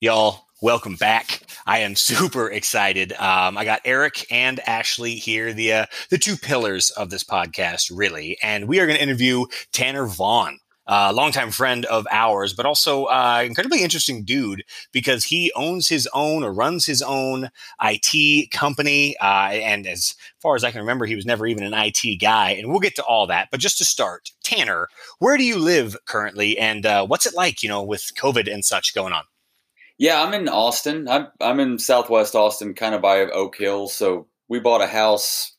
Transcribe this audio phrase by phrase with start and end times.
[0.00, 1.42] Y'all, welcome back.
[1.66, 3.12] I am super excited.
[3.14, 7.90] Um, I got Eric and Ashley here, the uh, the two pillars of this podcast,
[7.92, 10.58] really, and we are going to interview Tanner Vaughn
[10.88, 16.08] uh, longtime friend of ours, but also uh, incredibly interesting dude because he owns his
[16.14, 17.50] own or runs his own
[17.82, 19.16] IT company.
[19.18, 22.52] Uh, and as far as I can remember, he was never even an IT guy.
[22.52, 23.48] And we'll get to all that.
[23.50, 24.88] But just to start, Tanner,
[25.18, 28.64] where do you live currently, and uh, what's it like, you know, with COVID and
[28.64, 29.24] such going on?
[29.98, 31.08] Yeah, I'm in Austin.
[31.08, 33.88] I'm I'm in Southwest Austin, kind of by Oak Hill.
[33.88, 35.56] So we bought a house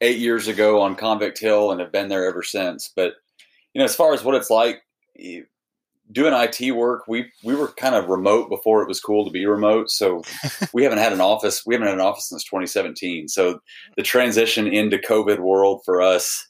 [0.00, 2.92] eight years ago on Convict Hill and have been there ever since.
[2.94, 3.14] But
[3.74, 4.82] you know, as far as what it's like
[6.12, 9.44] doing IT work, we we were kind of remote before it was cool to be
[9.44, 9.90] remote.
[9.90, 10.22] So
[10.72, 11.64] we haven't had an office.
[11.66, 13.26] We haven't had an office since 2017.
[13.26, 13.60] So
[13.96, 16.46] the transition into COVID world for us,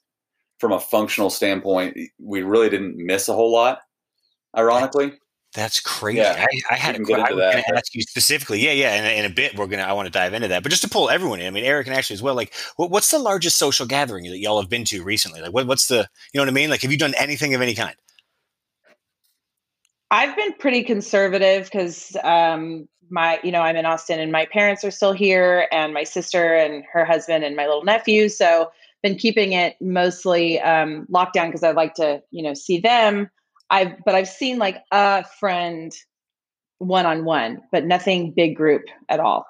[0.58, 3.78] from a functional standpoint, we really didn't miss a whole lot.
[4.56, 5.12] Ironically.
[5.52, 6.18] That's crazy.
[6.18, 7.26] Yeah, I, I had a question.
[7.26, 8.60] I was going to ask you specifically.
[8.60, 8.94] Yeah, yeah.
[8.94, 9.82] In, in, a bit, we're gonna.
[9.82, 11.46] I want to dive into that, but just to pull everyone in.
[11.48, 12.36] I mean, Eric and Ashley as well.
[12.36, 15.40] Like, what, what's the largest social gathering that y'all have been to recently?
[15.40, 16.08] Like, what, what's the?
[16.32, 16.70] You know what I mean?
[16.70, 17.96] Like, have you done anything of any kind?
[20.12, 24.84] I've been pretty conservative because um, my, you know, I'm in Austin and my parents
[24.84, 28.28] are still here, and my sister and her husband and my little nephew.
[28.28, 28.70] So,
[29.02, 33.30] been keeping it mostly um, locked down because I'd like to, you know, see them
[33.70, 35.92] I've but I've seen like a friend
[36.78, 39.46] one on one, but nothing big group at all.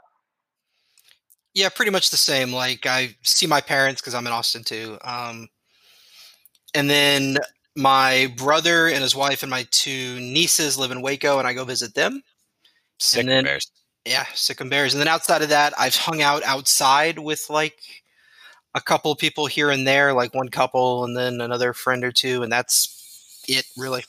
[1.54, 2.52] Yeah, pretty much the same.
[2.52, 4.98] Like I see my parents because I'm in Austin too.
[5.02, 5.48] Um,
[6.74, 7.38] and then
[7.76, 11.64] my brother and his wife and my two nieces live in Waco, and I go
[11.64, 12.22] visit them.
[12.98, 13.70] Sick and then, bears.
[14.04, 14.94] Yeah, sick and bears.
[14.94, 17.80] And then outside of that, I've hung out outside with like
[18.74, 22.12] a couple of people here and there, like one couple, and then another friend or
[22.12, 22.99] two, and that's
[23.50, 24.04] it really.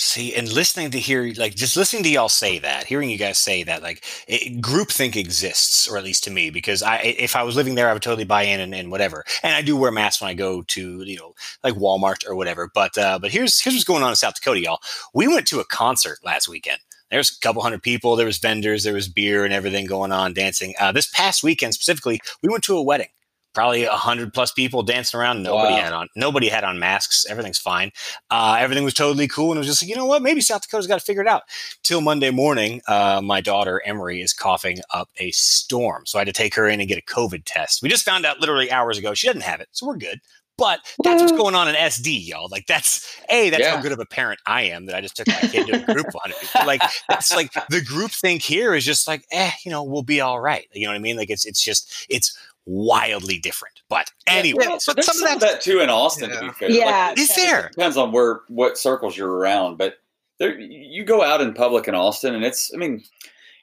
[0.00, 3.36] See, and listening to hear, like, just listening to y'all say that, hearing you guys
[3.36, 7.42] say that, like, it, groupthink exists, or at least to me, because I, if I
[7.42, 9.24] was living there, I would totally buy in and, and whatever.
[9.42, 11.34] And I do wear masks when I go to, you know,
[11.64, 12.70] like Walmart or whatever.
[12.72, 14.78] But, uh, but here's here's what's going on in South Dakota, y'all.
[15.14, 16.78] We went to a concert last weekend.
[17.10, 18.14] There's a couple hundred people.
[18.14, 18.84] There was vendors.
[18.84, 20.74] There was beer and everything going on, dancing.
[20.78, 23.08] Uh, this past weekend specifically, we went to a wedding
[23.58, 25.42] probably a hundred plus people dancing around.
[25.42, 25.80] Nobody wow.
[25.80, 27.26] had on nobody had on masks.
[27.28, 27.90] Everything's fine.
[28.30, 30.22] Uh, everything was totally cool, and it was just like, you know what?
[30.22, 31.42] Maybe South Dakota's got to figure it out.
[31.82, 36.26] Till Monday morning, uh, my daughter Emery is coughing up a storm, so I had
[36.26, 37.82] to take her in and get a COVID test.
[37.82, 40.20] We just found out literally hours ago she doesn't have it, so we're good.
[40.56, 42.48] But that's what's going on in SD, y'all.
[42.50, 43.76] Like that's a that's yeah.
[43.76, 45.94] how good of a parent I am that I just took my kid to a
[45.94, 46.66] group on it.
[46.66, 50.20] Like it's like the group think here is just like, eh, you know, we'll be
[50.20, 50.66] all right.
[50.72, 51.16] You know what I mean?
[51.16, 52.36] Like it's it's just it's
[52.68, 53.80] wildly different.
[53.88, 56.30] But anyway, yeah, but some, some of that too in Austin.
[56.30, 56.40] Yeah.
[56.40, 59.94] To be fair, yeah, like, is there depends on where what circles you're around, but
[60.38, 63.02] there you go out in public in Austin, and it's I mean,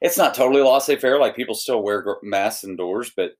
[0.01, 1.19] it's not totally laissez faire.
[1.19, 3.33] Like people still wear masks indoors, but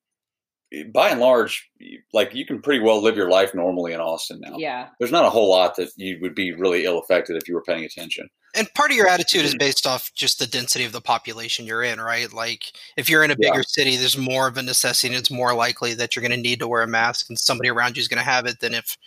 [0.84, 1.70] by and large,
[2.14, 4.58] like you can pretty well live your life normally in Austin now.
[4.58, 4.90] Yeah.
[5.00, 7.64] There's not a whole lot that you would be really ill affected if you were
[7.64, 8.30] paying attention.
[8.56, 9.60] And part of your attitude is mm-hmm.
[9.60, 12.32] based off just the density of the population you're in, right?
[12.32, 13.64] Like if you're in a bigger yeah.
[13.68, 16.60] city, there's more of a necessity and it's more likely that you're going to need
[16.60, 18.98] to wear a mask and somebody around you is going to have it than if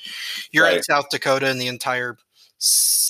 [0.52, 0.76] you're right.
[0.76, 2.18] in South Dakota and the entire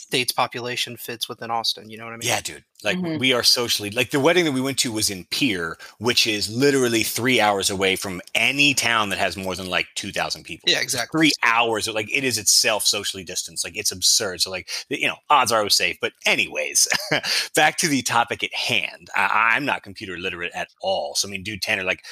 [0.08, 1.90] state's population fits within Austin.
[1.90, 2.28] You know what I mean?
[2.28, 2.64] Yeah, dude.
[2.82, 3.18] Like mm-hmm.
[3.18, 6.48] we are socially like the wedding that we went to was in Pierre, which is
[6.48, 10.70] literally three hours away from any town that has more than like two thousand people.
[10.70, 11.18] Yeah, exactly.
[11.18, 13.64] Three hours, like it is itself socially distanced.
[13.64, 14.40] Like it's absurd.
[14.40, 15.98] So like you know, odds are I was safe.
[16.00, 16.88] But anyways,
[17.54, 19.08] back to the topic at hand.
[19.14, 21.16] I, am not computer literate at all.
[21.16, 22.04] So I mean, dude, Tanner, like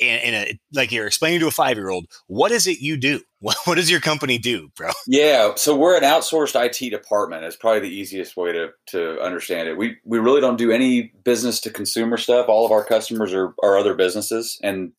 [0.00, 2.96] in, in a like you're explaining to a five year old, what is it you
[2.96, 3.20] do?
[3.44, 4.88] What, what does your company do, bro?
[5.06, 7.43] Yeah, so we're an outsourced IT department.
[7.46, 9.76] It's probably the easiest way to to understand it.
[9.76, 12.48] We we really don't do any business to consumer stuff.
[12.48, 14.92] All of our customers are, are other businesses, and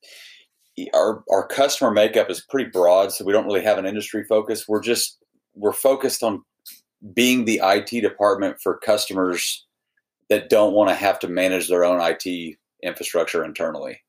[0.93, 3.11] our our customer makeup is pretty broad.
[3.11, 4.67] So we don't really have an industry focus.
[4.67, 5.17] We're just
[5.53, 6.43] we're focused on
[7.13, 9.65] being the IT department for customers
[10.29, 14.01] that don't want to have to manage their own IT infrastructure internally.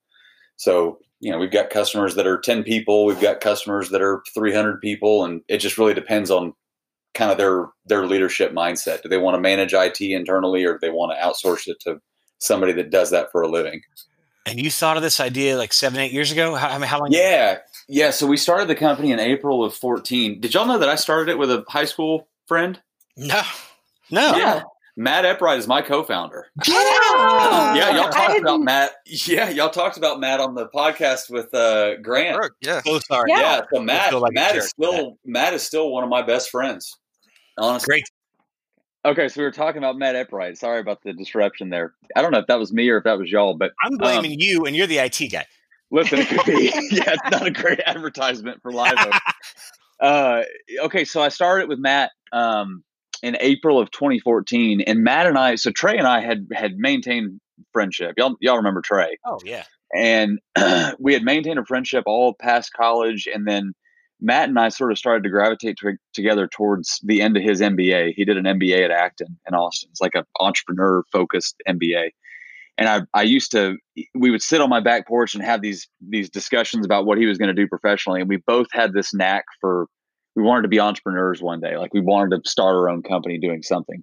[0.56, 4.22] So you know we've got customers that are 10 people we've got customers that are
[4.34, 6.52] 300 people and it just really depends on
[7.16, 9.02] kind of their their leadership mindset.
[9.02, 12.00] Do they want to manage it internally or do they want to outsource it to
[12.38, 13.80] somebody that does that for a living?
[14.44, 16.54] And you thought of this idea like seven eight years ago?
[16.54, 17.58] How, I mean, how long yeah.
[17.88, 20.96] Yeah so we started the company in april of 14 did y'all know that i
[20.96, 22.80] started it with a high school friend?
[23.16, 23.42] No.
[24.10, 24.36] No.
[24.36, 24.62] Yeah.
[24.98, 26.46] Matt Eppright is my co-founder.
[26.66, 28.92] Yeah, yeah, y'all talked about Matt.
[29.04, 32.52] Yeah, y'all talked about Matt on the podcast with uh, Grant.
[32.62, 33.30] Yeah, so sorry.
[33.30, 35.12] Yeah, yeah so Matt, like Matt is still Matt.
[35.26, 36.96] Matt is still one of my best friends.
[37.58, 38.04] Honestly, great.
[39.04, 40.58] Okay, so we were talking about Matt Eppright.
[40.58, 41.94] Sorry about the disruption there.
[42.16, 44.32] I don't know if that was me or if that was y'all, but I'm blaming
[44.32, 45.46] um, you, and you're the IT guy.
[45.92, 46.64] Listen, it could be.
[46.90, 48.96] yeah, it's not a great advertisement for live.
[50.00, 50.42] uh,
[50.80, 52.82] okay, so I started with Matt um,
[53.22, 57.40] in April of 2014, and Matt and I, so Trey and I had had maintained
[57.72, 58.14] friendship.
[58.16, 59.18] Y'all, y'all remember Trey?
[59.24, 59.64] Oh yeah.
[59.94, 60.40] And
[60.98, 63.72] we had maintained a friendship all past college, and then
[64.20, 67.60] Matt and I sort of started to gravitate to, together towards the end of his
[67.60, 68.14] MBA.
[68.16, 69.90] He did an MBA at Acton in Austin.
[69.90, 72.10] It's like an entrepreneur focused MBA.
[72.78, 73.76] And I, I used to,
[74.14, 77.26] we would sit on my back porch and have these these discussions about what he
[77.26, 78.20] was going to do professionally.
[78.20, 79.86] And we both had this knack for,
[80.34, 81.78] we wanted to be entrepreneurs one day.
[81.78, 84.02] Like we wanted to start our own company doing something.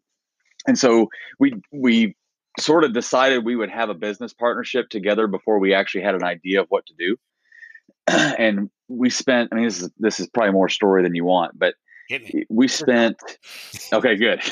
[0.67, 1.07] And so
[1.39, 2.15] we we
[2.59, 6.23] sort of decided we would have a business partnership together before we actually had an
[6.23, 7.17] idea of what to do.
[8.07, 11.57] and we spent i mean this is this is probably more story than you want
[11.57, 11.75] but
[12.49, 13.17] we spent
[13.91, 14.41] okay good.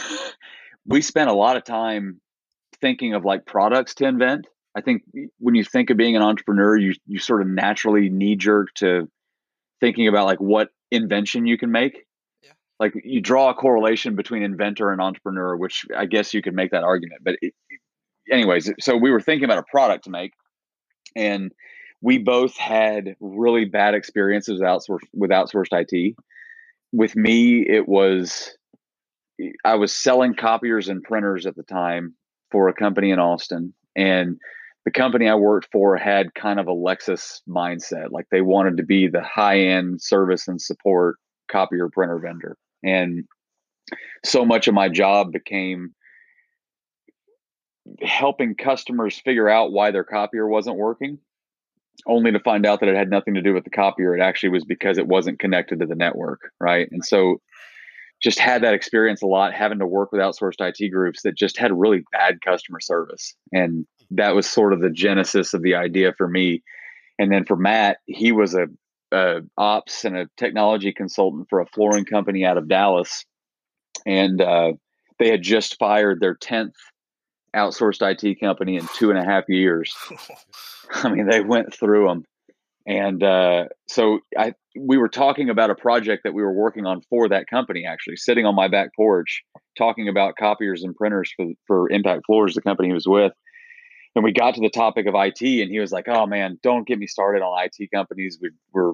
[0.83, 2.19] We spent a lot of time
[2.81, 4.47] thinking of like products to invent.
[4.75, 5.03] I think
[5.37, 9.07] when you think of being an entrepreneur you you sort of naturally knee jerk to
[9.79, 12.07] thinking about like what invention you can make.
[12.41, 12.53] Yeah.
[12.79, 16.71] like you draw a correlation between inventor and entrepreneur which i guess you could make
[16.71, 17.53] that argument but it,
[18.31, 20.33] anyways so we were thinking about a product to make
[21.15, 21.51] and
[22.01, 26.15] we both had really bad experiences with outsourced with outsourced IT.
[26.91, 28.55] With me, it was
[29.63, 32.15] I was selling copiers and printers at the time
[32.51, 34.37] for a company in Austin, and
[34.83, 38.83] the company I worked for had kind of a Lexus mindset, like they wanted to
[38.83, 41.17] be the high end service and support
[41.51, 43.25] copier printer vendor, and
[44.25, 45.93] so much of my job became
[48.01, 51.19] helping customers figure out why their copier wasn't working
[52.07, 54.15] only to find out that it had nothing to do with the copier.
[54.15, 56.87] It actually was because it wasn't connected to the network, right?
[56.91, 57.41] And so
[58.21, 61.57] just had that experience a lot having to work with outsourced IT groups that just
[61.57, 63.35] had really bad customer service.
[63.51, 66.61] And that was sort of the genesis of the idea for me.
[67.17, 68.67] And then for Matt, he was a,
[69.11, 73.25] a ops and a technology consultant for a flooring company out of Dallas.
[74.05, 74.73] And uh,
[75.19, 76.73] they had just fired their 10th
[77.55, 79.95] outsourced IT company in two and a half years.
[80.93, 82.25] I mean, they went through them.
[82.87, 87.01] And uh, so I we were talking about a project that we were working on
[87.09, 89.43] for that company, actually, sitting on my back porch,
[89.77, 93.33] talking about copiers and printers for, for Impact Floors, the company he was with.
[94.15, 96.87] And we got to the topic of IT, and he was like, Oh man, don't
[96.87, 98.39] get me started on IT companies.
[98.41, 98.93] We, we're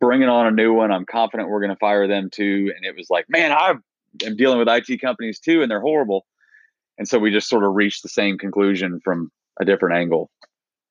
[0.00, 0.90] bringing on a new one.
[0.90, 2.72] I'm confident we're going to fire them too.
[2.74, 3.74] And it was like, Man, I
[4.24, 6.26] am dealing with IT companies too, and they're horrible.
[6.98, 9.30] And so we just sort of reached the same conclusion from
[9.60, 10.30] a different angle.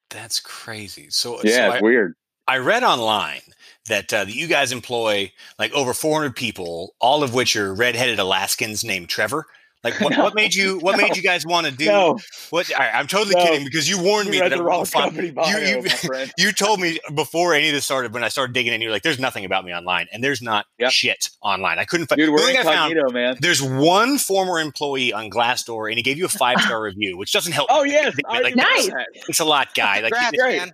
[0.10, 1.08] That's crazy.
[1.10, 2.14] So yeah, so it's I, weird.
[2.48, 3.42] I read online
[3.90, 8.20] that, uh, that you guys employ like over 400 people, all of which are redheaded
[8.20, 9.46] Alaskans named Trevor.
[9.84, 12.18] Like what, no, what made you what no, made you guys want to do no,
[12.50, 15.84] what I, am totally kidding because you warned me that the wrong company bio, you,
[15.84, 18.92] you, you, told me before any of this started when I started digging in you're
[18.92, 20.92] like there's nothing about me online and there's not yep.
[20.92, 21.78] shit online.
[21.78, 23.38] I couldn't find Dude, we're incognito, found, man.
[23.40, 27.32] there's one former employee on Glassdoor and he gave you a five star review which
[27.32, 28.16] doesn't help oh yes.
[28.28, 28.90] Like, nice
[29.28, 30.02] it's a lot guy.
[30.02, 30.14] like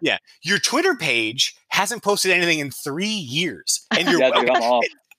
[0.02, 0.18] yeah.
[0.42, 4.50] Your Twitter page hasn't posted anything in three years and you're yeah, dude,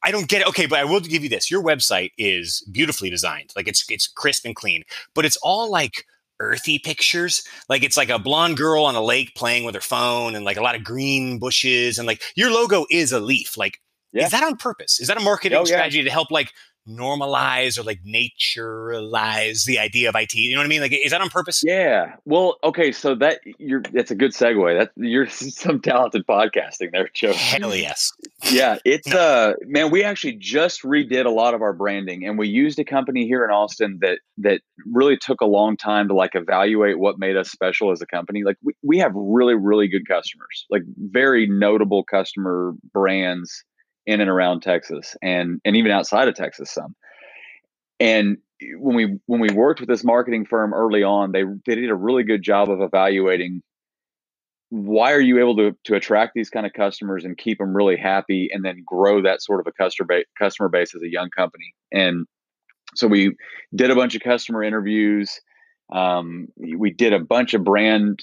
[0.04, 0.48] I don't get it.
[0.48, 1.50] Okay, but I will give you this.
[1.50, 3.52] Your website is beautifully designed.
[3.56, 4.84] Like it's it's crisp and clean,
[5.14, 6.04] but it's all like
[6.40, 7.42] earthy pictures.
[7.68, 10.56] Like it's like a blonde girl on a lake playing with her phone and like
[10.56, 13.56] a lot of green bushes and like your logo is a leaf.
[13.56, 13.80] Like
[14.12, 14.26] yeah.
[14.26, 15.00] is that on purpose?
[15.00, 16.04] Is that a marketing oh, strategy yeah.
[16.04, 16.52] to help like
[16.88, 20.34] normalize or like naturalize the idea of IT?
[20.34, 20.80] You know what I mean?
[20.80, 21.62] Like, is that on purpose?
[21.64, 22.16] Yeah.
[22.24, 22.92] Well, okay.
[22.92, 24.78] So that you're that's a good segue.
[24.78, 27.32] That you're some talented podcasting there, Joe.
[27.32, 28.12] Hell yes.
[28.50, 28.78] yeah.
[28.84, 29.18] It's no.
[29.18, 32.84] uh man, we actually just redid a lot of our branding and we used a
[32.84, 34.60] company here in Austin that that
[34.92, 38.42] really took a long time to like evaluate what made us special as a company.
[38.44, 43.64] Like we, we have really, really good customers, like very notable customer brands
[44.06, 46.94] in and around Texas and and even outside of Texas some.
[48.00, 48.38] And
[48.78, 51.94] when we when we worked with this marketing firm early on, they they did a
[51.94, 53.62] really good job of evaluating
[54.70, 57.96] why are you able to to attract these kind of customers and keep them really
[57.96, 61.30] happy and then grow that sort of a customer base customer base as a young
[61.30, 61.74] company.
[61.92, 62.26] And
[62.94, 63.36] so we
[63.74, 65.40] did a bunch of customer interviews.
[65.92, 68.20] Um, we did a bunch of brand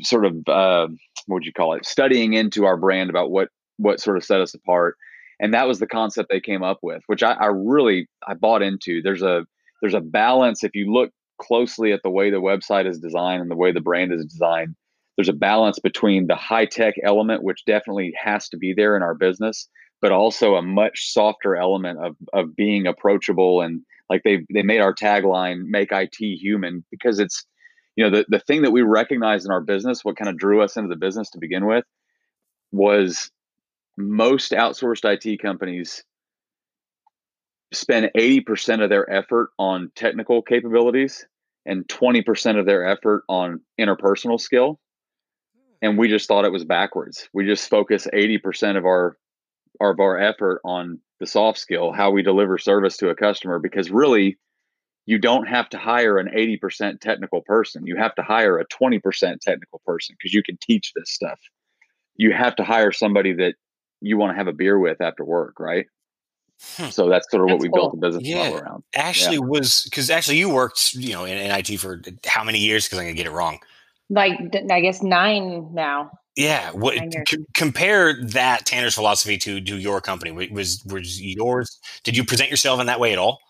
[0.00, 0.88] sort of uh,
[1.26, 3.48] what would you call it studying into our brand about what
[3.78, 4.96] what sort of set us apart
[5.40, 8.62] and that was the concept they came up with which I, I, really i bought
[8.62, 9.02] into.
[9.02, 9.44] There's a
[9.80, 11.10] there's a balance if you look
[11.40, 14.76] closely at the way the website is designed and the way the brand is designed
[15.16, 19.02] there's a balance between the high tech element which definitely has to be there in
[19.02, 19.68] our business
[20.02, 24.80] but also a much softer element of of being approachable and Like they they made
[24.80, 27.46] our tagline "Make IT Human" because it's
[27.96, 30.60] you know the the thing that we recognize in our business, what kind of drew
[30.60, 31.84] us into the business to begin with,
[32.72, 33.30] was
[33.96, 36.04] most outsourced IT companies
[37.72, 41.26] spend 80% of their effort on technical capabilities
[41.64, 44.78] and 20% of their effort on interpersonal skill.
[45.80, 47.28] And we just thought it was backwards.
[47.32, 49.16] We just focus 80% of our
[49.80, 53.90] of our effort on the soft skill, how we deliver service to a customer, because
[53.90, 54.38] really
[55.06, 57.86] you don't have to hire an 80% technical person.
[57.86, 59.00] You have to hire a 20%
[59.40, 61.40] technical person because you can teach this stuff.
[62.16, 63.54] You have to hire somebody that
[64.02, 65.86] you want to have a beer with after work, right?
[66.76, 66.90] Hmm.
[66.90, 67.90] So that's sort of that's what we cool.
[67.90, 68.50] built the business yeah.
[68.50, 68.84] model around.
[68.94, 69.42] Actually, yeah.
[69.42, 72.86] was because actually you worked, you know, in, in IT for how many years?
[72.86, 73.58] Because I'm gonna get it wrong.
[74.10, 74.38] Like
[74.70, 76.10] I guess nine now.
[76.36, 76.70] Yeah.
[76.70, 76.94] What
[77.28, 80.30] c- compare that Tanner's philosophy to to your company?
[80.50, 81.78] Was was yours?
[82.04, 83.40] Did you present yourself in that way at all?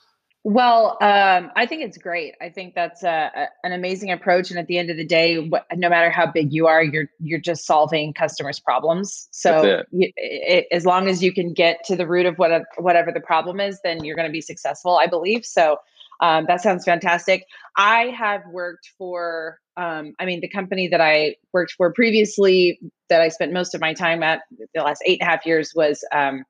[0.44, 2.34] Well, um, I think it's great.
[2.40, 4.50] I think that's a, a, an amazing approach.
[4.50, 7.08] And at the end of the day, what, no matter how big you are, you're
[7.20, 9.28] you're just solving customers' problems.
[9.30, 13.12] So you, it, as long as you can get to the root of what whatever
[13.12, 14.96] the problem is, then you're going to be successful.
[14.96, 15.76] I believe so.
[16.20, 17.46] Um, that sounds fantastic.
[17.76, 23.20] I have worked for, um, I mean, the company that I worked for previously, that
[23.20, 24.42] I spent most of my time at
[24.74, 26.04] the last eight and a half years was.
[26.10, 26.44] Um,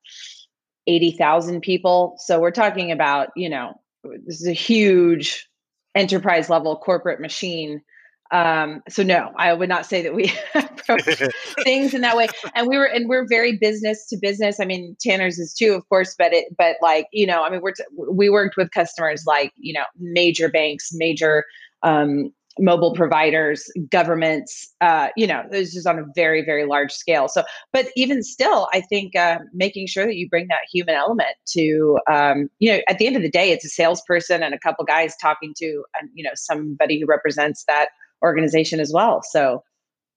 [0.88, 2.16] 80,000 people.
[2.18, 5.48] So we're talking about, you know, this is a huge
[5.94, 7.82] enterprise level corporate machine.
[8.30, 11.04] Um, so no, I would not say that we approach
[11.64, 12.28] things in that way.
[12.54, 14.58] And we were, and we're very business to business.
[14.58, 17.60] I mean, Tanner's is too, of course, but it, but like, you know, I mean,
[17.62, 21.44] we're, t- we worked with customers like, you know, major banks, major,
[21.82, 27.28] um, mobile providers, governments, uh, you know, this is on a very, very large scale.
[27.28, 27.42] So,
[27.72, 31.98] but even still, I think uh, making sure that you bring that human element to,
[32.10, 34.84] um, you know, at the end of the day, it's a salesperson and a couple
[34.84, 37.88] guys talking to, uh, you know, somebody who represents that
[38.22, 39.22] organization as well.
[39.22, 39.62] So,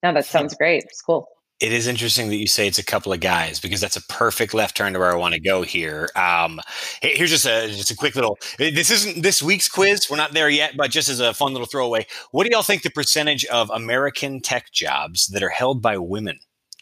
[0.04, 0.84] no, that sounds great.
[0.84, 1.28] It's cool
[1.62, 4.54] it is interesting that you say it's a couple of guys because that's a perfect
[4.54, 6.10] left turn to where I want to go here.
[6.16, 6.60] Um,
[7.02, 8.38] here's just a just a quick little.
[8.58, 10.08] This isn't this week's quiz.
[10.10, 12.82] We're not there yet, but just as a fun little throwaway, what do y'all think
[12.82, 16.40] the percentage of American tech jobs that are held by women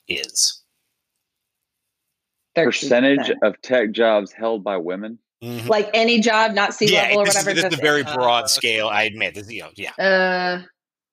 [0.08, 0.62] is?
[2.56, 5.20] Percentage of tech jobs held by women.
[5.44, 5.68] Mm-hmm.
[5.68, 7.54] Like any job, not C level yeah, or whatever.
[7.54, 8.88] This is a very broad uh, scale.
[8.88, 9.36] I admit.
[9.36, 9.92] This, you know, yeah.
[10.00, 10.64] Uh,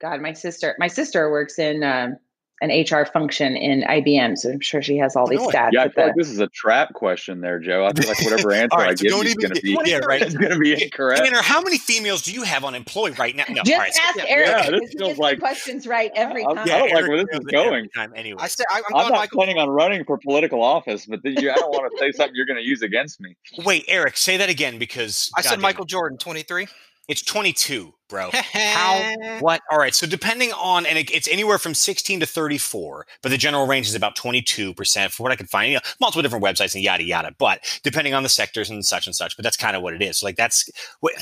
[0.00, 1.82] God, my sister, my sister works in.
[1.82, 2.16] Um,
[2.60, 4.36] an HR function in IBM.
[4.36, 5.70] So I'm sure she has all these oh, stats.
[5.72, 7.86] Yeah, I feel the, like this is a trap question there, Joe.
[7.86, 10.20] I feel like whatever answer right, I give so is going to be yeah, right.
[10.20, 11.24] It's going to be incorrect.
[11.24, 13.44] Tanner, how many females do you have on employee right now?
[13.48, 14.48] No, Just right, ask so, Eric.
[14.48, 16.58] Yeah, this feels like questions right every time.
[16.58, 17.88] I don't like where this is going.
[17.90, 18.40] Time anyway.
[18.42, 19.38] I say, I'm, I'm not Michael.
[19.38, 22.46] planning on running for political office, but you, I don't want to say something you're
[22.46, 23.36] going to use against me.
[23.64, 26.68] Wait, Eric, say that again because I said Michael Jordan, 23.
[27.10, 28.30] It's 22, bro.
[28.52, 29.16] How?
[29.40, 29.60] What?
[29.68, 29.92] All right.
[29.92, 33.88] So depending on, and it, it's anywhere from 16 to 34, but the general range
[33.88, 35.72] is about 22% for what I can find.
[35.72, 37.34] You know, multiple different websites and yada yada.
[37.36, 39.36] But depending on the sectors and such and such.
[39.36, 40.18] But that's kind of what it is.
[40.18, 41.14] So like that's what.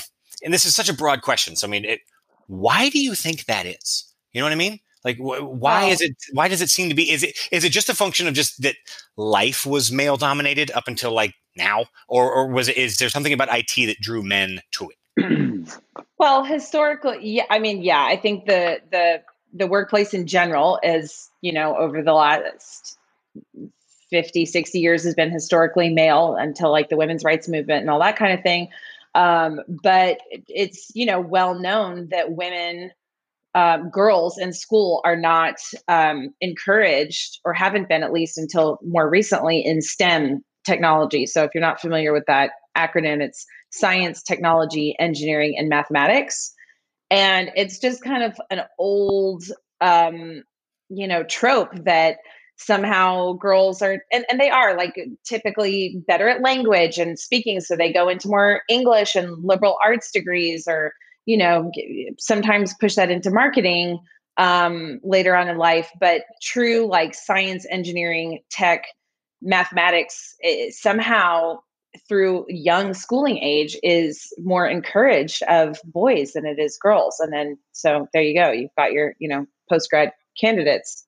[0.44, 1.56] And this is such a broad question.
[1.56, 2.00] So I mean, it,
[2.48, 4.12] why do you think that is?
[4.32, 4.80] You know what I mean?
[5.04, 6.12] Like, wh- why is it?
[6.34, 7.10] Why does it seem to be?
[7.10, 8.76] Is it is it just a function of just that
[9.16, 12.76] life was male dominated up until like now, or or was it?
[12.76, 14.96] Is there something about IT that drew men to it?
[16.18, 19.22] well, historically, yeah, I mean, yeah, I think the the
[19.52, 22.98] the workplace in general is, you know, over the last
[24.10, 28.00] 50, 60 years has been historically male until like the women's rights movement and all
[28.00, 28.68] that kind of thing.
[29.14, 32.92] Um, but it's, you know, well known that women
[33.54, 35.56] um, girls in school are not
[35.88, 41.26] um, encouraged or haven't been at least until more recently in STEM technology.
[41.26, 46.52] So if you're not familiar with that acronym, it's science, technology, engineering, and mathematics.
[47.10, 49.44] And it's just kind of an old,
[49.80, 50.42] um,
[50.90, 52.18] you know, trope that
[52.56, 54.94] somehow girls are, and, and they are like
[55.24, 57.60] typically better at language and speaking.
[57.60, 60.92] So they go into more English and liberal arts degrees or,
[61.24, 61.70] you know,
[62.18, 63.98] sometimes push that into marketing
[64.38, 65.88] um, later on in life.
[66.00, 68.84] But true, like science, engineering, tech,
[69.42, 70.34] mathematics,
[70.70, 71.58] somehow
[72.08, 77.18] through young schooling age is more encouraged of boys than it is girls.
[77.18, 78.50] And then so there you go.
[78.50, 81.04] You've got your you know post grad candidates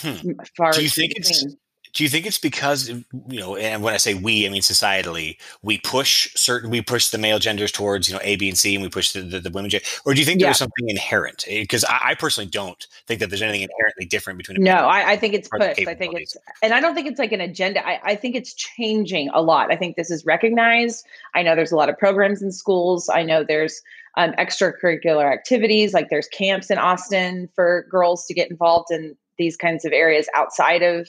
[0.00, 0.32] hmm.
[0.72, 1.44] do you think it's
[1.92, 3.04] do you think it's because you
[3.40, 7.18] know and when i say we i mean societally we push certain we push the
[7.18, 9.50] male genders towards you know a b and c and we push the, the, the
[9.50, 10.46] women gender, or do you think yeah.
[10.46, 14.62] there's something inherent because I, I, personally don't think that there's anything inherently different between
[14.62, 17.32] no I, I, think it's pushed i think it's and i don't think it's like
[17.32, 21.04] an agenda I, I think it's changing a lot i think this is recognized
[21.34, 23.80] i know there's a lot of programs in schools i know there's
[24.16, 29.56] um, extracurricular activities like there's camps in austin for girls to get involved in these
[29.56, 31.08] kinds of areas outside of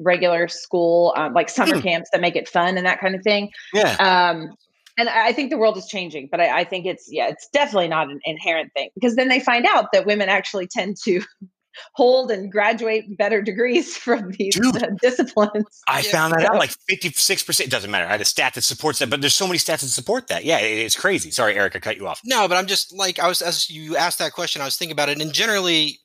[0.00, 1.82] regular school, um, like summer mm.
[1.82, 3.50] camps that make it fun and that kind of thing.
[3.72, 3.96] Yeah.
[3.96, 4.56] Um,
[4.98, 7.88] and I think the world is changing, but I, I, think it's yeah, it's definitely
[7.88, 11.22] not an inherent thing because then they find out that women actually tend to
[11.94, 15.82] hold and graduate better degrees from these Dude, uh, disciplines.
[15.88, 16.10] I yeah.
[16.10, 17.60] found that out like 56%.
[17.60, 18.06] It doesn't matter.
[18.06, 20.44] I had a stat that supports that, but there's so many stats that support that.
[20.44, 21.30] Yeah, it, it's crazy.
[21.30, 22.20] Sorry, Eric, I cut you off.
[22.24, 24.92] No, but I'm just like, I was, as you asked that question, I was thinking
[24.92, 25.20] about it.
[25.20, 25.98] And generally,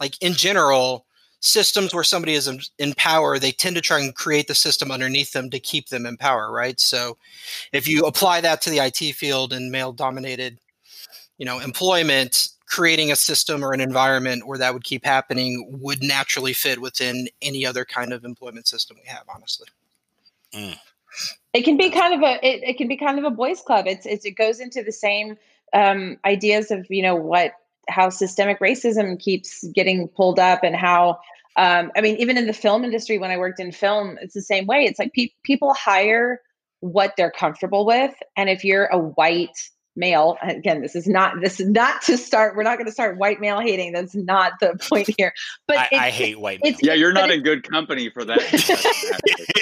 [0.00, 1.06] like in general,
[1.40, 5.32] systems where somebody is in power, they tend to try and create the system underneath
[5.32, 6.78] them to keep them in power, right?
[6.78, 7.16] So
[7.72, 10.58] if you apply that to the IT field and male dominated,
[11.38, 16.02] you know, employment, creating a system or an environment where that would keep happening would
[16.02, 19.66] naturally fit within any other kind of employment system we have, honestly.
[20.54, 20.76] Mm.
[21.52, 23.86] It can be kind of a it, it can be kind of a boys club.
[23.88, 25.36] It's, it's it goes into the same
[25.72, 27.54] um, ideas of you know what
[27.90, 31.18] how systemic racism keeps getting pulled up and how
[31.56, 34.40] um, I mean, even in the film industry, when I worked in film, it's the
[34.40, 34.84] same way.
[34.84, 36.40] It's like pe- people hire
[36.78, 39.58] what they're comfortable with, and if you're a white
[40.00, 43.16] male again this is not this is not to start we're not going to start
[43.18, 45.32] white male hating that's not the point here
[45.68, 46.74] but i, I hate white male.
[46.82, 48.40] yeah you're not in good company for that.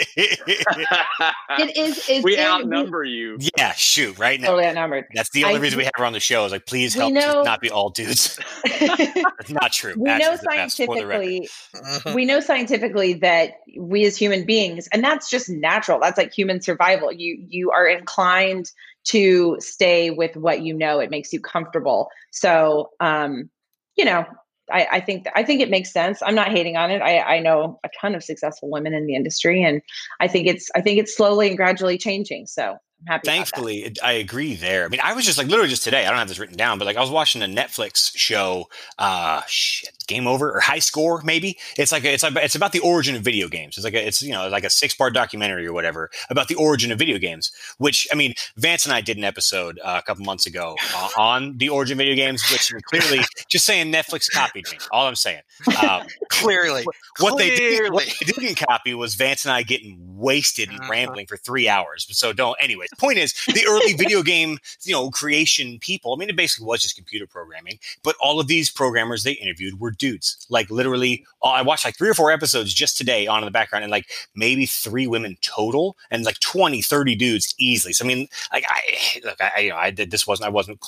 [1.59, 3.39] It is it's we outnumber we, you.
[3.57, 4.49] Yeah shoot right now.
[4.49, 5.07] Totally outnumbered.
[5.15, 7.13] That's the only I, reason we have her on the show is like please help
[7.13, 8.39] know, not be all dudes.
[8.81, 9.95] That's not true.
[9.97, 12.15] We know scientifically mm-hmm.
[12.15, 16.61] we know scientifically that we as human beings and that's just natural that's like human
[16.61, 18.71] survival you you are inclined
[19.09, 23.49] to stay with what you know it makes you comfortable so um
[23.97, 24.25] you know
[24.71, 26.23] I, I think I think it makes sense.
[26.23, 27.01] I'm not hating on it.
[27.01, 29.81] I, I know a ton of successful women in the industry, and
[30.21, 32.47] I think it's I think it's slowly and gradually changing.
[32.47, 33.27] So I'm happy.
[33.27, 34.85] Thankfully, I agree there.
[34.85, 36.05] I mean, I was just like literally just today.
[36.05, 38.69] I don't have this written down, but like I was watching a Netflix show.
[38.99, 41.57] Uh, shit, Game Over or High Score, maybe.
[41.77, 43.77] It's like a, it's like, it's about the origin of video games.
[43.77, 46.57] It's like a, it's you know like a six part documentary or whatever about the
[46.57, 47.53] origin of video games.
[47.77, 51.09] Which I mean, Vance and I did an episode uh, a couple months ago uh,
[51.19, 54.79] on the origin of video games, which clearly just saying Netflix copied me.
[54.91, 55.43] All I'm saying.
[55.87, 56.85] Um, clearly,
[57.21, 57.51] what clearly.
[57.51, 60.91] they did, what they didn't copy was Vance and I getting wasted and uh-huh.
[60.91, 62.07] rambling for three hours.
[62.11, 62.57] So don't.
[62.61, 66.15] Anyway, the point is the early video game you know creation people.
[66.15, 69.79] I mean, it basically was just computer programming, but all of these programmers they interviewed
[69.79, 70.47] were dudes.
[70.49, 73.85] Like literally, I watched like three or four episodes just today on in the background,
[73.85, 77.93] and like maybe three women total, and like 20, 30 dudes easily.
[77.93, 80.81] So I mean, like I look, I you know, I did this wasn't I wasn't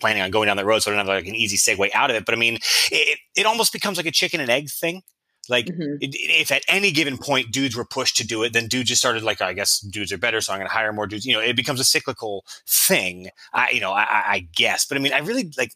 [0.00, 2.10] planning on going down the road, so I don't have like an easy segue out
[2.10, 2.24] of it.
[2.24, 2.58] But I mean,
[2.90, 5.02] it, it almost becomes like a chicken and egg thing.
[5.48, 5.96] Like, mm-hmm.
[6.00, 9.22] if at any given point dudes were pushed to do it, then dudes just started
[9.22, 11.24] like, I guess dudes are better, so I'm going to hire more dudes.
[11.24, 13.30] You know, it becomes a cyclical thing.
[13.52, 15.72] I, you know, I, I guess, but I mean, I really like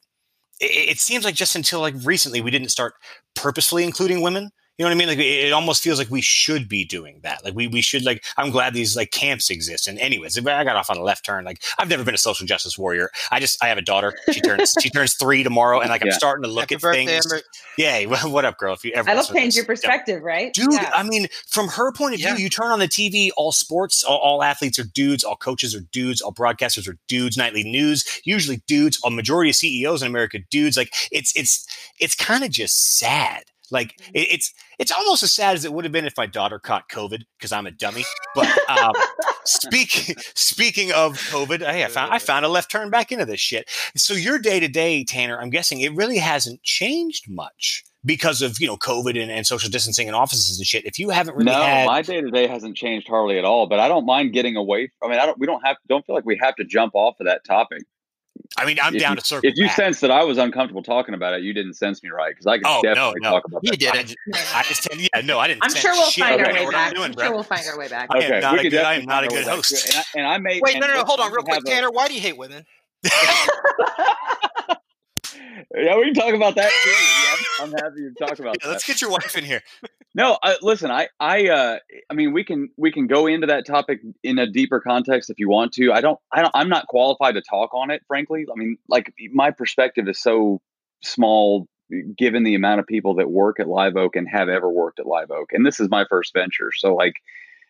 [0.63, 2.95] it, it seems like just until like recently we didn't start
[3.35, 4.51] purposefully including women
[4.83, 5.17] you know what I mean?
[5.17, 7.45] Like it almost feels like we should be doing that.
[7.45, 8.25] Like we we should like.
[8.37, 9.87] I'm glad these like camps exist.
[9.87, 11.45] And anyways, I got off on a left turn.
[11.45, 13.13] Like I've never been a social justice warrior.
[13.31, 14.13] I just I have a daughter.
[14.33, 17.07] She turns she turns three tomorrow, and like I'm starting to look Happy at birthday,
[17.07, 17.33] things.
[17.33, 17.43] Amber.
[17.79, 18.75] Yeah, what up, girl?
[18.75, 20.53] If you ever, I love change your perspective, right?
[20.53, 20.91] Dude, yeah.
[20.93, 22.37] I mean, from her point of view, yeah.
[22.37, 25.83] you turn on the TV, all sports, all, all athletes are dudes, all coaches are
[25.93, 27.37] dudes, all broadcasters are dudes.
[27.37, 29.01] Nightly news, usually dudes.
[29.05, 30.77] A majority of CEOs in America, dudes.
[30.77, 31.69] Like it's it's
[32.01, 34.13] it's kind of just sad like mm-hmm.
[34.15, 36.89] it, it's it's almost as sad as it would have been if my daughter caught
[36.89, 38.05] COVID because I'm a dummy.
[38.35, 38.93] But um,
[39.45, 43.41] speaking speaking of COVID, hey, I found I found a left turn back into this
[43.41, 43.69] shit.
[43.97, 48.61] So your day to day, Tanner, I'm guessing it really hasn't changed much because of
[48.61, 50.85] you know COVID and, and, social distancing and offices and shit.
[50.85, 51.87] If you haven't really no, had...
[51.87, 53.67] my day to day hasn't changed hardly at all.
[53.67, 54.91] But I don't mind getting away.
[55.03, 55.39] I mean, I don't.
[55.39, 55.77] We don't have.
[55.89, 57.83] Don't feel like we have to jump off of that topic.
[58.57, 59.49] I mean, I'm down you, to circle.
[59.49, 59.77] If you back.
[59.77, 62.59] sense that I was uncomfortable talking about it, you didn't sense me right because I
[62.59, 63.37] can oh, definitely no, no.
[63.37, 63.81] talk about that.
[63.81, 64.17] You didn't.
[64.55, 65.65] I just, yeah, no, I didn't.
[65.65, 66.95] I'm sure we'll find our way back.
[66.97, 68.11] I'm sure we'll find our way back.
[68.15, 69.89] Okay, I am not, a good, I am not a good host.
[69.89, 70.61] And I, and I may.
[70.63, 71.91] Wait, no, no, no, hold on, real quick, Tanner.
[71.91, 72.65] Why do you hate women?
[75.75, 77.63] yeah, we can talk about that too.
[77.63, 78.73] I'm, I'm happy to talk about yeah, that.
[78.73, 79.63] Let's get your wife in here.
[80.15, 81.79] No, I, listen, I, I, uh,
[82.11, 85.39] I mean, we can, we can go into that topic in a deeper context if
[85.39, 85.93] you want to.
[85.93, 88.45] I don't, I don't, I'm not qualified to talk on it, frankly.
[88.51, 90.61] I mean, like my perspective is so
[91.03, 91.67] small
[92.17, 95.07] given the amount of people that work at Live Oak and have ever worked at
[95.07, 95.53] Live Oak.
[95.53, 96.73] And this is my first venture.
[96.73, 97.15] So like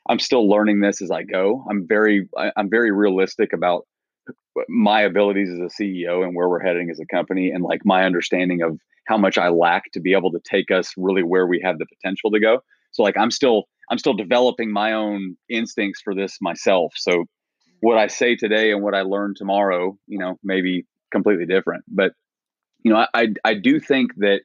[0.08, 1.64] I'm still learning this as I go.
[1.68, 3.86] I'm very I'm very realistic about
[4.28, 4.32] Uh,
[4.68, 8.04] my abilities as a CEO and where we're heading as a company and like my
[8.04, 11.60] understanding of how much I lack to be able to take us really where we
[11.64, 12.60] have the potential to go.
[12.92, 16.92] So like I'm still I'm still developing my own instincts for this myself.
[16.96, 17.24] So
[17.80, 21.84] what I say today and what I learn tomorrow, you know, maybe completely different.
[21.88, 22.12] But
[22.84, 24.42] you know, I I do think that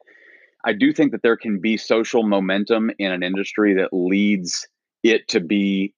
[0.66, 4.68] I do think that there can be social momentum in an industry that leads
[5.04, 5.94] it to be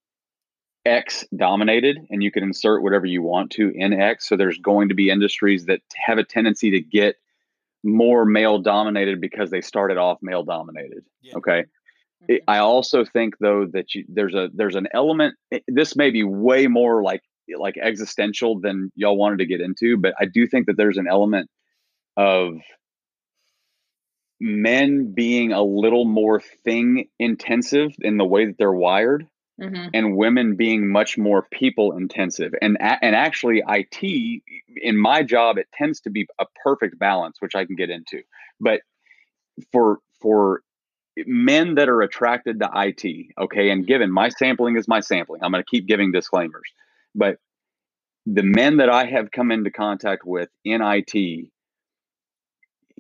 [0.86, 4.28] X dominated, and you can insert whatever you want to in X.
[4.28, 7.16] So there's going to be industries that have a tendency to get
[7.84, 11.04] more male dominated because they started off male dominated.
[11.22, 11.36] Yeah.
[11.38, 11.66] Okay.
[12.24, 12.36] Mm-hmm.
[12.48, 15.36] I also think though that you, there's a there's an element.
[15.68, 17.22] This may be way more like
[17.58, 21.08] like existential than y'all wanted to get into, but I do think that there's an
[21.10, 21.50] element
[22.16, 22.56] of
[24.40, 29.28] men being a little more thing intensive in the way that they're wired
[29.60, 29.88] mm-hmm.
[29.94, 32.54] and women being much more people intensive.
[32.62, 34.42] And and actually IT
[34.82, 38.22] in my job it tends to be a perfect balance which I can get into.
[38.60, 38.82] But
[39.72, 40.62] for for
[41.26, 45.44] men that are attracted to IT okay and given my sampling is my sampling.
[45.44, 46.72] I'm going to keep giving disclaimers.
[47.16, 47.38] But
[48.26, 51.50] the men that I have come into contact with in IT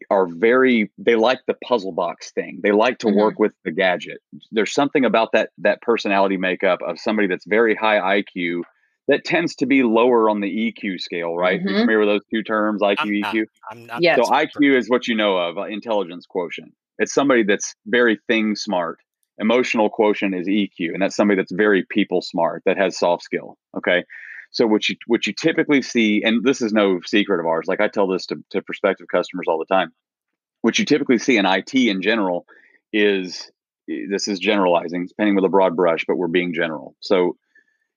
[0.09, 2.59] are very they like the puzzle box thing.
[2.63, 3.17] They like to mm-hmm.
[3.17, 4.19] work with the gadget.
[4.51, 8.63] There's something about that that personality makeup of somebody that's very high IQ
[9.07, 11.59] that tends to be lower on the EQ scale, right?
[11.59, 11.79] Mm-hmm.
[11.79, 13.33] familiar with those two terms, IQ, I'm EQ?
[13.33, 14.19] Not, I'm not yes.
[14.23, 16.73] So IQ is what you know of, uh, intelligence quotient.
[16.99, 18.99] It's somebody that's very thing smart.
[19.39, 23.57] Emotional quotient is EQ, and that's somebody that's very people smart that has soft skill.
[23.75, 24.03] Okay.
[24.51, 27.65] So what you what you typically see, and this is no secret of ours.
[27.67, 29.91] Like I tell this to, to prospective customers all the time.
[30.61, 32.45] What you typically see in IT in general
[32.91, 33.49] is
[33.89, 36.95] eh, this is generalizing, it's painting with a broad brush, but we're being general.
[36.99, 37.37] So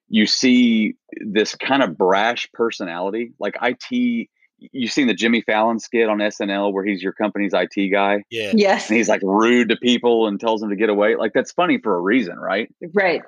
[0.09, 0.93] you see
[1.25, 4.29] this kind of brash personality, like IT.
[4.71, 8.23] You've seen the Jimmy Fallon skit on SNL where he's your company's IT guy.
[8.29, 8.53] Yeah.
[8.55, 8.89] Yes.
[8.89, 11.17] And he's like rude to people and tells them to get away.
[11.17, 12.73] Like that's funny for a reason, right?
[12.93, 13.23] Right.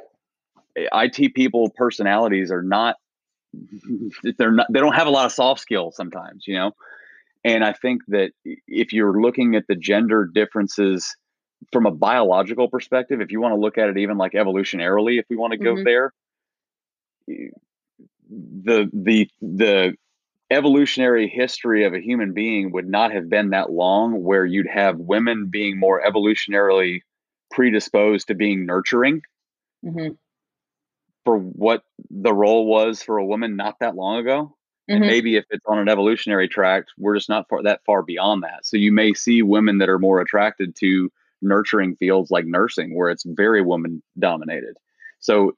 [0.77, 2.95] IT people personalities are not
[4.37, 6.71] they're not they don't have a lot of soft skills sometimes you know?
[7.43, 8.31] And i think that
[8.67, 11.15] if you're looking at the gender differences
[11.71, 15.25] from a biological perspective if you want to look at it even like evolutionarily if
[15.29, 15.83] we want to go mm-hmm.
[15.83, 16.13] there
[17.27, 19.95] the the the
[20.51, 24.97] evolutionary history of a human being would not have been that long where you'd have
[24.97, 27.01] women being more evolutionarily
[27.51, 29.21] predisposed to being nurturing.
[29.83, 30.13] Mm-hmm
[31.25, 34.55] for what the role was for a woman not that long ago.
[34.89, 35.01] Mm-hmm.
[35.01, 38.43] And maybe if it's on an evolutionary track, we're just not far, that far beyond
[38.43, 38.65] that.
[38.65, 41.11] So you may see women that are more attracted to
[41.41, 44.77] nurturing fields like nursing, where it's very woman dominated.
[45.19, 45.53] So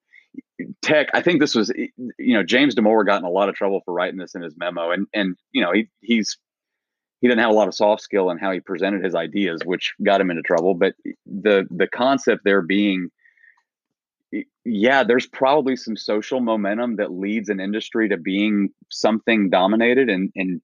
[0.82, 3.82] tech, I think this was, you know, James Damore got in a lot of trouble
[3.84, 6.38] for writing this in his memo, and and you know he he's
[7.20, 9.94] he didn't have a lot of soft skill in how he presented his ideas, which
[10.04, 10.74] got him into trouble.
[10.74, 13.10] But the the concept there being
[14.66, 20.32] yeah, there's probably some social momentum that leads an industry to being something dominated, and
[20.36, 20.62] and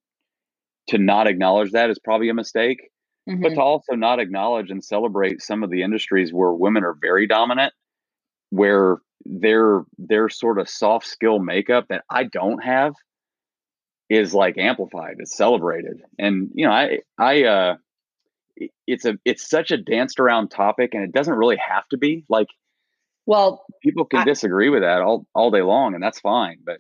[0.88, 2.90] to not acknowledge that is probably a mistake.
[3.30, 3.42] Mm-hmm.
[3.42, 7.26] But to also not acknowledge and celebrate some of the industries where women are very
[7.26, 7.74] dominant,
[8.50, 12.94] where their their sort of soft skill makeup that I don't have
[14.10, 17.76] is like amplified, it's celebrated, and you know, I I uh,
[18.88, 22.26] it's a it's such a danced around topic, and it doesn't really have to be
[22.28, 22.48] like
[23.26, 26.58] well, people can I, disagree with that all, all day long, and that's fine.
[26.64, 26.80] But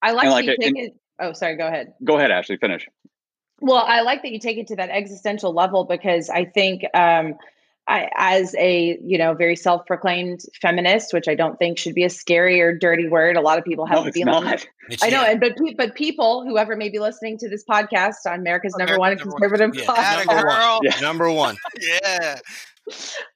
[0.00, 0.94] I like, like you take it.
[1.20, 1.56] Oh, sorry.
[1.56, 1.94] Go ahead.
[2.02, 2.56] Go ahead, Ashley.
[2.56, 2.88] Finish.
[3.60, 7.34] Well, I like that you take it to that existential level because I think, um,
[7.88, 12.10] I, as a you know very self-proclaimed feminist, which I don't think should be a
[12.10, 13.36] scary or dirty word.
[13.36, 14.58] A lot of people have no, feeling.
[15.02, 18.76] I know, and but but people, whoever may be listening to this podcast on America's
[18.76, 19.78] number one conservative one.
[19.78, 20.80] Yeah, number one.
[20.84, 21.00] Yeah.
[21.00, 21.56] number one.
[21.80, 22.38] yeah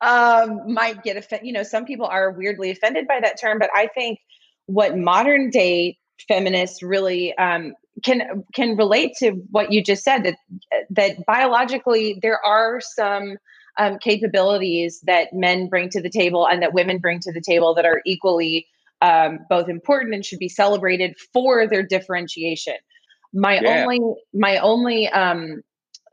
[0.00, 1.46] um, might get offended.
[1.46, 4.20] You know, some people are weirdly offended by that term, but I think
[4.66, 10.36] what modern day feminists really um, can can relate to what you just said that
[10.90, 13.36] that biologically there are some
[13.78, 17.74] um, capabilities that men bring to the table and that women bring to the table
[17.74, 18.66] that are equally
[19.02, 22.74] um, both important and should be celebrated for their differentiation.
[23.32, 23.82] My yeah.
[23.82, 24.00] only
[24.32, 25.62] my only um,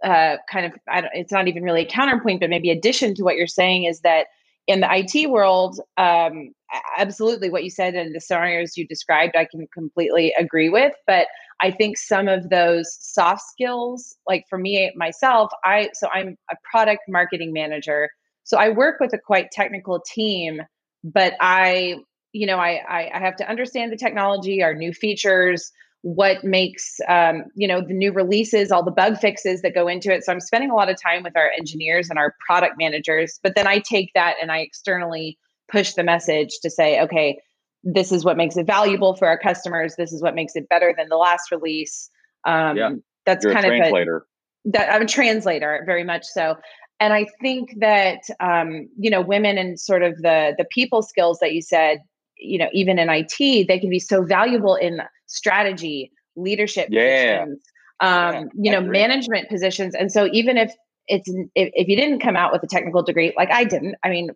[0.04, 0.74] uh, kind of
[1.14, 4.28] it's not even really a counterpoint but maybe addition to what you're saying is that
[4.68, 6.54] in the IT world, um,
[6.98, 10.94] absolutely what you said and the scenarios you described, I can completely agree with.
[11.06, 11.28] But
[11.62, 16.56] I think some of those soft skills, like for me myself, I so I'm a
[16.70, 18.10] product marketing manager.
[18.46, 20.62] So I work with a quite technical team,
[21.04, 21.98] but I,
[22.32, 25.72] you know, I I, I have to understand the technology, our new features,
[26.04, 30.14] what makes um, you know the new releases all the bug fixes that go into
[30.14, 33.40] it so i'm spending a lot of time with our engineers and our product managers
[33.42, 35.38] but then i take that and i externally
[35.72, 37.40] push the message to say okay
[37.86, 40.94] this is what makes it valuable for our customers this is what makes it better
[40.96, 42.10] than the last release
[42.46, 42.92] um, yeah.
[43.26, 44.18] that's You're kind a translator.
[44.18, 46.58] of a, that i'm a translator very much so
[47.00, 51.40] and i think that um, you know women and sort of the the people skills
[51.40, 52.00] that you said
[52.36, 55.00] you know even in it they can be so valuable in
[55.34, 57.44] strategy, leadership yeah.
[57.46, 57.64] positions,
[58.00, 59.96] um, yeah, you know, management positions.
[59.96, 60.74] And so even if
[61.08, 64.10] it's if, if you didn't come out with a technical degree, like I didn't, I
[64.10, 64.30] mean,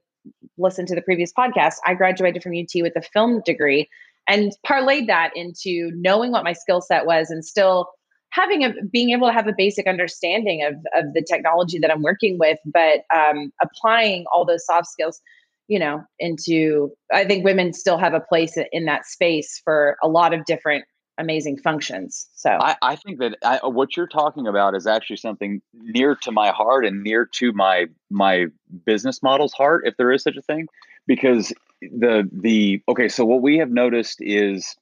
[0.57, 3.89] listen to the previous podcast, I graduated from UT with a film degree
[4.27, 7.89] and parlayed that into knowing what my skill set was and still
[8.31, 12.01] having a being able to have a basic understanding of of the technology that I'm
[12.01, 15.21] working with, but um, applying all those soft skills
[15.67, 20.07] you know into i think women still have a place in that space for a
[20.07, 20.85] lot of different
[21.19, 25.61] amazing functions so i, I think that I, what you're talking about is actually something
[25.73, 28.47] near to my heart and near to my my
[28.85, 30.67] business model's heart if there is such a thing
[31.05, 34.75] because the the okay so what we have noticed is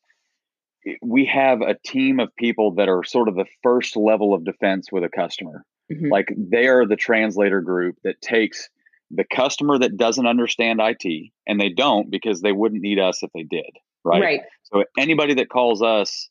[1.01, 4.91] we have a team of people that are sort of the first level of defense
[4.91, 6.09] with a customer mm-hmm.
[6.11, 8.69] like they are the translator group that takes
[9.11, 13.29] the customer that doesn't understand IT, and they don't because they wouldn't need us if
[13.33, 13.69] they did,
[14.03, 14.21] right?
[14.21, 14.41] Right.
[14.63, 16.29] So anybody that calls us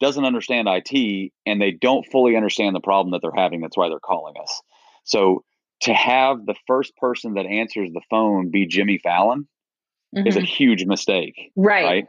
[0.00, 3.60] doesn't understand IT and they don't fully understand the problem that they're having.
[3.60, 4.60] That's why they're calling us.
[5.04, 5.44] So
[5.82, 9.46] to have the first person that answers the phone be Jimmy Fallon
[10.14, 10.26] mm-hmm.
[10.26, 10.46] is a mm-hmm.
[10.46, 11.52] huge mistake.
[11.56, 11.84] Right.
[11.84, 12.06] right?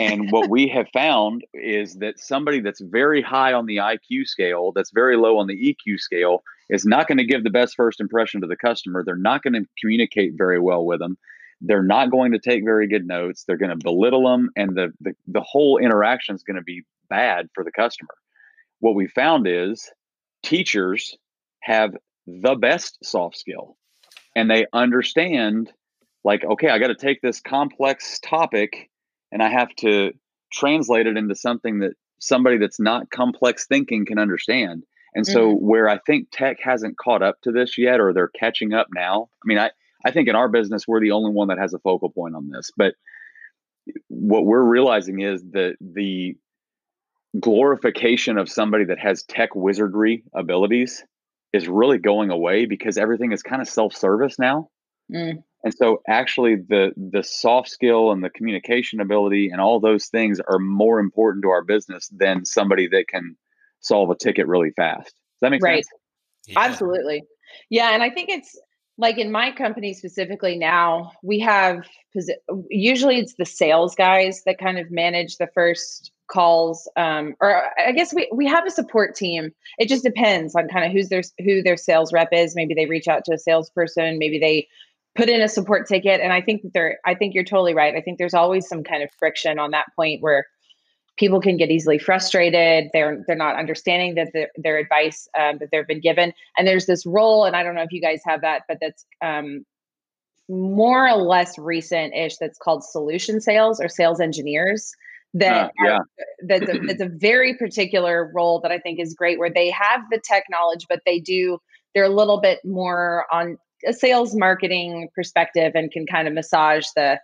[0.00, 4.72] and what we have found is that somebody that's very high on the IQ scale,
[4.72, 6.42] that's very low on the EQ scale,
[6.72, 9.04] is not going to give the best first impression to the customer.
[9.04, 11.16] They're not going to communicate very well with them.
[11.60, 13.44] They're not going to take very good notes.
[13.44, 16.82] They're going to belittle them, and the, the, the whole interaction is going to be
[17.08, 18.14] bad for the customer.
[18.80, 19.88] What we found is
[20.42, 21.16] teachers
[21.60, 21.94] have
[22.26, 23.76] the best soft skill
[24.34, 25.72] and they understand
[26.24, 28.90] like okay i got to take this complex topic
[29.32, 30.12] and I have to
[30.52, 34.84] translate it into something that somebody that's not complex thinking can understand.
[35.14, 35.66] And so mm-hmm.
[35.66, 39.28] where I think tech hasn't caught up to this yet or they're catching up now.
[39.42, 39.70] I mean, I
[40.04, 42.48] I think in our business we're the only one that has a focal point on
[42.48, 42.94] this, but
[44.08, 46.36] what we're realizing is that the
[47.40, 51.04] glorification of somebody that has tech wizardry abilities
[51.52, 54.68] is really going away because everything is kind of self-service now.
[55.12, 55.42] Mm.
[55.64, 60.40] And so actually the the soft skill and the communication ability and all those things
[60.40, 63.36] are more important to our business than somebody that can
[63.82, 65.04] solve a ticket really fast.
[65.04, 65.84] Does that make right.
[65.84, 65.88] sense?
[66.48, 66.60] Yeah.
[66.60, 67.22] Absolutely.
[67.70, 68.58] Yeah, and I think it's
[68.98, 71.86] like in my company specifically now, we have
[72.68, 77.92] usually it's the sales guys that kind of manage the first calls um, or i
[77.92, 81.22] guess we, we have a support team it just depends on kind of who's their
[81.44, 84.66] who their sales rep is maybe they reach out to a salesperson maybe they
[85.14, 87.96] put in a support ticket and i think that there i think you're totally right
[87.96, 90.46] i think there's always some kind of friction on that point where
[91.18, 95.68] people can get easily frustrated they're they're not understanding that their, their advice um, that
[95.70, 98.40] they've been given and there's this role and i don't know if you guys have
[98.40, 99.64] that but that's um,
[100.48, 104.92] more or less recent ish that's called solution sales or sales engineers
[105.34, 105.96] that uh, yeah.
[105.96, 106.06] Are,
[106.46, 110.00] that's, a, that's a very particular role that i think is great where they have
[110.10, 111.58] the tech knowledge but they do
[111.94, 116.86] they're a little bit more on a sales marketing perspective and can kind of massage
[116.96, 117.18] the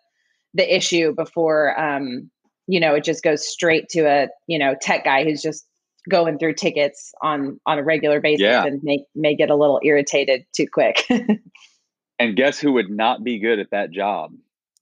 [0.55, 2.31] the issue before um,
[2.69, 5.67] you know it just goes straight to a you know tech guy who's just
[6.09, 8.65] going through tickets on on a regular basis yeah.
[8.65, 11.05] and may may get a little irritated too quick.
[12.19, 14.33] and guess who would not be good at that job?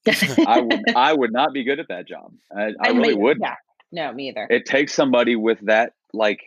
[0.46, 2.32] I would I would not be good at that job.
[2.54, 3.38] I, I really would.
[3.40, 3.54] Yeah.
[3.92, 4.46] No, me either.
[4.50, 6.40] It takes somebody with that like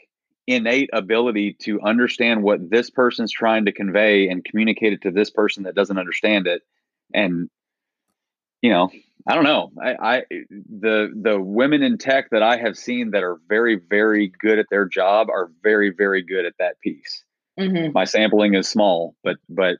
[0.48, 5.30] innate ability to understand what this person's trying to convey and communicate it to this
[5.30, 6.64] person that doesn't understand it
[7.14, 7.52] and
[8.64, 8.90] you know
[9.28, 13.24] i don't know i i the the women in tech that i have seen that
[13.24, 17.24] are very very good at their job are very very good at that piece
[17.60, 17.92] mm-hmm.
[17.94, 19.78] my sampling is small but but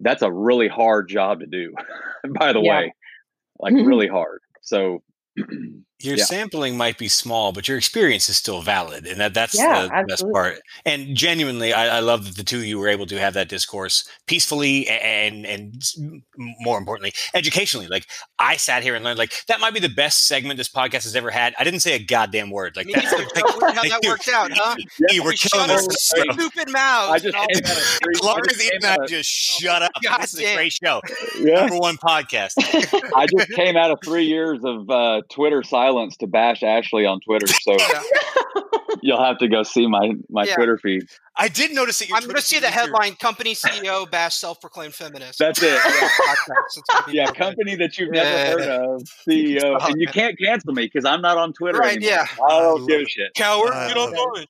[0.00, 1.72] that's a really hard job to do
[2.38, 2.70] by the yeah.
[2.70, 2.94] way
[3.58, 3.86] like mm-hmm.
[3.86, 5.02] really hard so
[6.00, 6.24] your Yeah.
[6.24, 10.04] sampling might be small, but your experience is still valid, and that that's Yeah, the
[10.08, 10.60] best part.
[10.84, 13.48] And genuinely, I, I love that the two of you were able to have that
[13.48, 15.82] discourse peacefully and and
[16.36, 17.86] more importantly, educationally.
[17.86, 18.06] Like
[18.38, 19.18] I sat here and learned.
[19.18, 21.54] Like that might be the best segment this podcast has ever had.
[21.58, 22.76] I didn't say a goddamn word.
[22.76, 23.24] Like that's neither.
[23.24, 24.76] like, It's weird how like, that dude, worked out, huh?
[25.10, 25.96] you were We killing shut this.
[26.04, 27.12] Stupid mouths.
[27.12, 27.70] I just and all came that.
[27.70, 29.92] out of three- I Clark just is came even out out, of- just shut up.
[30.02, 31.00] God this is a great show.
[31.40, 31.54] yeah.
[31.66, 32.52] Number one podcast.
[33.16, 35.62] I just came out of three years of uh, Twitter
[36.18, 37.76] to bash Ashley on Twitter, so.
[39.04, 40.56] you'll have to go see my my Yeah.
[40.56, 41.04] Twitter feed.
[41.36, 42.08] I did notice that.
[42.08, 45.38] Your I'm going to see the feed is your- headline: "Company CEO bash self-proclaimed feminist."
[45.40, 45.72] That's it.
[45.72, 45.80] Yeah.
[45.80, 46.76] Podcast.
[46.76, 48.50] It's gonna be Yeah, company that you've never Yeah.
[48.52, 48.60] heard
[48.94, 52.10] of, CEO, and you can't cancel me because I'm not on Twitter Right, anymore.
[52.12, 52.26] yeah.
[52.40, 53.34] I I don't give a shit.
[53.34, 54.46] Coward, Uh, get online.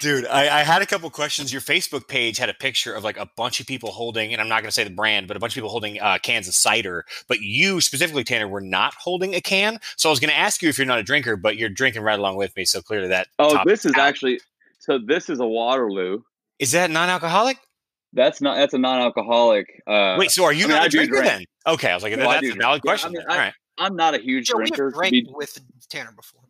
[0.00, 1.52] Dude, I, I had a couple questions.
[1.52, 4.48] Your Facebook page had a picture of like a bunch of people holding, and I'm
[4.48, 6.54] not going to say the brand, but a bunch of people holding uh, cans of
[6.54, 7.04] cider.
[7.28, 9.78] But you specifically, Tanner, were not holding a can.
[9.96, 12.02] So I was going to ask you if you're not a drinker, but you're drinking
[12.02, 12.64] right along with me.
[12.64, 13.28] So clearly that.
[13.38, 14.08] Oh, top this is out.
[14.08, 14.40] actually
[14.78, 14.98] so.
[14.98, 16.20] This is a Waterloo.
[16.58, 17.58] Is that non-alcoholic?
[18.12, 18.56] That's not.
[18.56, 19.82] That's a non-alcoholic.
[19.86, 21.26] Uh, Wait, so are you I not I a do drinker drink.
[21.28, 21.44] then?
[21.74, 22.62] Okay, I was like, No, I that's do a drink.
[22.62, 23.12] valid Yeah, I question.
[23.12, 23.30] mean, then.
[23.30, 23.54] All I- right.
[23.76, 24.84] I'm not a huge Joe, we drinker.
[24.90, 26.42] have drank with Tanner before.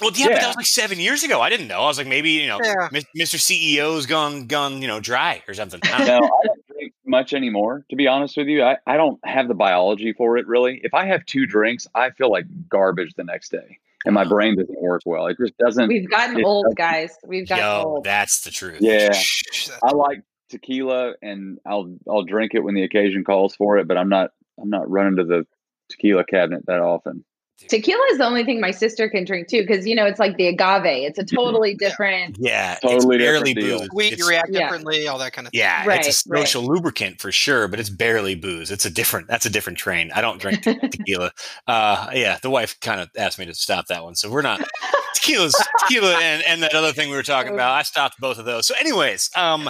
[0.00, 1.40] Well, yeah, but that was like seven years ago.
[1.40, 1.80] I didn't know.
[1.82, 2.88] I was like, maybe you know, Yeah.
[3.16, 3.36] Mr.
[3.38, 5.80] CEO's gone, gone, you know, dry or something.
[5.84, 7.84] I don't no, I don't drink much anymore.
[7.90, 10.80] To be honest with you, I, I don't have the biology for it really.
[10.82, 14.56] If I have two drinks, I feel like garbage the next day, and my brain
[14.56, 15.26] doesn't work well.
[15.26, 15.88] It just doesn't.
[15.88, 17.16] We've gotten old, doesn't- guys.
[17.26, 18.04] We've gotten Yo, old.
[18.04, 18.78] that's the truth.
[18.80, 19.12] Yeah.
[19.82, 23.96] I like tequila, and I'll I'll drink it when the occasion calls for it, but
[23.96, 25.46] I'm not I'm not running to the
[25.90, 27.24] tequila cabinet that often.
[27.68, 30.36] Tequila is the only thing my sister can drink too, because you know it's like
[30.36, 30.84] the agave.
[31.08, 32.36] It's a totally different.
[32.38, 33.88] Yeah, Totally it's barely different booze.
[33.90, 34.60] Sweet, you react Yeah.
[34.60, 35.60] differently, all that kind of thing.
[35.60, 36.40] Yeah, Right, it's a right.
[36.40, 38.70] social lubricant for sure, but it's barely booze.
[38.70, 39.28] It's a different.
[39.28, 40.10] That's a different train.
[40.14, 41.30] I don't drink tequila.
[41.66, 44.60] Uh, yeah, the wife kind of asked me to stop that one, so we're not
[45.14, 47.72] tequila's tequila and, and that other thing we were talking about.
[47.78, 48.66] I stopped both of those.
[48.66, 49.68] So, anyways, um,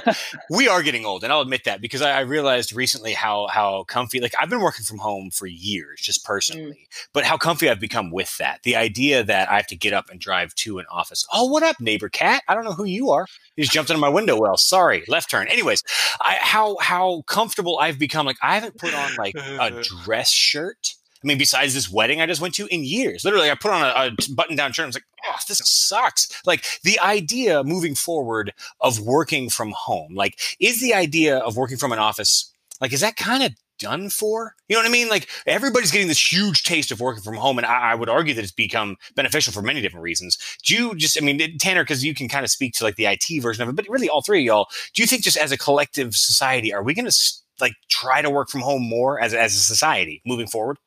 [0.50, 3.84] we are getting old, and I'll admit that because I, I realized recently how how
[3.84, 4.20] comfy.
[4.20, 8.10] Like I've been working from home for years, just personally, but how comfy I've become
[8.10, 8.60] with that.
[8.62, 11.26] The idea that I have to get up and drive to an office.
[11.32, 12.42] Oh, what up, neighbor cat?
[12.48, 13.26] I don't know who you are.
[13.56, 14.40] You just jumped into my window.
[14.40, 15.48] Well, sorry, left turn.
[15.48, 15.82] Anyways,
[16.20, 18.24] I, how how comfortable I've become.
[18.24, 20.94] Like I haven't put on like a dress shirt.
[21.22, 23.24] I mean, besides this wedding I just went to in years.
[23.24, 24.84] Literally, I put on a, a button down shirt.
[24.84, 26.40] I was like, oh, this sucks.
[26.46, 30.14] Like the idea moving forward of working from home.
[30.14, 34.08] Like, is the idea of working from an office like is that kind of done
[34.08, 34.54] for?
[34.68, 35.08] You know what I mean?
[35.08, 38.34] Like everybody's getting this huge taste of working from home, and I, I would argue
[38.34, 40.38] that it's become beneficial for many different reasons.
[40.64, 43.06] Do you just, I mean, Tanner, because you can kind of speak to like the
[43.06, 45.52] IT version of it, but really all three of y'all, do you think just as
[45.52, 49.34] a collective society, are we going to like try to work from home more as
[49.34, 50.78] as a society moving forward?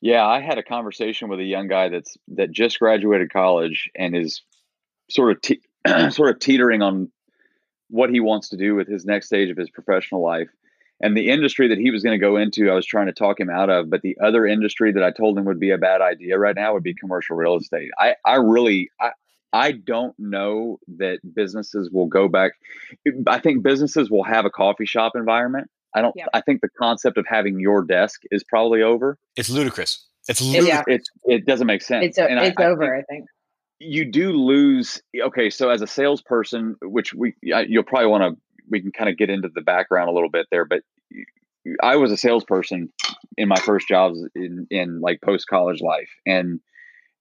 [0.00, 4.16] Yeah, I had a conversation with a young guy that's that just graduated college and
[4.16, 4.42] is
[5.10, 5.62] sort of te-
[6.10, 7.10] sort of teetering on
[7.88, 10.48] what he wants to do with his next stage of his professional life.
[11.02, 13.40] And the industry that he was going to go into, I was trying to talk
[13.40, 13.90] him out of.
[13.90, 16.74] But the other industry that I told him would be a bad idea right now
[16.74, 17.90] would be commercial real estate.
[17.98, 19.10] I, I really, I,
[19.52, 22.52] I don't know that businesses will go back.
[23.26, 25.68] I think businesses will have a coffee shop environment.
[25.94, 26.14] I don't.
[26.16, 26.28] Yep.
[26.32, 29.18] I think the concept of having your desk is probably over.
[29.36, 30.06] It's ludicrous.
[30.28, 30.60] It's Yeah.
[30.60, 30.86] ludicrous.
[30.86, 32.06] It it doesn't make sense.
[32.06, 32.80] It's o- And I- it's I over.
[32.86, 33.26] think I think.
[33.78, 35.02] you do lose.
[35.20, 39.16] Okay, so as a salesperson, which we you'll probably want to, we can kind of
[39.16, 40.64] get into the background a little bit there.
[40.64, 40.82] But
[41.82, 42.92] I was a salesperson
[43.36, 46.60] in my first jobs in in like post college life, and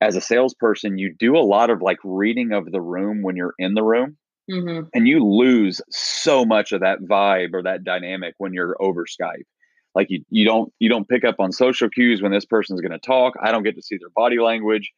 [0.02, 3.54] as a salesperson, you do a lot of like reading of the room when you're
[3.60, 4.18] in the room
[4.50, 9.06] hmm and you lose so much of that vibe or that dynamic when you're over
[9.06, 9.46] Skype.
[9.94, 12.92] Like you, you don't you don't pick up on social cues when this person's going
[12.92, 13.34] to talk.
[13.42, 14.92] I don't get to see their body language.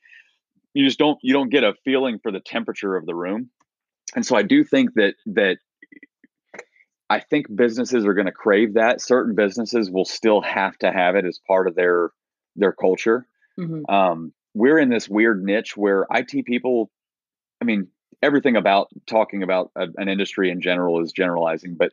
[0.73, 3.49] You just don't you don't get a feeling for the temperature of the room.
[4.15, 5.58] And so I do think that that
[7.13, 9.02] I think businesses are going to crave that.
[9.02, 12.12] Certain businesses will still have to have it as part of their
[12.56, 16.91] their culture hmm um, we're in this weird niche where IT people,
[17.62, 17.88] I mean,
[18.21, 21.91] everything about talking about a, an industry in general is generalizing, but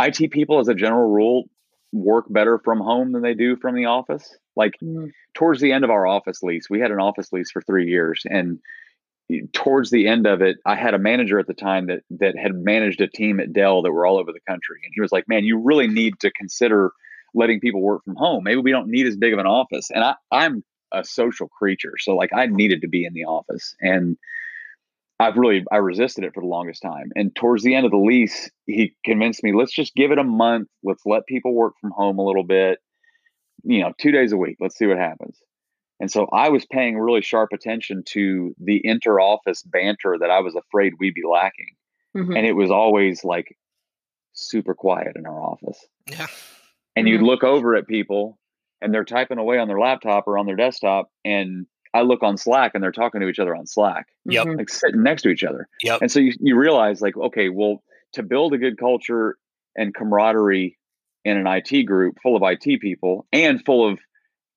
[0.00, 1.44] IT people, as a general rule,
[1.92, 4.36] work better from home than they do from the office.
[4.56, 7.62] Like hmm towards the end of our office lease, we had an office lease for
[7.62, 8.58] three years, and
[9.52, 12.54] towards the end of it, I had a manager at the time that that had
[12.54, 15.28] managed a team at Dell that were all over the country, and he was like,
[15.28, 16.92] "Man, you really need to consider."
[17.34, 18.44] letting people work from home.
[18.44, 19.90] Maybe we don't need as big of an office.
[19.90, 23.74] And I, i'm a social creature so like i needed to be in the office.
[23.80, 24.16] And
[25.18, 27.10] i've really i resisted it for the longest time.
[27.14, 30.24] And towards the end of the lease he convinced me let's just give it a
[30.24, 30.68] month.
[30.82, 32.78] Let's let people work from home a little bit
[33.62, 34.56] you know two days a week.
[34.60, 35.38] Let's see what happens
[36.00, 40.40] And so I was paying really sharp attention to the inter office banter that I
[40.40, 41.76] was afraid we'd be lacking.
[42.16, 42.36] Mm-hmm.
[42.36, 43.56] And it was always like
[44.32, 45.78] super quiet in our office.
[46.06, 46.26] Yeah.
[46.96, 47.12] And mm-hmm.
[47.12, 48.38] you'd look over at people
[48.80, 51.10] and they're typing away on their laptop or on their desktop.
[51.24, 54.06] And I look on Slack and they're talking to each other on Slack.
[54.24, 54.46] Yep.
[54.56, 55.68] Like sitting next to each other.
[55.82, 56.00] Yep.
[56.00, 57.82] And so you, you realize like, okay, well,
[58.14, 59.36] to build a good culture
[59.76, 60.78] and camaraderie
[61.24, 63.98] in an IT group full of IT people and full of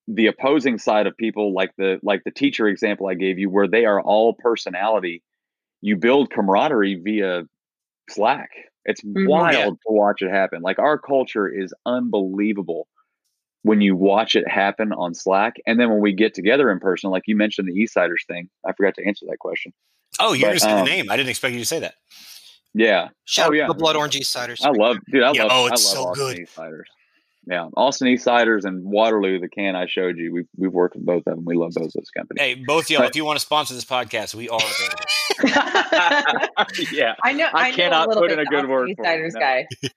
[0.08, 3.68] the opposing side of people like the like the teacher example I gave you where
[3.68, 5.24] they are all personality
[5.82, 7.44] you build camaraderie via
[8.10, 8.50] Slack.
[8.86, 9.66] It's mm-hmm, wild yeah.
[9.66, 10.62] to watch it happen.
[10.62, 12.88] Like our culture is unbelievable
[13.64, 17.10] when you watch it happen on Slack and then when we get together in person
[17.10, 19.74] like you mentioned the Eastciders thing I forgot to answer that question
[20.20, 21.10] oh you're just um, the name.
[21.10, 21.96] I didn't expect you to say that.
[22.74, 23.10] Yeah.
[23.24, 23.68] Shout oh, yeah.
[23.68, 26.22] the Blood Orange Eastciders I love dude I yeah, love oh it's I love so
[26.22, 26.40] good.
[26.40, 26.90] Eastciders
[27.46, 30.34] yeah, Austin Eastciders and Waterloo, the can I showed you.
[30.34, 31.46] We've we've worked with both of them.
[31.46, 32.42] We love both those companies.
[32.42, 35.04] Hey, both y'all, but, if you want to sponsor this podcast, we are available.
[36.94, 37.48] yeah, I know.
[37.54, 38.90] I, I cannot put in a good word.
[38.92, 39.68] Eastciders guy.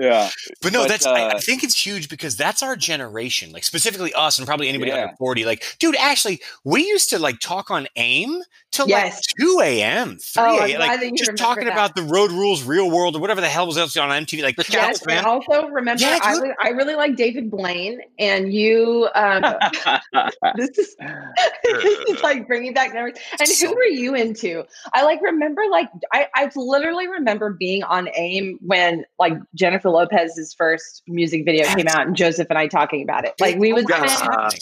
[0.00, 0.30] yeah,
[0.62, 1.04] but no, but, that's.
[1.04, 3.52] Uh, I, I, think it's huge because that's our generation.
[3.52, 5.02] Like specifically us, and probably anybody yeah.
[5.02, 5.44] under forty.
[5.44, 9.16] Like, dude, actually, we used to like talk on AIM till yes.
[9.16, 10.80] like two a.m., three oh, a.m.
[10.80, 11.72] Like just talking that.
[11.72, 14.42] about the road rules, real world, or whatever the hell was else on MTV.
[14.42, 19.08] Like, yes, and also remember, yeah, I, I really like David Blaine, and you.
[19.14, 19.42] Um,
[20.56, 20.96] this is
[22.22, 23.16] like bringing back memories.
[23.38, 24.64] And who were you into?
[24.92, 30.54] I like remember like I I literally remember being on AIM when like Jennifer Lopez's
[30.54, 33.34] first music video came out, and Joseph and I talking about it.
[33.40, 34.60] Like we would spend,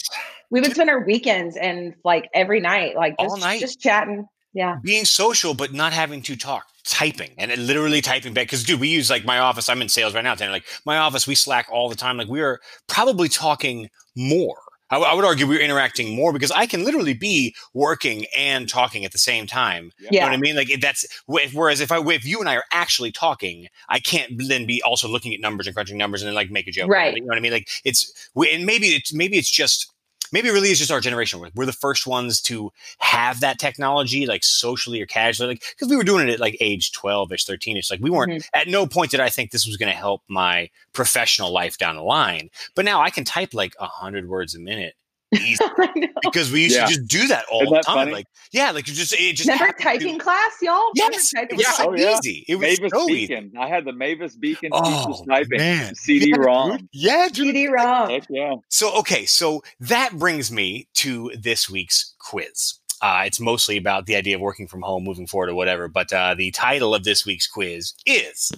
[0.49, 4.27] we would spend our weekends and like every night, like just, all night, just chatting.
[4.53, 8.79] Yeah, being social but not having to talk typing and literally typing back because dude
[8.79, 11.35] we use like my office i'm in sales right now and like my office we
[11.35, 14.57] slack all the time like we are probably talking more.
[14.89, 18.67] I, w- I would argue we're interacting more because i can literally be working and
[18.67, 19.91] talking at the same time.
[19.99, 20.09] Yeah.
[20.11, 20.55] you know what i mean?
[20.55, 24.65] Like that's whereas if i if you and i are actually talking i can't then
[24.65, 27.15] be also looking at numbers and crunching numbers and then like make a joke right.
[27.15, 27.53] You know what i mean?
[27.53, 29.93] Like it's and maybe it's maybe it's just
[30.31, 31.39] maybe it really is just our generation.
[31.39, 35.89] We're, we're the first ones to have that technology, like socially or casually, like because
[35.89, 37.91] we were doing it at like age twelve ish, thirteen ish.
[37.91, 38.31] Like we weren't.
[38.31, 38.59] Mm-hmm.
[38.59, 41.95] At no point did I think this was going to help my professional life down
[41.95, 42.49] the line.
[42.75, 44.95] But now I can type like a hundred words a minute
[46.23, 46.85] because we used yeah.
[46.85, 47.95] to just do that all Isn't the time.
[47.95, 48.11] Funny?
[48.11, 50.23] Like, yeah, like you just it just never typing to...
[50.23, 50.91] class, y'all.
[50.93, 52.17] Yes, it was so oh, yeah.
[52.17, 52.43] easy.
[52.49, 53.45] It was Mavis so Beacon.
[53.45, 53.57] Easy.
[53.57, 55.95] I had the Mavis Beacon oh, typing.
[55.95, 56.89] CD-ROM.
[56.91, 58.19] Yeah, CD-ROM.
[58.29, 58.55] yeah.
[58.67, 62.79] So okay, so that brings me to this week's quiz.
[63.01, 65.87] Uh, it's mostly about the idea of working from home, moving forward, or whatever.
[65.87, 68.51] But uh, the title of this week's quiz is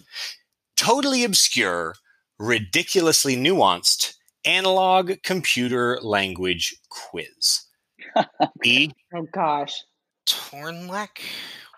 [0.76, 1.96] "Totally Obscure,
[2.40, 4.16] Ridiculously Nuanced."
[4.46, 7.66] Analog computer language quiz.
[8.64, 8.90] e.
[9.16, 9.84] Oh gosh.
[10.26, 11.20] Tornlek?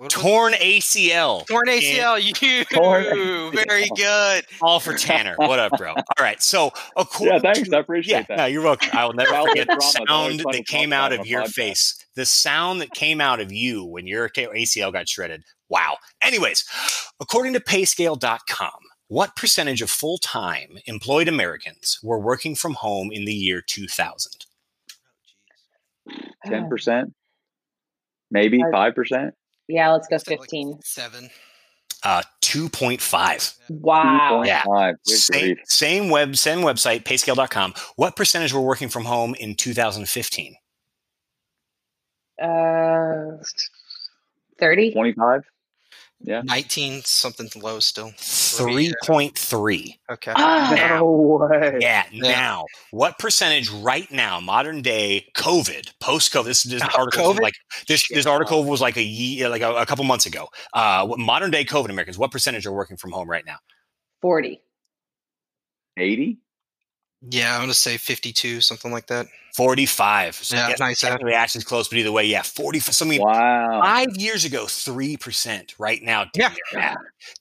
[0.10, 1.48] Torn ACL.
[1.48, 2.22] Torn ACL.
[2.22, 3.56] You Torn.
[3.68, 4.44] very good.
[4.62, 5.36] All for Tanner.
[5.38, 5.94] What up, bro?
[5.94, 6.42] All right.
[6.44, 7.70] So, according yeah, thanks.
[7.70, 8.38] To, I appreciate yeah, that.
[8.38, 8.90] No, you're welcome.
[8.92, 11.54] I will never forget the sound that came out of your podcast.
[11.54, 12.06] face.
[12.16, 15.44] The sound that came out of you when your ACL got shredded.
[15.70, 15.98] Wow.
[16.22, 16.66] Anyways,
[17.22, 18.72] according to Payscale.com,
[19.08, 24.46] what percentage of full time employed Americans were working from home in the year 2000?
[26.46, 27.12] 10%,
[28.32, 29.32] maybe 5%.
[29.68, 30.72] Yeah, let's go 15.
[30.72, 31.30] Like seven.
[32.04, 33.58] Uh, 2.5.
[33.70, 34.44] Wow.
[34.44, 34.46] 2.5.
[34.46, 34.94] Yeah.
[35.06, 37.74] Same, same web, same website, payscale.com.
[37.96, 40.56] What percentage were working from home in 2015?
[42.42, 42.46] Uh,
[44.60, 44.94] 30.
[44.94, 45.42] 25.
[46.26, 46.42] Yeah.
[46.44, 48.10] 19 something low still.
[48.10, 49.98] 3.3.
[50.12, 50.34] Okay.
[50.36, 51.78] Oh, now, no way.
[51.80, 57.00] Yeah, yeah, Now, what percentage right now, modern day COVID, post COVID, this, this oh,
[57.00, 57.42] article COVID?
[57.42, 57.54] like
[57.88, 60.48] this, this article was like a year, like a, a couple months ago.
[60.74, 63.58] Uh, modern day COVID Americans, what percentage are working from home right now?
[64.22, 64.60] 40.
[65.98, 66.40] 80?
[67.30, 69.28] Yeah, I'm going to say 52, something like that.
[69.56, 70.36] 45.
[70.36, 71.00] So yeah, nice.
[71.00, 72.80] Technically, actually close, but either way, yeah, 40.
[72.80, 73.82] So, I mean, wow.
[73.82, 75.74] five years ago, 3%.
[75.80, 76.54] Right now, yeah.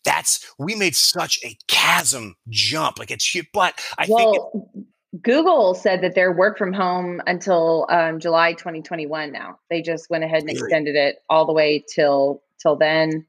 [0.04, 2.98] that's, we made such a chasm jump.
[2.98, 4.64] Like it's, but I well, think.
[4.76, 4.84] It,
[5.22, 9.58] Google said that they're work from home until um, July 2021 now.
[9.70, 13.26] They just went ahead and extended it all the way till till then.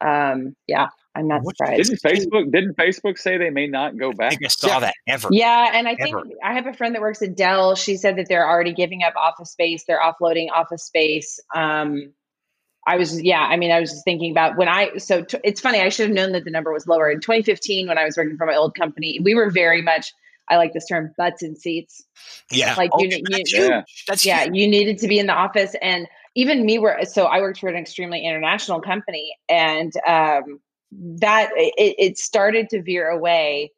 [0.00, 0.88] Um, yeah.
[1.14, 1.90] I'm not what, surprised.
[1.90, 4.26] Didn't Facebook didn't Facebook say they may not go back?
[4.26, 4.80] I think I saw yeah.
[4.80, 5.28] that ever.
[5.30, 7.76] Yeah, and I think I have a friend that works at Dell.
[7.76, 9.84] She said that they're already giving up office space.
[9.86, 11.38] They're offloading office space.
[11.54, 12.12] Um,
[12.86, 15.58] I was, yeah, I mean, I was just thinking about when I, so t- it's
[15.58, 17.10] funny, I should have known that the number was lower.
[17.10, 20.12] In 2015, when I was working for my old company, we were very much
[20.48, 22.04] I like this term butts and seats.
[22.50, 22.74] Yeah.
[22.76, 24.04] Like Oh, you, that's you, huge.
[24.06, 24.54] That's yeah, huge.
[24.54, 25.74] you needed to be in the office.
[25.80, 30.60] And even me were so I worked for an extremely international company and um
[31.20, 33.72] that it, it started to veer away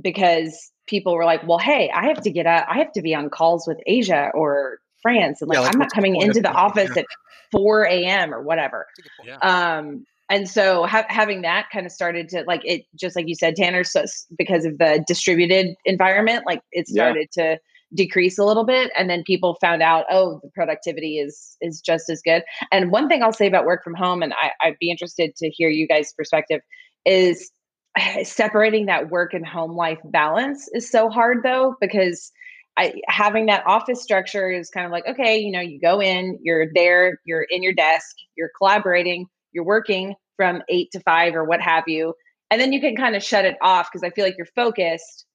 [0.00, 3.14] because people were like, well, hey, I have to get up, I have to be
[3.14, 5.40] on calls with Asia or France.
[5.40, 7.06] And like, Yeah, like, I'm not coming into the office at
[7.52, 8.34] 4 a.m.
[8.34, 8.86] or whatever.
[9.24, 9.36] Yeah.
[9.38, 13.34] Um, and so ha- having that kind of started to like it, just like you
[13.34, 14.04] said, Tanner, so
[14.38, 17.58] because of the distributed environment, like it started to
[17.94, 22.08] decrease a little bit, and then people found out, oh, the productivity is is just
[22.08, 22.42] as good.
[22.72, 25.50] And one thing I'll say about work from home, and I, I'd be interested to
[25.50, 26.60] hear you guys' perspective,
[27.04, 27.50] is
[28.22, 32.32] separating that work and home life balance is so hard though because
[32.76, 36.38] I, having that office structure is kind of like okay you know you go in
[36.42, 41.44] you're there you're in your desk you're collaborating you're working from eight to five or
[41.44, 42.14] what have you
[42.50, 45.26] and then you can kind of shut it off because i feel like you're focused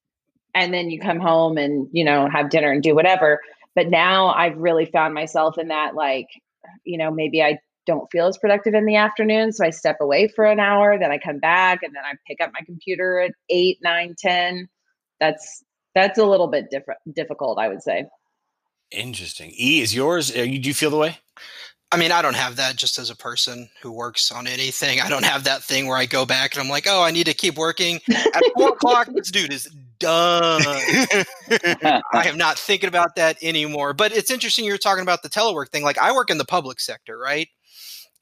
[0.56, 3.40] and then you come home and you know have dinner and do whatever
[3.76, 6.28] but now i've really found myself in that like
[6.84, 10.28] you know maybe i don't feel as productive in the afternoon so i step away
[10.28, 13.32] for an hour then i come back and then i pick up my computer at
[13.50, 14.70] 8 9 10
[15.20, 18.08] that's that's a little bit different difficult i would say
[18.92, 19.52] Interesting.
[19.58, 20.36] E is yours.
[20.36, 21.18] Uh, you do you feel the way?
[21.92, 25.00] I mean, I don't have that just as a person who works on anything.
[25.00, 27.28] I don't have that thing where I go back and I'm like, oh, I need
[27.28, 28.02] to keep working.
[28.10, 29.70] At four o'clock, this dude is
[30.00, 30.62] done.
[30.66, 33.94] I am not thinking about that anymore.
[33.94, 35.84] But it's interesting you're talking about the telework thing.
[35.84, 37.50] Like, I work in the public sector, right?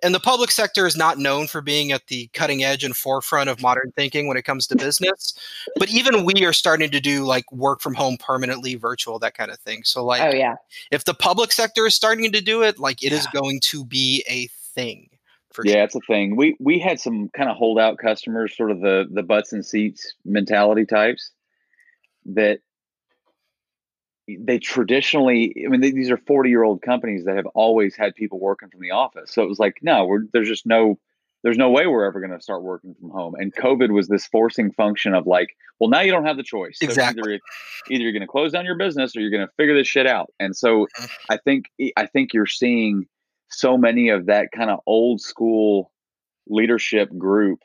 [0.01, 3.49] And the public sector is not known for being at the cutting edge and forefront
[3.49, 5.33] of modern thinking when it comes to business.
[5.77, 9.49] But even we are starting to do like work from home permanently, virtual, that kind
[9.49, 9.83] of thing.
[9.85, 10.55] So, like, oh yeah
[10.91, 14.25] if the public sector is starting to do it, like it is going to be
[14.27, 15.09] a thing
[15.53, 16.35] for yeah, it's a thing.
[16.35, 20.13] We we had some kind of holdout customers, sort of the the butts and seats
[20.25, 21.31] mentality types
[22.25, 22.59] that
[24.27, 28.15] they traditionally i mean they, these are 40 year old companies that have always had
[28.15, 30.97] people working from the office so it was like no we're, there's just no
[31.43, 34.25] there's no way we're ever going to start working from home and covid was this
[34.27, 35.49] forcing function of like
[35.79, 37.21] well now you don't have the choice So Exactly.
[37.21, 37.41] either,
[37.89, 40.07] either you're going to close down your business or you're going to figure this shit
[40.07, 41.09] out and so Mhm.
[41.29, 41.65] i think
[41.97, 43.05] i think you're seeing
[43.49, 45.91] so many of that kind of old school
[46.47, 47.59] leadership group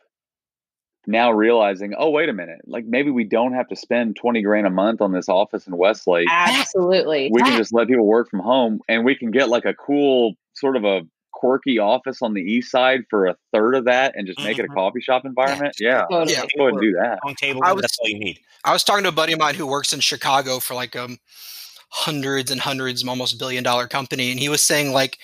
[1.08, 4.66] now realizing, oh, wait a minute, like maybe we don't have to spend 20 grand
[4.66, 6.28] a month on this office in Westlake.
[6.30, 9.74] absolutely We can just let people work from home and we can get like a
[9.74, 11.00] cool sort of a
[11.32, 14.64] quirky office on the east side for a third of that and just make it
[14.64, 14.74] a Mhm.
[14.74, 15.74] coffee shop environment.
[15.80, 16.04] Yeah.
[16.10, 16.44] totally Yeah.
[16.56, 17.18] Go ahead and do that.
[17.24, 17.60] Long table.
[17.64, 18.38] I was- that's all you need.
[18.64, 21.18] I was talking to a buddy of mine who works in Chicago for like um
[21.90, 25.18] hundreds and hundreds, almost billion dollar company, and he was saying like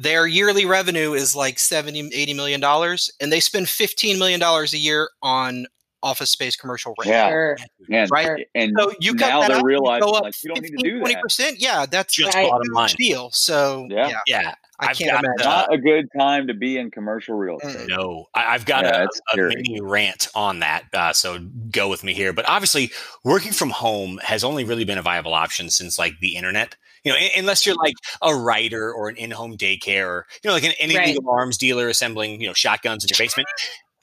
[0.00, 4.72] their yearly revenue is like 70 80 million dollars and they spend 15 million dollars
[4.72, 5.66] a year on
[6.02, 7.10] office space commercial rent.
[7.10, 7.28] Yeah.
[7.28, 7.56] Sure.
[7.90, 8.46] And, Right.
[8.54, 10.62] and So you cut now that they're out, you realizing go up like you don't
[10.62, 11.22] need to do that.
[11.28, 11.56] 20%.
[11.58, 12.48] Yeah, that's Just Right.
[12.48, 12.88] bottom line.
[12.96, 13.30] deal.
[13.32, 14.08] So Yeah.
[14.08, 14.54] yeah, Yeah.
[14.82, 15.44] I I've can't got, imagine.
[15.44, 17.86] Not a good time to be in commercial real estate.
[17.86, 20.84] No, I, I've got Yeah, a, a mini rant on that.
[20.94, 21.38] Uh, so
[21.70, 22.32] go with me here.
[22.32, 22.90] But obviously,
[23.22, 26.76] working from home has only really been a viable option since like the internet.
[27.04, 30.64] You know, unless you're like a writer or an in-home daycare, or you know, like
[30.64, 31.16] an, an Right.
[31.28, 33.48] arms dealer assembling you know shotguns in your basement.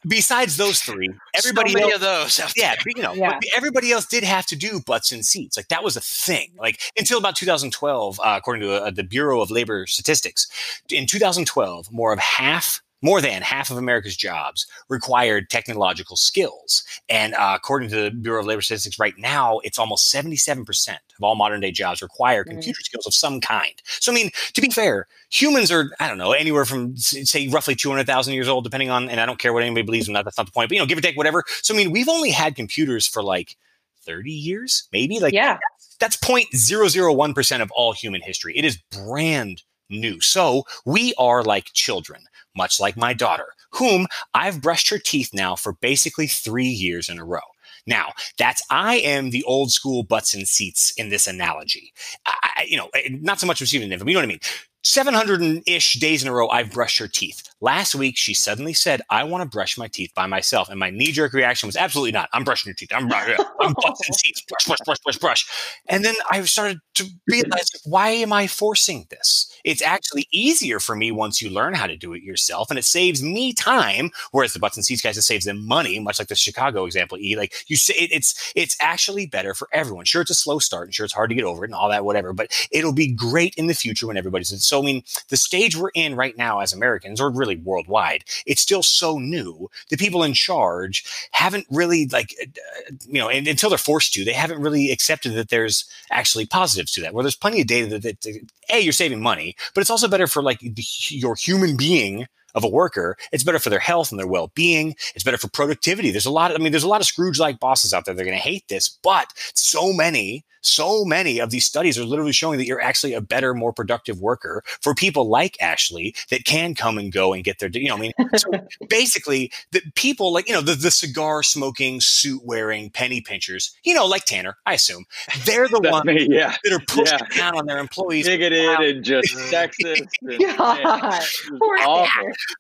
[0.08, 2.54] Besides those three, everybody so else, of those.
[2.56, 3.40] yeah, you know, Yeah.
[3.58, 5.58] everybody else did have to do butts and seats.
[5.58, 6.52] Like that was a thing.
[6.58, 10.48] Like until about 2012, uh, according to uh, the Bureau of Labor Statistics,
[10.90, 16.84] in 2012, more of half, more than half of America's jobs required technological skills.
[17.10, 21.00] And uh, according to the Bureau of Labor Statistics, right now it's almost 77 percent
[21.18, 22.52] of all modern day jobs require Mm.
[22.52, 23.74] computer skills of some kind.
[23.86, 27.76] So I mean, to be fair, humans are I don't know anywhere from say roughly
[27.76, 30.26] 200,000 years old, depending on, and I don't care what anybody believes in that.
[30.26, 30.70] That's not the point.
[30.70, 31.44] But you know, give or take, whatever.
[31.62, 33.58] So I mean, we've only had computers for like
[34.06, 35.58] 30 years, maybe like yeah
[36.00, 38.56] that's 0.001% of all human history.
[38.58, 40.22] It is brand new.
[40.22, 42.22] So we are like children,
[42.58, 47.20] much like my daughter, whom I've brushed her teeth now for basically three years in
[47.20, 47.40] a row.
[47.86, 51.94] Now, that's I am the old school butts and seats in this analogy.
[52.26, 54.40] I, you know, eh, not so much receiving info, but you know what I mean.
[54.88, 57.44] 700 ish days in a row, I've brushed her teeth.
[57.60, 60.70] Last week, she suddenly said, I want to brush my teeth by myself.
[60.70, 62.30] And my knee jerk reaction was absolutely not.
[62.32, 62.92] I'm brushing your teeth.
[62.94, 64.42] I'm, I'm butts and seats.
[64.44, 65.80] Brush, brush, brush, brush, brush.
[65.90, 69.52] And then I started to realize, why am I forcing this?
[69.66, 72.86] It's actually easier for me once you learn how to do it yourself, and it
[72.86, 74.12] saves me time.
[74.32, 77.18] Whereas the butts and seats guys, it saves them money, much like the Chicago example.
[77.18, 80.06] E like you say, it, it's it's actually better for everyone.
[80.06, 81.90] Sure, it's a slow start, and sure, it's hard to get over it, and all
[81.90, 82.32] that, whatever.
[82.34, 85.92] But it'll be great in the future when everybody's so I mean, the stage we're
[85.94, 89.70] in right now as Americans, or really worldwide, it's still so new.
[89.90, 94.26] The people in charge haven't really, like, uh, you know, and, until they're forced to,
[94.26, 97.14] they haven't really accepted that there's actually positives to that.
[97.14, 100.08] Where there's plenty of data that, that, that a you're saving money, but it's also
[100.08, 103.18] better for like the, your human being of a worker.
[103.32, 104.96] It's better for their health and their well being.
[105.14, 106.12] It's better for productivity.
[106.12, 106.52] There's a lot.
[106.52, 108.16] Of, I mean, there's a lot of Scrooge like bosses out there.
[108.16, 112.32] They're going to hate this, but so many so many of these studies are literally
[112.32, 116.76] showing that you're actually a better, more productive worker for people like Ashley that can
[116.76, 118.52] come and go and get their, you know, I mean, so
[118.90, 123.94] basically, the people like, you know, the, the cigar smoking, suit wearing penny pinchers, you
[123.94, 125.06] know, like Tanner, I assume,
[125.46, 126.56] they're the ones me, yeah.
[126.64, 127.38] that are pushing yeah.
[127.38, 128.26] down on their employees.
[128.28, 128.78] Bigoted wow.
[128.82, 130.08] and just sexist.
[130.28, 131.22] And, God,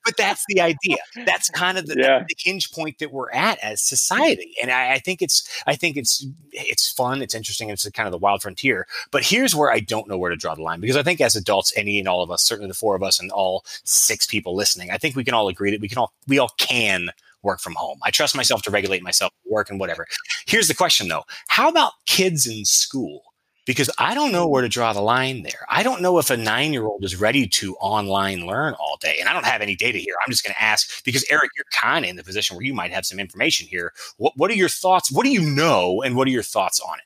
[0.05, 0.97] but that's the idea.
[1.25, 2.23] That's kind of the, yeah.
[2.27, 4.53] the hinge point that we're at as society.
[4.61, 7.21] And I, I think it's, I think it's, it's fun.
[7.21, 7.69] It's interesting.
[7.69, 8.87] It's kind of the wild frontier.
[9.11, 11.35] But here's where I don't know where to draw the line because I think as
[11.35, 14.55] adults, any and all of us, certainly the four of us and all six people
[14.55, 17.09] listening, I think we can all agree that we can all we all can
[17.43, 17.99] work from home.
[18.03, 20.05] I trust myself to regulate myself, work and whatever.
[20.45, 23.23] Here's the question though: How about kids in school?
[23.65, 25.65] Because I don't know where to draw the line there.
[25.69, 29.17] I don't know if a nine year old is ready to online learn all day.
[29.19, 30.15] And I don't have any data here.
[30.25, 32.73] I'm just going to ask because, Eric, you're kind of in the position where you
[32.73, 33.91] might have some information here.
[34.15, 35.11] What, what are your thoughts?
[35.11, 36.01] What do you know?
[36.01, 37.03] And what are your thoughts on it?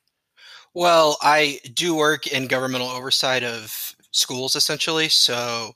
[0.73, 5.09] Well, I do work in governmental oversight of schools essentially.
[5.09, 5.73] So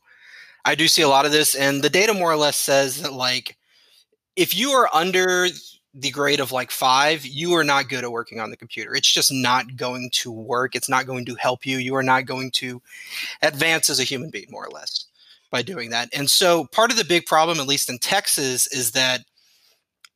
[0.64, 1.56] I do see a lot of this.
[1.56, 3.58] And the data more or less says that, like,
[4.36, 5.48] if you are under
[5.94, 8.94] the grade of like five, you are not good at working on the computer.
[8.96, 10.76] It's just not going to work.
[10.76, 11.78] It's not going to help you.
[11.78, 12.82] You are not going to
[13.42, 15.06] advance as a human being, more or less,
[15.52, 16.10] by doing that.
[16.14, 19.22] And so part of the big problem, at least in Texas, is that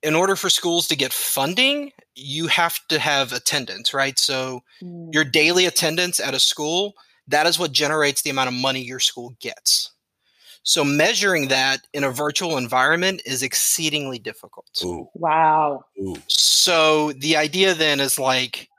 [0.03, 4.17] in order for schools to get funding, you have to have attendance, right?
[4.19, 5.13] So mm.
[5.13, 6.93] your daily attendance at a school,
[7.27, 9.91] that is what generates the amount of money your school gets.
[10.63, 14.67] So measuring that in a virtual environment is exceedingly difficult.
[14.83, 15.09] Ooh.
[15.13, 15.85] Wow.
[15.99, 16.17] Ooh.
[16.27, 18.69] So the idea then is like,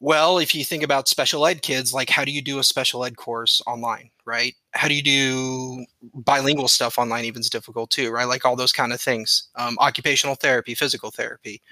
[0.00, 3.04] well, if you think about special ed kids, like how do you do a special
[3.04, 4.54] ed course online, right?
[4.72, 7.24] How do you do bilingual stuff online?
[7.24, 8.26] Even is difficult too, right?
[8.26, 9.48] Like all those kind of things.
[9.54, 11.62] Um, occupational therapy, physical therapy,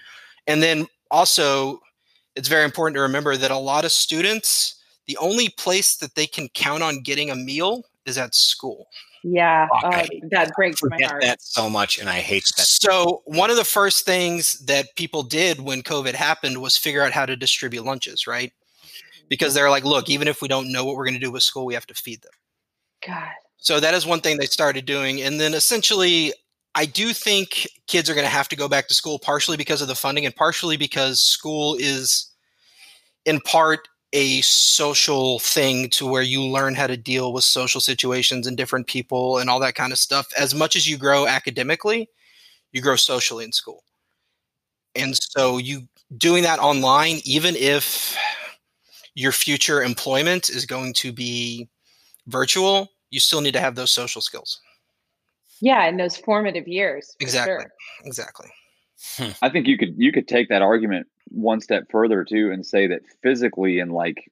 [0.51, 1.81] and then also,
[2.37, 6.27] it's very important to remember that a lot of students, the only place that they
[6.27, 8.87] can count on getting a meal is at school.
[9.23, 11.21] Yeah, uh, that breaks my heart.
[11.21, 12.65] That so much, and I hate that.
[12.65, 17.13] So one of the first things that people did when COVID happened was figure out
[17.13, 18.51] how to distribute lunches, right?
[19.29, 21.43] Because they're like, look, even if we don't know what we're going to do with
[21.43, 22.33] school, we have to feed them.
[23.07, 23.33] God.
[23.59, 26.33] So that is one thing they started doing, and then essentially,
[26.75, 29.83] I do think kids are going to have to go back to school partially because
[29.83, 32.31] of the funding, and partially because school is,
[33.25, 38.47] in part, a social thing to where you learn how to deal with social situations
[38.47, 40.27] and different people and all that kind of stuff.
[40.39, 42.09] As much as you grow academically,
[42.73, 43.85] you grow socially in school.
[44.97, 48.17] And so you doing that online, even if
[49.15, 51.69] your future employment is going to be
[52.27, 54.61] virtual, you still need to have those social skills.
[55.61, 57.15] Yeah, in those formative years.
[57.21, 57.53] Exactly.
[57.53, 57.71] Sure.
[58.05, 58.49] Exactly.
[59.43, 62.87] I think you could you could take that argument one step further too and say
[62.89, 64.31] that physically and like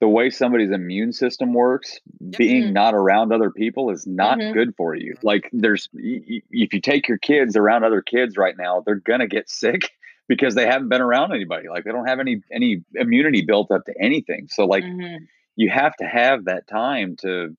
[0.00, 1.98] the way somebody's immune system works
[2.36, 2.72] being mm-hmm.
[2.74, 4.52] not around other people is not mm-hmm.
[4.52, 8.82] good for you like there's if you take your kids around other kids right now
[8.84, 9.90] they're gonna get sick
[10.28, 13.84] because they haven't been around anybody like they don't have any any immunity built up
[13.86, 15.24] to anything so like mm-hmm.
[15.56, 17.56] you have to have that time to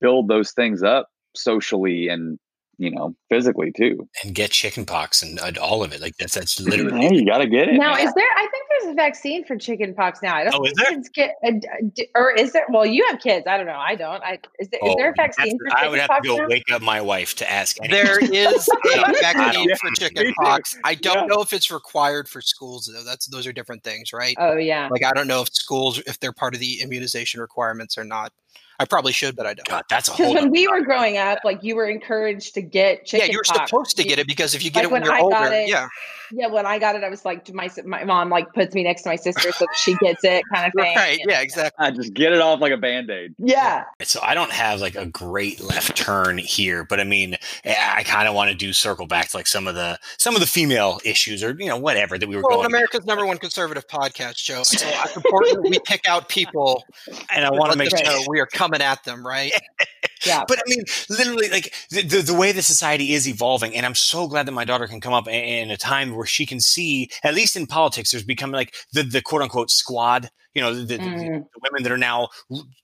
[0.00, 2.38] build those things up socially and
[2.78, 4.08] you know, physically too.
[4.22, 6.00] And get chickenpox and uh, all of it.
[6.00, 7.00] Like that's that's literally.
[7.00, 7.74] hey, you got to get it.
[7.74, 8.26] Now, is there?
[8.36, 10.36] I think there's a vaccine for chickenpox now.
[10.36, 10.54] I don't.
[10.54, 11.02] Oh, is there?
[11.14, 12.66] Get, uh, or is there?
[12.68, 13.46] Well, you have kids.
[13.46, 13.72] I don't know.
[13.78, 14.22] I don't.
[14.22, 16.48] I is there, oh, is there a vaccine for I would have to go now?
[16.48, 17.76] wake up my wife to ask.
[17.88, 20.76] There is a vaccine for chickenpox.
[20.84, 21.34] I don't yeah.
[21.34, 23.04] know if it's required for schools though.
[23.04, 24.36] That's those are different things, right?
[24.38, 24.88] Oh yeah.
[24.90, 28.32] Like I don't know if schools if they're part of the immunization requirements or not.
[28.78, 29.66] I probably should, but I don't.
[29.68, 33.06] God, that's a Because when we were growing up, like you were encouraged to get
[33.06, 33.26] chicken.
[33.26, 33.70] Yeah, you were pox.
[33.70, 35.54] supposed to get it because if you get like it when, when you're I older,
[35.54, 35.88] it, yeah.
[36.36, 39.02] Yeah, when I got it, I was like, my my mom like puts me next
[39.02, 40.96] to my sister so she gets it, kind of thing.
[40.96, 41.20] Right?
[41.26, 41.86] Yeah, exactly.
[41.86, 43.34] I just get it off like a band aid.
[43.38, 43.84] Yeah.
[44.02, 48.26] So I don't have like a great left turn here, but I mean, I kind
[48.26, 51.00] of want to do circle back to like some of the some of the female
[51.04, 52.66] issues or you know whatever that we were well, going.
[52.66, 54.62] America's number one conservative podcast show.
[54.64, 56.84] So it's important we pick out people,
[57.32, 59.52] and I want to make sure we are coming at them right.
[60.26, 60.44] yeah.
[60.46, 63.94] But I mean, literally, like the, the, the, way the society is evolving, and I'm
[63.94, 66.46] so glad that my daughter can come up in, in a time where where she
[66.46, 70.62] can see, at least in politics, there's becoming like the, the quote unquote squad, you
[70.62, 70.98] know, the, mm.
[70.98, 72.28] the, the, women that are now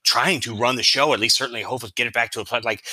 [0.03, 2.63] trying to run the show, at least certainly hopefully get it back to a place
[2.63, 2.85] like,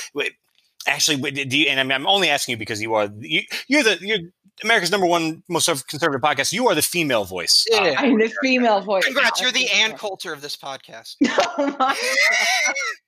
[0.86, 3.98] actually, do you, and I'm, I'm only asking you because you are, you, you're the,
[4.00, 4.20] you're
[4.64, 6.52] America's number one most conservative podcast.
[6.52, 7.66] You are the female voice.
[7.70, 9.04] Yeah, uh, I'm the female voice.
[9.04, 11.16] Congrats, you're the Ann Coulter of this podcast.
[11.28, 11.94] oh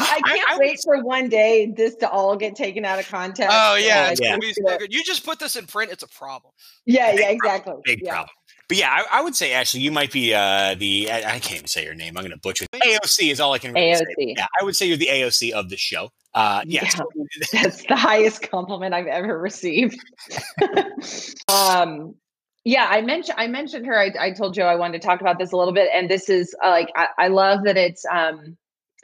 [0.00, 3.08] I can't I, I wait for one day this to all get taken out of
[3.08, 3.54] context.
[3.58, 4.36] Oh yeah, it's yeah.
[4.38, 4.92] be so good.
[4.92, 6.52] You just put this in print; it's a problem.
[6.86, 7.74] Yeah, yeah, exactly.
[7.84, 8.12] Big yeah.
[8.12, 8.30] problem.
[8.68, 11.56] But yeah, I, I, would say actually you might be uh, the I, I, can't
[11.56, 12.16] even say your name.
[12.16, 12.82] I'm going to butcher it.
[12.82, 13.98] AOC is all I can really AOC.
[13.98, 14.34] Say.
[14.36, 16.10] Yeah, I would say you're the AOC of the show.
[16.34, 16.98] Uh, yes.
[16.98, 17.26] Yeah,
[17.62, 19.96] that's the highest compliment I've ever received.
[21.48, 22.14] um,
[22.64, 23.96] yeah, I mentioned I mentioned her.
[23.96, 26.28] I, I told Joe I wanted to talk about this a little bit, and this
[26.28, 28.56] is uh, like I, I love that it's um,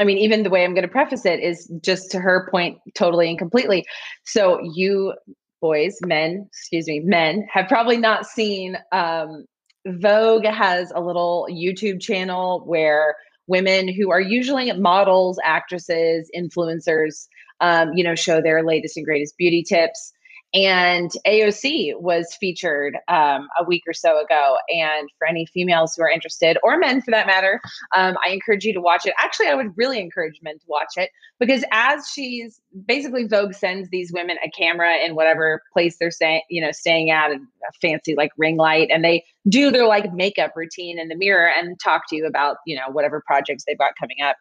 [0.02, 2.78] I mean, even the way I'm going to preface it is just to her point
[2.94, 3.84] totally and completely.
[4.24, 5.14] So you
[5.60, 9.46] boys, men, excuse me, men have probably not seen um,
[9.86, 13.14] Vogue has a little YouTube channel where
[13.46, 17.26] women who are usually models, actresses, influencers,
[17.60, 20.12] um, you know, show their latest and greatest beauty tips.
[20.54, 24.56] And AOC was featured um, a week or so ago.
[24.68, 27.60] And for any females who are interested, or men for that matter,
[27.96, 29.14] um, I encourage you to watch it.
[29.18, 33.88] Actually, I would really encourage men to watch it because as she's basically Vogue sends
[33.90, 37.38] these women a camera in whatever place they're staying, you know, staying at, a
[37.80, 41.78] fancy like ring light, and they do their like makeup routine in the mirror and
[41.80, 44.36] talk to you about you know whatever projects they've got coming up.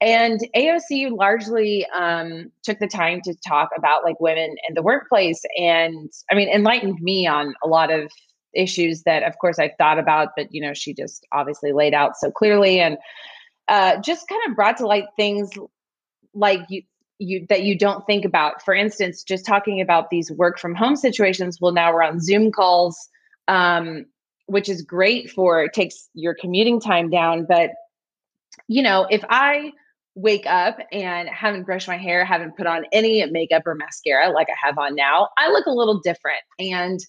[0.00, 5.42] And AOC largely um, took the time to talk about like women in the workplace
[5.56, 8.12] and I mean, enlightened me on a lot of
[8.54, 12.16] issues that, of course, I thought about, but you know, she just obviously laid out
[12.16, 12.96] so clearly and
[13.66, 15.50] uh, just kind of brought to light things
[16.34, 16.82] like you
[17.18, 18.62] you that you don't think about.
[18.64, 21.58] For instance, just talking about these work from home situations.
[21.60, 23.08] Well, now we're on Zoom calls,
[23.48, 24.06] um,
[24.46, 27.44] which is great for it takes your commuting time down.
[27.44, 27.70] But
[28.68, 29.72] you know, if I
[30.18, 34.48] wake up and haven't brushed my hair, haven't put on any makeup or mascara like
[34.50, 36.40] I have on now, I look a little different.
[36.58, 37.00] And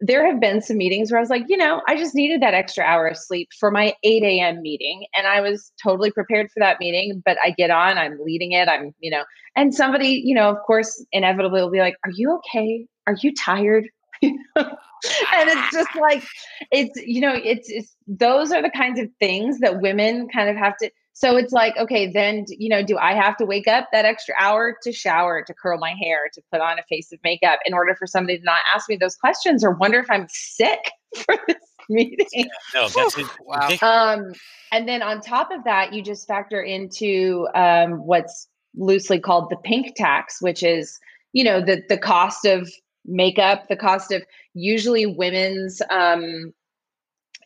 [0.00, 2.54] there have been some meetings where I was like, you know, I just needed that
[2.54, 4.60] extra hour of sleep for my 8 a.m.
[4.62, 5.06] meeting.
[5.16, 8.68] And I was totally prepared for that meeting, but I get on, I'm leading it,
[8.68, 9.24] I'm, you know,
[9.56, 12.86] and somebody, you know, of course, inevitably will be like, Are you okay?
[13.06, 13.88] Are you tired?
[14.22, 16.24] and it's just like,
[16.70, 20.56] it's, you know, it's, it's, those are the kinds of things that women kind of
[20.56, 23.88] have to, so it's like, okay, then, you know, do I have to wake up
[23.92, 27.20] that extra hour to shower, to curl my hair, to put on a face of
[27.22, 30.26] makeup in order for somebody to not ask me those questions or wonder if I'm
[30.28, 30.80] sick
[31.24, 31.56] for this
[31.88, 32.48] meeting?
[32.74, 33.68] No, that's wow.
[33.80, 34.32] Um,
[34.72, 39.56] and then on top of that, you just factor into um, what's loosely called the
[39.56, 40.98] pink tax, which is,
[41.32, 42.68] you know, the the cost of
[43.04, 46.52] makeup, the cost of usually women's um,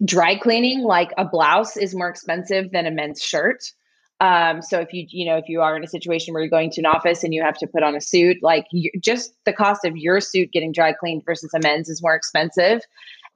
[0.05, 3.62] dry cleaning like a blouse is more expensive than a men's shirt
[4.20, 6.70] um, so if you you know if you are in a situation where you're going
[6.70, 9.53] to an office and you have to put on a suit like you, just the
[9.53, 12.80] cost of your suit getting dry cleaned versus a men's is more expensive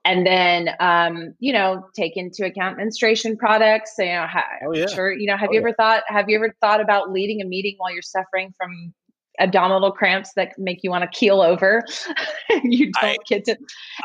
[0.05, 4.87] and then um, you know take into account menstruation products you know ha- oh, yeah.
[4.87, 5.75] sure you know have oh, you ever yeah.
[5.77, 8.93] thought have you ever thought about leading a meeting while you're suffering from
[9.43, 11.83] abdominal cramps that make you want to keel over.
[12.63, 13.57] you don't I, get to.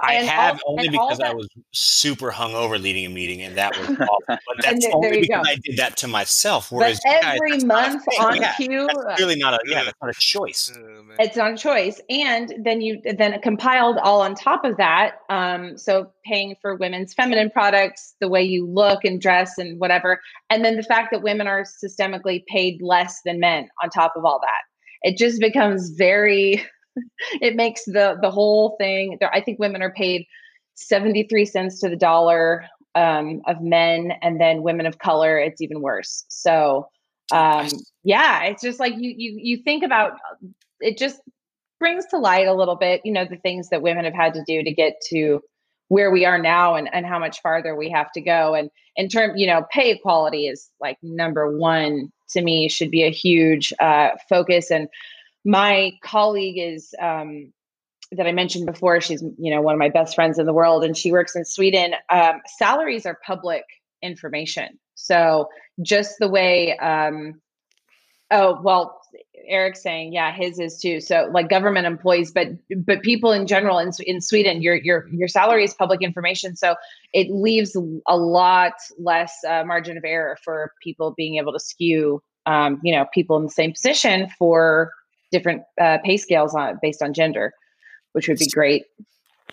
[0.02, 3.90] I have all, only because I was super hungover leading a meeting, and that was
[3.92, 4.18] awful.
[4.28, 5.52] But that's there, only there because go.
[5.52, 6.72] I did that to myself.
[6.72, 10.10] Whereas but every guys, month on yeah, cue, that's really not a yeah, that's not
[10.10, 10.74] a choice.
[10.76, 15.18] Oh, it's not a choice, and then you then compiled all on top of that.
[15.30, 20.20] Um, so paying for women's feminine products, the way you look and dress, and whatever,
[20.50, 24.26] and then the fact that women are systemically paid less than men on top of
[24.26, 24.62] all that
[25.08, 26.64] it just becomes very
[27.42, 30.26] it makes the the whole thing i think women are paid
[30.78, 35.82] 73 cents to the dollar um, of men and then women of color it's even
[35.82, 36.26] worse.
[36.30, 36.88] So
[37.32, 37.68] um,
[38.04, 40.14] yeah it's just like you you you think about
[40.80, 41.20] it just
[41.80, 44.44] brings to light a little bit you know the things that women have had to
[44.48, 45.42] do to get to
[45.90, 48.54] where we are now and, and how much farther we have to go.
[48.54, 53.04] And in term you know pay equality is like number one to me should be
[53.04, 54.72] a huge uh, focus.
[54.72, 54.88] And
[55.46, 57.52] my colleague is um,
[58.12, 59.02] that I mentioned before.
[59.02, 61.46] She's you know one of my best friends in the world, and she works in
[61.46, 61.94] Sweden.
[62.10, 63.64] Um, salaries are public
[64.02, 65.50] information, so
[65.82, 66.78] just the way.
[66.78, 67.42] Um,
[68.32, 68.97] oh well,
[69.48, 71.00] Eric's saying, yeah, his is too.
[71.00, 75.28] So like government employees, but but people in general in in Sweden, your your your
[75.28, 76.76] salary is public information, so
[77.14, 77.76] it leaves
[78.08, 82.94] a lot less uh, margin of error for people being able to skew, um, you
[82.94, 84.92] know, people in the same position for
[85.32, 87.54] different uh, pay scales on based on gender,
[88.14, 88.84] which would be great.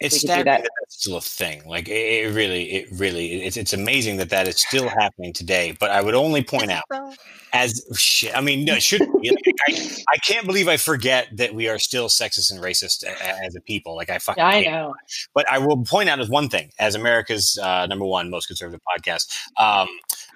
[0.01, 0.62] It's staggering that.
[0.62, 0.70] that.
[0.80, 1.62] that's still a thing.
[1.66, 5.76] Like it, it, really, it really, it's it's amazing that that is still happening today.
[5.78, 6.84] But I would only point out,
[7.53, 8.36] as shit.
[8.36, 9.30] I mean, no, it shouldn't be.
[9.30, 13.55] Like, I, I can't believe I forget that we are still sexist and racist as
[13.55, 13.95] a people.
[13.95, 14.95] Like I fucking, I know.
[15.32, 18.80] But I will point out as one thing, as America's uh, number one most conservative
[18.84, 19.88] podcast, um,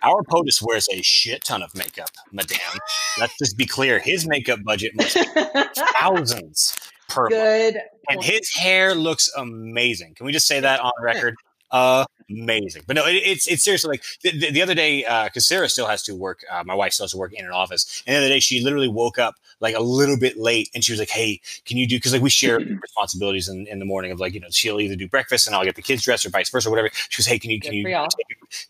[0.02, 2.78] our POTUS wears a shit ton of makeup, madame.
[3.18, 3.98] Let's just be clear.
[3.98, 5.24] His makeup budget must be
[6.00, 6.76] thousands
[7.30, 7.78] Good.
[8.09, 10.14] And his hair looks amazing.
[10.14, 11.34] Can we just say that on record?
[12.30, 12.82] amazing.
[12.86, 15.68] But no, it, it's it's seriously like the, the, the other day because uh, Sarah
[15.68, 16.44] still has to work.
[16.50, 18.02] Uh, my wife still has to work in an office.
[18.06, 20.92] And the other day, she literally woke up like a little bit late, and she
[20.92, 24.12] was like, "Hey, can you do?" Because like we share responsibilities in, in the morning
[24.12, 26.30] of like you know she'll either do breakfast and I'll get the kids dressed or
[26.30, 26.90] vice versa, or whatever.
[27.09, 27.88] She goes, "Hey, can you can Good you?"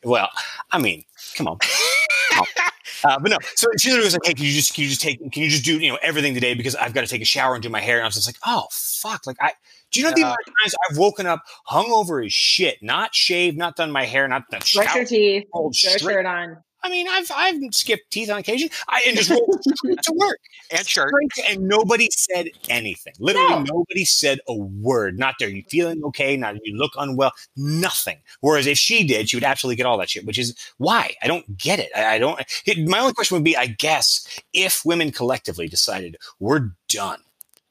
[0.04, 0.28] Well,
[0.70, 1.04] I mean,
[1.36, 1.58] come on.
[3.04, 5.00] Uh, but no, so she literally was like, "Hey, can you just can you just
[5.00, 7.26] take can you just do you know everything today because I've got to take a
[7.26, 9.52] shower and do my hair?" And I was just like, "Oh fuck!" Like I
[9.90, 13.56] do you know the amount of times I've woken up hungover as shit, not shaved,
[13.56, 16.58] not done my hair, not done brush your teeth, shirt on.
[16.88, 18.70] I mean, I've I've skipped teeth on occasion.
[18.88, 20.38] I and just rolled to work
[20.70, 21.12] and shirt,
[21.46, 23.12] and nobody said anything.
[23.18, 23.64] Literally, no.
[23.74, 25.18] nobody said a word.
[25.18, 25.50] Not there.
[25.50, 26.36] You feeling okay?
[26.36, 27.32] Not you look unwell.
[27.56, 28.18] Nothing.
[28.40, 30.24] Whereas if she did, she would absolutely get all that shit.
[30.24, 31.90] Which is why I don't get it.
[31.94, 32.40] I, I don't.
[32.64, 37.18] It, my only question would be, I guess, if women collectively decided we're done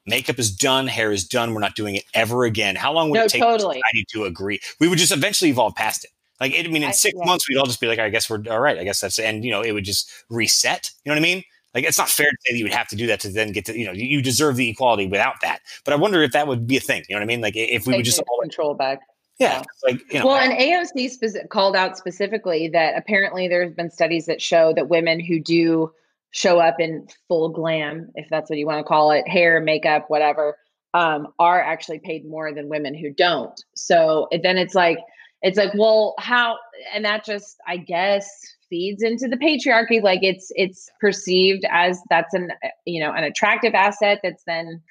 [0.06, 1.52] makeup is done, hair is done.
[1.52, 2.76] We're not doing it ever again.
[2.76, 3.76] How long would no, it take totally.
[3.76, 4.58] society to agree?
[4.80, 6.10] We would just eventually evolve past it.
[6.40, 7.24] Like, I mean, in six yeah.
[7.24, 8.78] months, we'd all just be like, I guess we're all right.
[8.78, 10.90] I guess that's, and, you know, it would just reset.
[11.04, 11.42] You know what I mean?
[11.74, 13.52] Like, it's not fair to say that you would have to do that to then
[13.52, 15.60] get to, you know, you deserve the equality without that.
[15.84, 17.04] But I wonder if that would be a thing.
[17.08, 17.40] You know what I mean?
[17.40, 19.00] Like, if we would just all control back.
[19.38, 19.62] Yeah.
[19.84, 24.26] Like, you know, well, and AOC spe- called out specifically that apparently there's been studies
[24.26, 25.92] that show that women who do
[26.30, 30.06] show up in full glam, if that's what you want to call it, hair, makeup,
[30.08, 30.56] whatever,
[30.94, 33.62] um, are actually paid more than women who don't.
[33.74, 34.98] So then it's like,
[35.42, 36.58] it's like, well, how,
[36.94, 38.28] and that just, I guess,
[38.68, 40.02] feeds into the patriarchy.
[40.02, 42.50] Like it's, it's perceived as that's an,
[42.84, 44.82] you know, an attractive asset that's then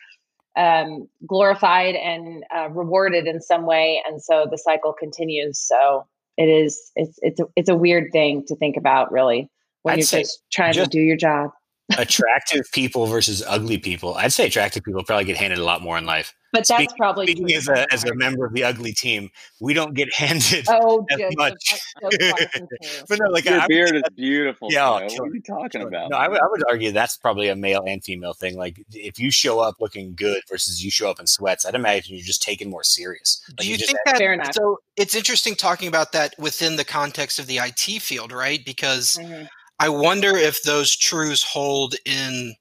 [0.56, 4.02] um, glorified and uh, rewarded in some way.
[4.08, 5.60] And so the cycle continues.
[5.60, 9.50] So it is, it's, it's, a, it's a weird thing to think about really
[9.84, 11.52] when I'd you're just trying just, to do your job
[11.98, 14.16] attractive people versus ugly people.
[14.16, 16.34] I'd say attractive people probably get handed a lot more in life.
[16.52, 19.30] But that's speaking, probably speaking as a as a member of the ugly team,
[19.60, 21.38] we don't get handed oh, as good.
[21.38, 21.80] much.
[22.02, 24.70] but no, like your I, beard I, is beautiful.
[24.72, 26.10] Yeah, what are you talking about?
[26.12, 28.58] No, I would, I would argue that's probably a male and female thing.
[28.58, 32.16] Like if you show up looking good versus you show up in sweats, I'd imagine
[32.16, 33.42] you're just taken more serious.
[33.50, 34.18] Like Do you, you think that?
[34.18, 34.54] Fair enough.
[34.54, 38.64] So it's interesting talking about that within the context of the IT field, right?
[38.64, 39.20] Because.
[39.22, 39.46] Mm-hmm
[39.80, 42.56] I wonder if those truths hold in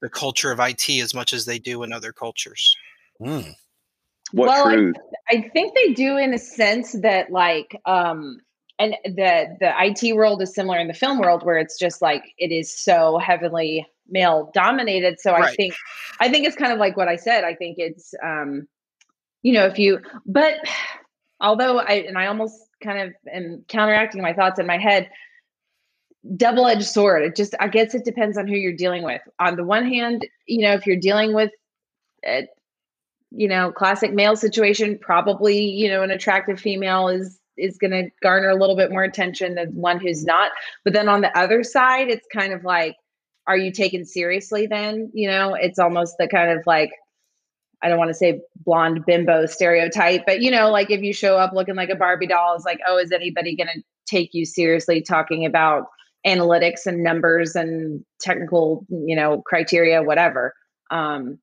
[0.00, 2.76] the culture of IT as much as they do in other cultures.
[3.20, 3.54] Mm.
[4.32, 4.96] What well, truth?
[5.30, 8.40] I, I, think they do in a sense that like um
[8.78, 12.24] and the the IT world is similar in the film world where it's just like
[12.36, 15.20] it is so heavily male dominated.
[15.20, 15.44] So right.
[15.44, 15.74] I think
[16.20, 17.44] I think it's kind of like what I said.
[17.44, 18.66] I think it's um
[19.42, 20.54] you know if you but
[21.40, 25.08] although I and I almost kind of am counteracting my thoughts in my head
[26.36, 27.22] double-edged sword.
[27.22, 29.20] It just i guess it depends on who you're dealing with.
[29.38, 31.50] On the one hand you know if you're dealing with
[32.24, 32.48] a,
[33.30, 38.10] you know classic male situation probably you know an attractive female is is going to
[38.22, 40.52] garner a little bit more attention than one who's not.
[40.84, 42.96] But then on the other side it's kind of like
[43.46, 45.10] are you taken seriously then?
[45.14, 46.90] You know it's almost the kind of like
[47.82, 51.36] I don't want to say blonde bimbo stereotype, but you know, like if you show
[51.36, 54.46] up looking like a Barbie doll, it's like, oh, is anybody going to take you
[54.46, 55.86] seriously talking about
[56.26, 60.52] analytics and numbers and technical, you know, criteria, whatever.
[60.90, 61.38] Um,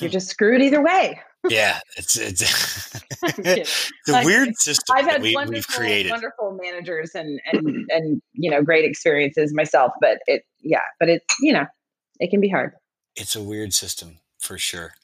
[0.00, 1.20] you're just screwed either way.
[1.48, 2.94] yeah, it's it's,
[4.08, 4.96] a like, weird system.
[4.96, 6.10] I've had we, wonderful, created.
[6.10, 11.24] wonderful managers and and and you know great experiences myself, but it yeah, but it's
[11.40, 11.66] you know
[12.18, 12.72] it can be hard.
[13.14, 14.94] It's a weird system for sure.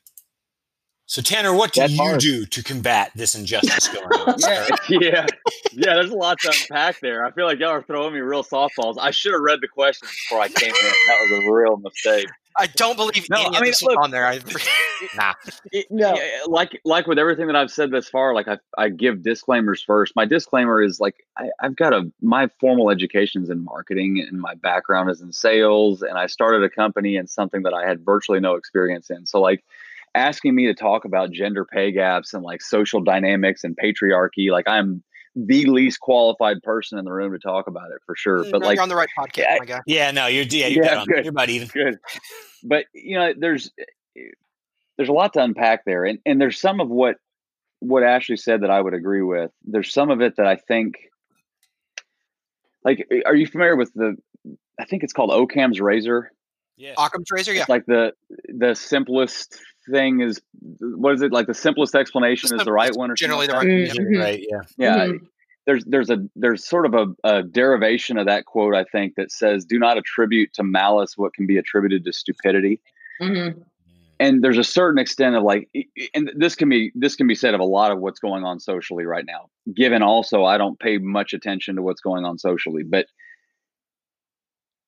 [1.12, 2.20] So Tanner, what do That's you hard.
[2.20, 4.34] do to combat this injustice going on?
[4.38, 5.26] yeah, yeah,
[5.70, 5.94] yeah.
[5.96, 7.26] There's a lot to unpack there.
[7.26, 8.96] I feel like y'all are throwing me real softballs.
[8.98, 10.74] I should have read the questions before I came in.
[10.74, 12.28] That was a real mistake.
[12.58, 14.26] I don't believe no, any I mean, look, on there.
[14.26, 14.40] I,
[15.14, 15.34] nah.
[15.70, 16.16] It, no.
[16.46, 20.16] Like like with everything that I've said thus far, like I, I give disclaimers first.
[20.16, 24.54] My disclaimer is like I, I've got a my formal education's in marketing and my
[24.54, 28.40] background is in sales, and I started a company in something that I had virtually
[28.40, 29.26] no experience in.
[29.26, 29.62] So like
[30.14, 34.68] asking me to talk about gender pay gaps and like social dynamics and patriarchy, like
[34.68, 35.02] I'm
[35.34, 38.44] the least qualified person in the room to talk about it for sure.
[38.44, 39.80] Mm, but no, like you're on the right podcast, yeah, my guy.
[39.86, 41.24] Yeah, no, you're yeah, you're, yeah, good.
[41.24, 41.68] you're about even.
[41.68, 41.98] Good.
[42.62, 43.84] But you know, there's eh,
[44.18, 44.30] eh,
[44.96, 47.16] there's a lot to unpack there, and and there's some of what
[47.80, 49.50] what Ashley said that I would agree with.
[49.64, 50.94] There's some of it that I think,
[52.84, 54.16] like, eh, are you familiar with the?
[54.78, 56.30] I think it's called Occam's razor.
[56.76, 57.52] Yeah, Occam's razor.
[57.52, 58.12] Yeah, it's like the
[58.48, 59.58] the simplest
[59.90, 60.40] thing is
[60.80, 61.46] what is it like?
[61.46, 63.66] The simplest explanation the is the right one, or generally the right.
[63.66, 64.18] Mm-hmm.
[64.18, 64.46] Right.
[64.50, 64.60] Yeah.
[64.76, 65.06] Yeah.
[65.06, 65.24] Mm-hmm.
[65.64, 69.30] There's there's a there's sort of a, a derivation of that quote I think that
[69.30, 72.80] says, "Do not attribute to malice what can be attributed to stupidity."
[73.20, 73.60] Mm-hmm
[74.22, 75.68] and there's a certain extent of like
[76.14, 78.60] and this can be this can be said of a lot of what's going on
[78.60, 82.82] socially right now given also i don't pay much attention to what's going on socially
[82.82, 83.06] but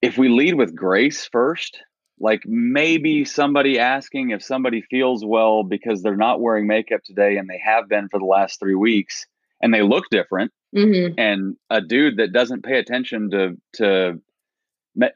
[0.04, 1.80] if we lead with grace first
[2.20, 7.48] like maybe somebody asking if somebody feels well because they're not wearing makeup today and
[7.48, 9.26] they have been for the last three weeks
[9.60, 11.14] and they look different mm-hmm.
[11.18, 14.20] and a dude that doesn't pay attention to to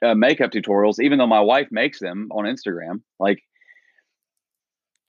[0.03, 3.43] uh, makeup tutorials even though my wife makes them on instagram like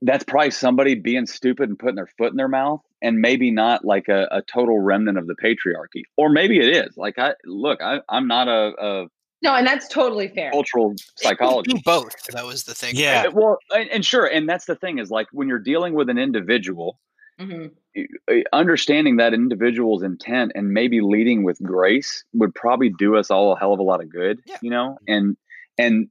[0.02, 3.84] that's probably somebody being stupid and putting their foot in their mouth and maybe not
[3.84, 6.04] like a, a total remnant of the patriarchy.
[6.16, 6.96] Or maybe it is.
[6.96, 9.06] Like i look I, i'm not a, a
[9.42, 13.34] no and that's totally fair cultural psychology both that was the thing yeah right?
[13.34, 16.18] well and, and, sure and that's the thing is like when you're dealing with an
[16.18, 17.00] individual
[17.40, 18.40] mm-hmm.
[18.54, 23.60] understanding that individual's intent and maybe leading with grace would probably do us all a
[23.60, 24.58] hell of a lot of good yeah.
[24.62, 25.38] you know and
[25.78, 26.10] and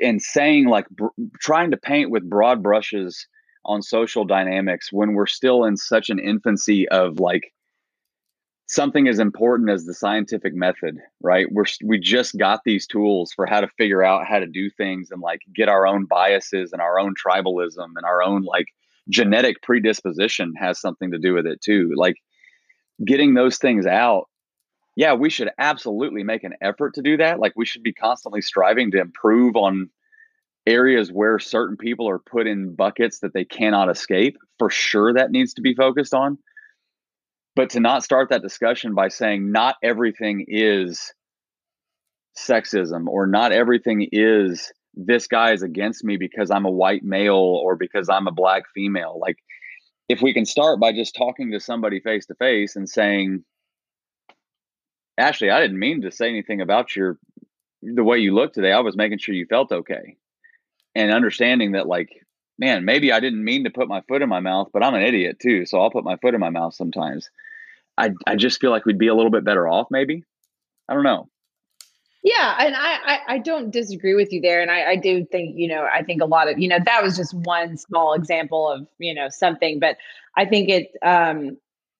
[0.00, 1.06] and saying like br-
[1.40, 3.26] trying to paint with broad brushes
[3.64, 7.52] on social dynamics when we're still in such an infancy of like
[8.72, 13.46] something as important as the scientific method right we're we just got these tools for
[13.46, 16.80] how to figure out how to do things and like get our own biases and
[16.80, 18.66] our own tribalism and our own like
[19.08, 22.16] genetic predisposition has something to do with it too like
[23.04, 24.28] getting those things out
[24.96, 27.38] yeah, we should absolutely make an effort to do that.
[27.38, 29.88] Like we should be constantly striving to improve on
[30.66, 34.36] areas where certain people are put in buckets that they cannot escape.
[34.58, 36.38] For sure, that needs to be focused on.
[37.54, 41.12] But to not start that discussion by saying not everything is
[42.38, 47.34] sexism or not everything is this guy is against me because I'm a white male
[47.34, 49.18] or because I'm a black female.
[49.20, 49.36] Like,
[50.08, 53.44] if we can start by just talking to somebody face to face and saying,
[55.16, 57.18] Ashley, I didn't mean to say anything about your
[57.82, 58.72] the way you look today.
[58.72, 60.16] I was making sure you felt okay.
[60.94, 62.08] And understanding that like,
[62.58, 65.02] man, maybe I didn't mean to put my foot in my mouth, but I'm an
[65.02, 65.66] idiot too.
[65.66, 67.30] So I'll put my foot in my mouth sometimes.
[67.98, 70.24] I I just feel like we'd be a little bit better off, maybe.
[70.88, 71.28] I don't know.
[72.24, 75.56] Yeah, and I, I, I don't disagree with you there, and I, I do think
[75.58, 78.70] you know I think a lot of you know that was just one small example
[78.70, 79.96] of you know something, but
[80.36, 81.58] I think it um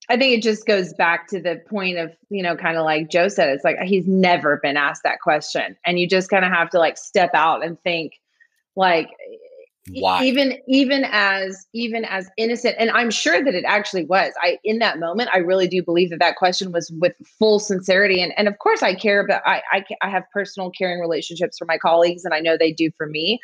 [0.09, 3.09] I think it just goes back to the point of, you know, kind of like
[3.09, 5.77] Joe said, it's like he's never been asked that question.
[5.87, 8.21] And you just kind of have to like step out and think
[8.75, 9.11] like
[9.91, 10.23] why?
[10.25, 14.33] even even as even as innocent and i'm sure that it actually was.
[14.41, 18.23] I in that moment i really do believe that that question was with full sincerity
[18.23, 21.65] and and of course i care about i i, I have personal caring relationships for
[21.65, 23.41] my colleagues and i know they do for me.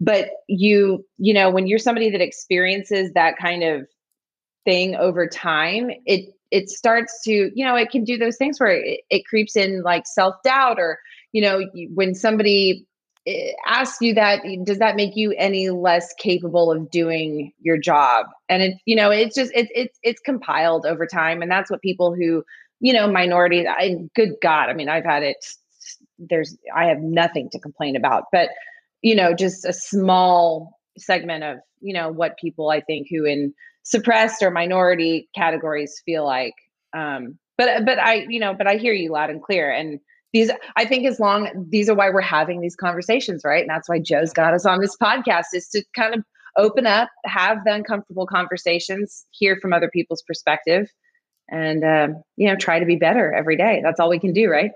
[0.00, 3.86] But you you know when you're somebody that experiences that kind of
[4.64, 8.70] thing over time, it it starts to you know it can do those things where
[8.70, 10.98] it, it creeps in like self doubt or
[11.32, 11.62] you know
[11.94, 12.86] when somebody
[13.26, 18.26] eh, asks you that does that make you any less capable of doing your job?
[18.48, 21.82] And it you know it's just it's it's it's compiled over time and that's what
[21.82, 22.44] people who
[22.80, 25.36] you know minorities i good god i mean i've had it
[26.18, 28.50] there's i have nothing to complain about but
[29.02, 33.54] you know just a small segment of you know what people i think who in
[33.82, 36.54] suppressed or minority categories feel like
[36.94, 39.98] um but but i you know but i hear you loud and clear and
[40.34, 43.62] these i think as long these are why we're having these conversations right?
[43.62, 46.22] And that's why joe's got us on this podcast is to kind of
[46.58, 50.90] open up have the uncomfortable conversations hear from other people's perspective
[51.48, 53.80] and uh, you know try to be better every day.
[53.82, 54.72] That's all we can do right?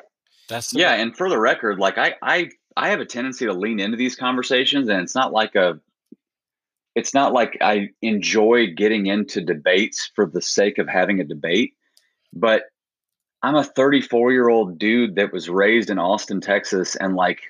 [0.48, 3.80] That's yeah and for the record like i i i have a tendency to lean
[3.80, 5.78] into these conversations and it's not like a
[6.94, 11.74] it's not like I enjoy getting into debates for the sake of having a debate,
[12.32, 12.64] but
[13.42, 17.40] I'm a 34 year old dude that was raised in Austin, Texas, and like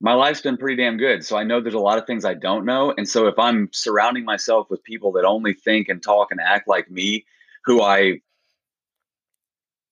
[0.00, 1.24] my life's been pretty damn good.
[1.24, 2.92] So I know there's a lot of things I don't know.
[2.96, 6.68] And so if I'm surrounding myself with people that only think and talk and act
[6.68, 7.24] like me,
[7.64, 8.20] who I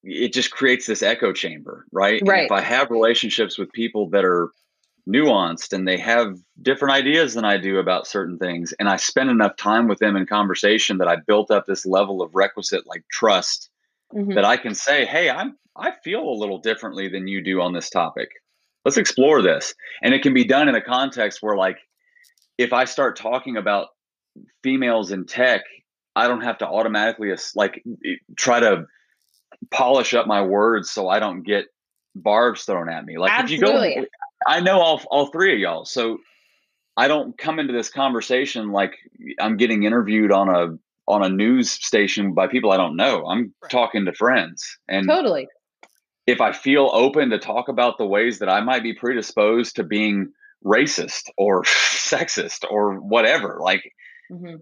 [0.05, 2.21] it just creates this echo chamber, right?
[2.27, 2.41] Right.
[2.41, 4.51] And if I have relationships with people that are
[5.09, 8.73] nuanced and they have different ideas than I do about certain things.
[8.79, 12.23] And I spend enough time with them in conversation that I built up this level
[12.23, 13.71] of requisite like trust
[14.15, 14.35] mm-hmm.
[14.35, 17.73] that I can say, Hey, I'm I feel a little differently than you do on
[17.73, 18.29] this topic.
[18.85, 19.75] Let's explore this.
[20.03, 21.79] And it can be done in a context where like
[22.59, 23.89] if I start talking about
[24.63, 25.63] females in tech
[26.15, 27.83] I don't have to automatically like
[28.37, 28.87] try to
[29.71, 31.67] polish up my words so I don't get
[32.15, 33.19] barbs thrown at me.
[33.19, 33.91] Like Absolutely.
[33.91, 34.07] if you go,
[34.47, 36.19] I know all all three of y'all, so
[36.97, 38.95] I don't come into this conversation like
[39.41, 40.77] I'm getting interviewed on a
[41.09, 43.25] on a news station by people I don't know.
[43.27, 43.71] I'm right.
[43.71, 45.49] talking to friends, and totally.
[46.27, 49.83] If I feel open to talk about the ways that I might be predisposed to
[49.83, 50.33] being
[50.65, 53.83] racist or sexist or whatever, like
[54.31, 54.57] mm-hmm.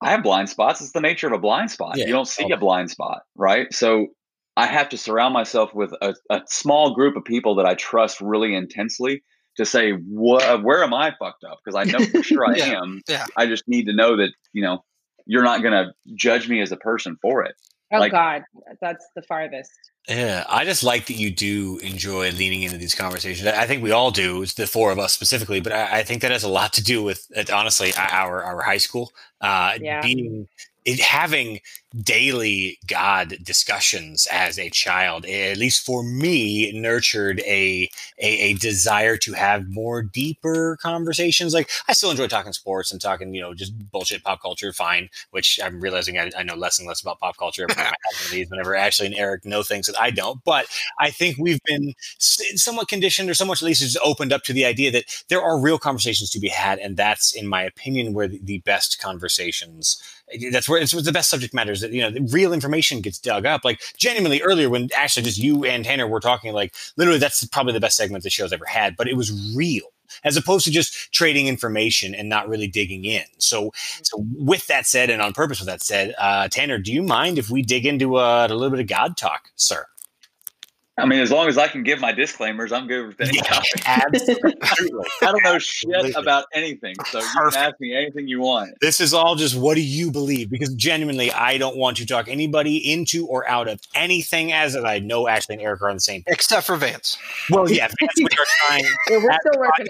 [0.00, 0.80] I have blind spots.
[0.80, 1.96] It's the nature of a blind spot.
[1.96, 2.06] Yeah.
[2.06, 3.72] You don't see a blind spot, right?
[3.72, 4.08] So
[4.56, 8.20] I have to surround myself with a, a small group of people that I trust
[8.20, 9.22] really intensely
[9.56, 12.80] to say what where am I fucked up because I know for sure I yeah.
[12.80, 13.02] am.
[13.08, 13.26] Yeah.
[13.36, 14.84] I just need to know that you know
[15.26, 17.54] you're not going to judge me as a person for it.
[17.92, 18.44] Oh like, God,
[18.80, 19.70] that's the farthest.
[20.08, 23.46] Yeah, I just like that you do enjoy leaning into these conversations.
[23.46, 24.42] I think we all do.
[24.42, 26.82] It's the four of us specifically, but I, I think that has a lot to
[26.82, 29.12] do with honestly our our high school
[29.42, 30.00] uh, yeah.
[30.00, 30.48] being
[30.84, 31.60] it, having
[32.00, 37.88] daily God discussions as a child, at least for me, nurtured a,
[38.18, 41.54] a, a desire to have more deeper conversations.
[41.54, 45.08] Like I still enjoy talking sports and talking, you know, just bullshit pop culture, fine.
[45.30, 48.16] Which I'm realizing I, I know less and less about pop culture every time I
[48.18, 48.50] have these.
[48.50, 50.66] Whenever Ashley and Eric know things that I don't, but
[50.98, 54.64] I think we've been somewhat conditioned, or somewhat at least just opened up to the
[54.64, 58.28] idea that there are real conversations to be had, and that's, in my opinion, where
[58.28, 62.26] the, the best conversations eh, that's where it's the best subject matters that you know
[62.30, 63.64] real information gets dug up.
[63.64, 67.72] Like genuinely earlier when actually just you and tanner were talking like literally that's probably
[67.72, 69.92] the best segment the show's ever had but it was real
[70.24, 73.24] as opposed to just trading information and not really digging in.
[73.38, 73.72] So
[74.02, 77.38] so with that said and on purpose with that said uh, tanner do you mind
[77.38, 79.86] if we dig into uh, a little bit of god talk sir
[80.98, 83.82] I mean, as long as I can give my disclaimers, I'm good with any topic.
[83.86, 84.54] Absolutely.
[85.22, 88.74] I don't know shit about anything, so you can ask me anything you want.
[88.82, 90.50] This is all just what do you believe?
[90.50, 94.98] Because genuinely, I don't want to talk anybody into or out of anything as I
[94.98, 96.34] know Ashley and Eric are on the same page.
[96.34, 97.16] Except for Vance.
[97.48, 98.84] Well, yeah, Vance, we are trying.
[99.10, 99.86] we're still working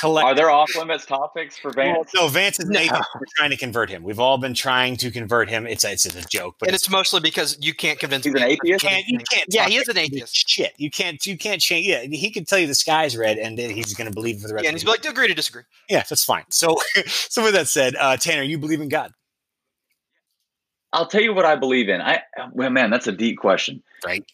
[0.00, 0.24] collect.
[0.24, 2.10] Are there off limits topics for Vance?
[2.14, 2.80] Well, no, Vance is no.
[2.80, 4.02] We're trying to convert him.
[4.02, 5.66] We've all been trying to convert him.
[5.66, 8.26] It's a, it's a joke, but and it's, it's mostly because you can't convince.
[8.26, 8.34] Him.
[8.34, 8.64] He's an atheist.
[8.64, 10.48] You can't, you can't yeah, he is an atheist.
[10.48, 11.86] Shit, you can't you can't change.
[11.86, 14.48] Yeah, he could tell you the sky's red, and then he's going to believe for
[14.48, 14.64] the rest.
[14.64, 15.62] Yeah, and he's like, do agree to disagree.
[15.88, 16.44] Yeah, that's fine.
[16.50, 16.76] So,
[17.06, 19.12] so with that said, uh, Tanner, you believe in God?
[20.92, 22.00] I'll tell you what I believe in.
[22.00, 22.22] I
[22.52, 23.82] well, man, that's a deep question.
[24.04, 24.24] Right.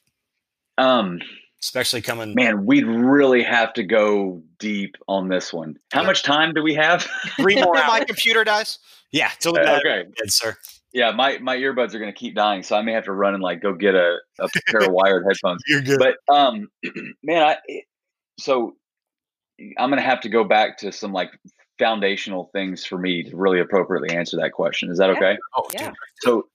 [0.78, 1.20] Um
[1.64, 2.34] especially coming.
[2.34, 5.78] Man, we'd really have to go deep on this one.
[5.92, 6.06] How yeah.
[6.06, 7.06] much time do we have?
[7.36, 7.74] Three more.
[7.88, 8.78] my computer dies.
[9.12, 10.56] Yeah, till uh, okay, good, sir.
[10.92, 13.34] Yeah, my my earbuds are going to keep dying, so I may have to run
[13.34, 15.62] and like go get a, a pair of wired headphones.
[15.66, 15.98] You're good.
[15.98, 16.68] But um,
[17.22, 17.82] man, I
[18.38, 18.76] so
[19.78, 21.30] I'm going to have to go back to some like
[21.78, 24.90] foundational things for me to really appropriately answer that question.
[24.90, 25.32] Is that okay?
[25.32, 25.36] Yeah.
[25.56, 25.92] Oh, yeah.
[26.20, 26.48] So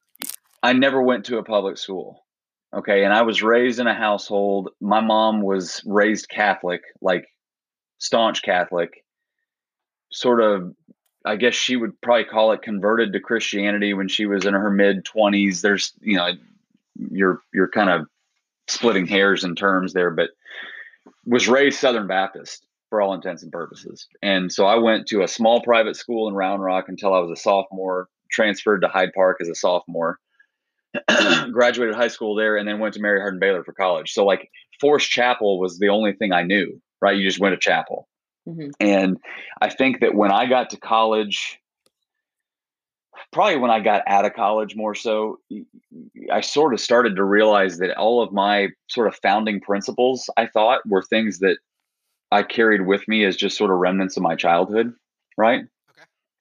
[0.61, 2.23] I never went to a public school.
[2.73, 3.03] Okay.
[3.03, 4.69] And I was raised in a household.
[4.79, 7.27] My mom was raised Catholic, like
[7.97, 9.03] staunch Catholic,
[10.11, 10.73] sort of,
[11.25, 14.69] I guess she would probably call it converted to Christianity when she was in her
[14.69, 15.61] mid 20s.
[15.61, 16.29] There's, you know,
[17.11, 18.07] you're, you're kind of
[18.67, 20.29] splitting hairs in terms there, but
[21.25, 24.07] was raised Southern Baptist for all intents and purposes.
[24.21, 27.31] And so I went to a small private school in Round Rock until I was
[27.31, 30.19] a sophomore, transferred to Hyde Park as a sophomore
[31.51, 34.13] graduated high school there and then went to Mary Hardin Baylor for college.
[34.13, 37.17] So like Forest Chapel was the only thing I knew, right?
[37.17, 38.07] You just went to chapel.
[38.47, 38.69] Mm-hmm.
[38.79, 39.17] And
[39.61, 41.59] I think that when I got to college,
[43.31, 45.39] probably when I got out of college more so,
[46.31, 50.47] I sort of started to realize that all of my sort of founding principles, I
[50.47, 51.57] thought, were things that
[52.31, 54.93] I carried with me as just sort of remnants of my childhood,
[55.37, 55.63] right?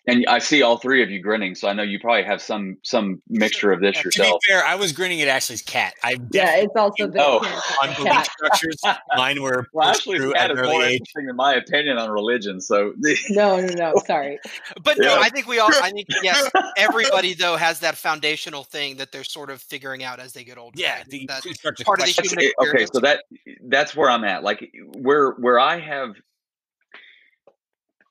[0.09, 2.78] And I see all three of you grinning, so I know you probably have some
[2.82, 4.40] some mixture of this yeah, yourself.
[4.40, 5.92] To be fair, I was grinning at Ashley's cat.
[6.02, 7.38] I yeah, it's also the oh.
[7.82, 8.80] on belief structures.
[9.16, 11.00] Mine were well, Ashley's cat is more age.
[11.00, 12.59] interesting than my opinion on religion.
[12.59, 12.94] So
[13.28, 14.38] no, no, no, sorry.
[14.82, 15.09] But yeah.
[15.09, 15.68] no, I think we all.
[15.74, 20.20] I think yes, everybody though has that foundational thing that they're sort of figuring out
[20.20, 20.80] as they get older.
[20.80, 21.44] Yeah, the, that's
[21.82, 22.54] part of the human experience.
[22.59, 23.24] Okay, so that
[23.64, 24.42] that's where I'm at.
[24.42, 26.14] Like where where I have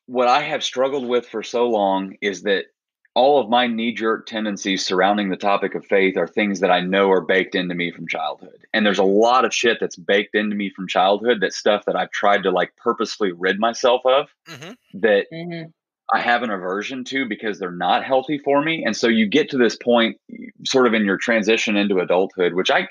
[0.07, 2.65] what I have struggled with for so long is that
[3.13, 6.81] all of my knee jerk tendencies surrounding the topic of faith are things that I
[6.81, 8.65] know are baked into me from childhood.
[8.73, 11.95] And there's a lot of shit that's baked into me from childhood that stuff that
[11.95, 14.99] I've tried to like purposefully rid myself of mm-hmm.
[15.01, 15.69] that mm-hmm.
[16.13, 18.83] I have an aversion to because they're not healthy for me.
[18.85, 20.17] And so you get to this point
[20.65, 22.87] sort of in your transition into adulthood, which I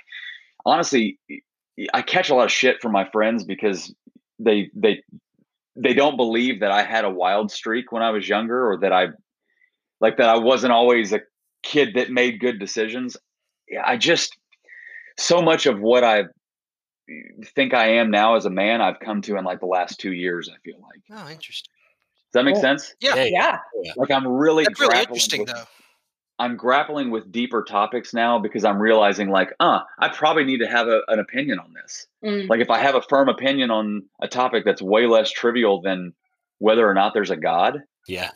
[0.66, 1.20] honestly
[1.94, 3.94] I catch a lot of shit from my friends because
[4.40, 5.02] they they
[5.76, 8.92] they don't believe that I had a wild streak when I was younger or that
[8.92, 9.08] I
[10.00, 11.20] like that I wasn't always a
[11.62, 13.16] kid that made good decisions.
[13.84, 14.36] I just
[15.18, 16.24] so much of what I
[17.54, 20.12] think I am now as a man, I've come to in like the last two
[20.12, 20.48] years.
[20.52, 21.02] I feel like.
[21.12, 21.70] Oh, interesting.
[22.32, 22.62] Does that make Cool.
[22.62, 22.94] sense?
[23.00, 23.58] Yeah, Yeah.
[23.96, 25.64] Like I'm really that's really interesting with- though.
[26.38, 30.66] I'm grappling with deeper topics now because I'm realizing like, uh, I probably need to
[30.68, 32.06] have a, an opinion on this.
[32.24, 32.48] Mm.
[32.48, 36.12] Like if I have a firm opinion on a topic that's way less trivial than
[36.58, 38.30] whether or not there's a God, Yeah.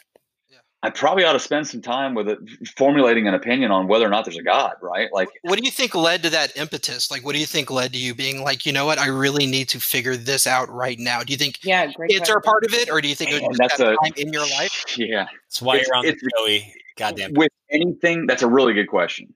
[0.82, 2.39] I probably ought to spend some time with it,
[2.78, 5.10] formulating an opinion on whether or not there's a God, right?
[5.12, 7.10] Like, What do you think led to that impetus?
[7.10, 9.44] Like, what do you think led to you being like, you know what, I really
[9.44, 11.22] need to figure this out right now?
[11.22, 11.93] Do you think Yeah.
[11.93, 12.12] Great.
[12.12, 13.93] kids are a part of it, or do you think it Man, was that's that
[13.93, 14.86] a- time in your life?
[14.97, 16.74] yeah, That's why It's- you're on the it's- Joey.
[16.97, 17.32] Goddamn.
[17.35, 19.34] with anything, that's a really good question.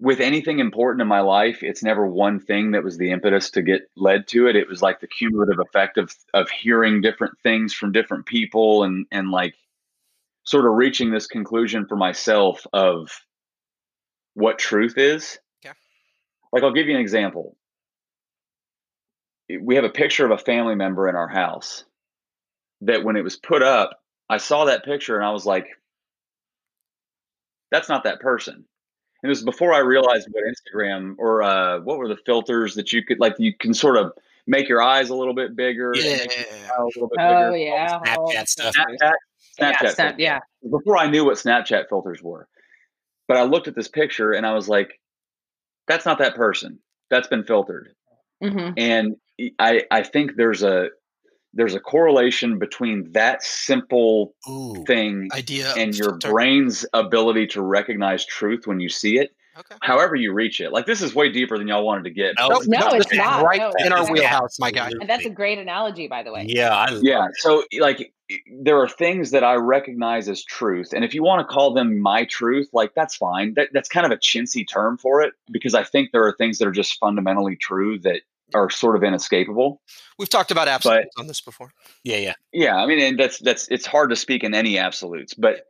[0.00, 3.62] With anything important in my life, it's never one thing that was the impetus to
[3.62, 4.56] get led to it.
[4.56, 9.06] It was like the cumulative effect of of hearing different things from different people and
[9.12, 9.54] and like
[10.44, 13.10] sort of reaching this conclusion for myself of
[14.34, 15.38] what truth is.
[15.64, 15.72] Yeah.
[16.52, 17.56] Like I'll give you an example.
[19.60, 21.84] We have a picture of a family member in our house
[22.80, 25.68] that when it was put up, I saw that picture and I was like,
[27.74, 28.54] that's not that person.
[28.54, 28.64] And
[29.24, 33.04] it was before I realized what Instagram or uh, what were the filters that you
[33.04, 34.12] could like you can sort of
[34.46, 36.16] make your eyes a little bit bigger, and Yeah.
[36.18, 37.56] make your a little bit Oh bigger.
[37.56, 37.98] yeah.
[37.98, 38.74] Snapchat stuff.
[38.76, 39.12] Snapchat,
[39.58, 39.72] Yeah.
[39.72, 40.38] Snapchat Snap, yeah.
[40.70, 42.46] Before I knew what Snapchat filters were,
[43.26, 45.00] but I looked at this picture and I was like,
[45.88, 46.78] "That's not that person.
[47.10, 47.88] That's been filtered."
[48.40, 49.16] hmm And
[49.58, 50.90] I I think there's a
[51.54, 54.84] there's a correlation between that simple Ooh.
[54.86, 56.30] thing Idea and your filter.
[56.30, 59.76] brain's ability to recognize truth when you see it, Okay.
[59.82, 60.72] however you reach it.
[60.72, 62.34] Like this is way deeper than y'all wanted to get.
[62.40, 63.44] No, Nope, No, it's not.
[63.44, 64.90] Right No, in our wheelhouse, my guy.
[65.00, 66.44] And that's a great analogy, by the way.
[66.48, 66.74] Yeah.
[66.74, 67.28] I Yeah.
[67.36, 68.12] So like
[68.62, 70.92] there are things that I recognize as truth.
[70.92, 73.54] And if you want to call them my truth, like that's fine.
[73.54, 76.58] That that's kind of a chintzy term for it because I think there are things
[76.58, 78.22] that are just fundamentally true that
[78.54, 79.80] are sort of inescapable.
[80.18, 81.72] We've talked about absolutes on this before.
[82.04, 82.18] Yeah.
[82.18, 82.34] Yeah.
[82.52, 85.66] Yeah, I mean, and that's that's it's hard to speak in any absolutes, but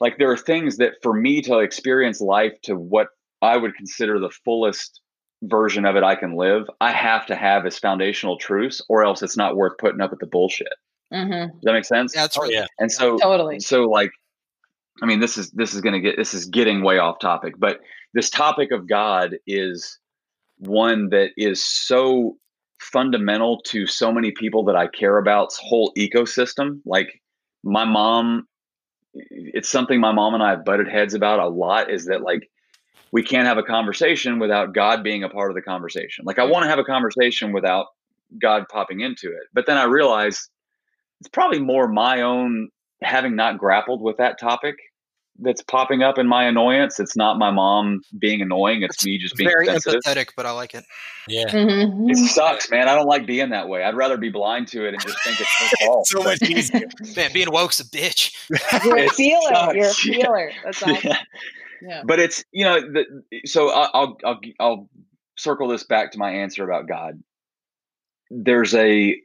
[0.00, 3.08] like there are things that for me to experience life to what
[3.42, 5.00] I would consider the fullest
[5.42, 9.22] version of it I can live, I have to have as foundational truths, or else
[9.22, 10.72] it's not worth putting up with the bullshit.
[11.12, 12.14] hmm Does that make sense?
[12.14, 12.66] Yeah, that's Oh really yeah.
[12.78, 13.60] And so, Totally.
[13.60, 14.10] so like,
[15.02, 17.80] I mean, this is this is gonna get this is getting way off topic, but
[18.14, 19.98] this topic of God is
[20.58, 22.36] one that is so
[22.80, 26.80] fundamental to so many people that I care about's whole ecosystem.
[26.84, 27.20] Like
[27.64, 28.46] my mom,
[29.14, 31.90] it's something my mom and I have butted heads about a lot.
[31.90, 32.48] Is that like
[33.12, 36.24] we can't have a conversation without God being a part of the conversation.
[36.24, 36.50] Like I mm.
[36.50, 37.86] want to have a conversation without
[38.40, 40.48] God popping into it, but then I realize
[41.20, 42.68] it's probably more my own
[43.02, 44.76] having not grappled with that topic
[45.40, 46.98] that's popping up in my annoyance.
[46.98, 48.82] It's not my mom being annoying.
[48.82, 50.00] It's It's me just being very sensitive.
[50.02, 50.84] empathetic, but I like it.
[51.28, 51.50] Yeah.
[51.50, 52.88] hmm It sucks, man.
[52.88, 53.84] I don't like being that way.
[53.84, 55.50] I'd rather be blind to it and just think it's
[55.80, 56.06] my fault.
[56.08, 56.88] So much easier.
[57.16, 58.34] Man, being woke's a bitch.
[58.84, 59.74] You're a It feeler.
[59.74, 60.14] You're a sucks, yeah.
[60.14, 60.52] feeler.
[60.64, 60.96] That's awesome.
[61.04, 61.18] Yeah.
[61.80, 62.02] Yeah.
[62.04, 63.04] But it's you know the,
[63.46, 64.90] so I- I'll I'll I'll
[65.36, 67.22] circle this back to my answer about God.
[68.30, 69.16] There's a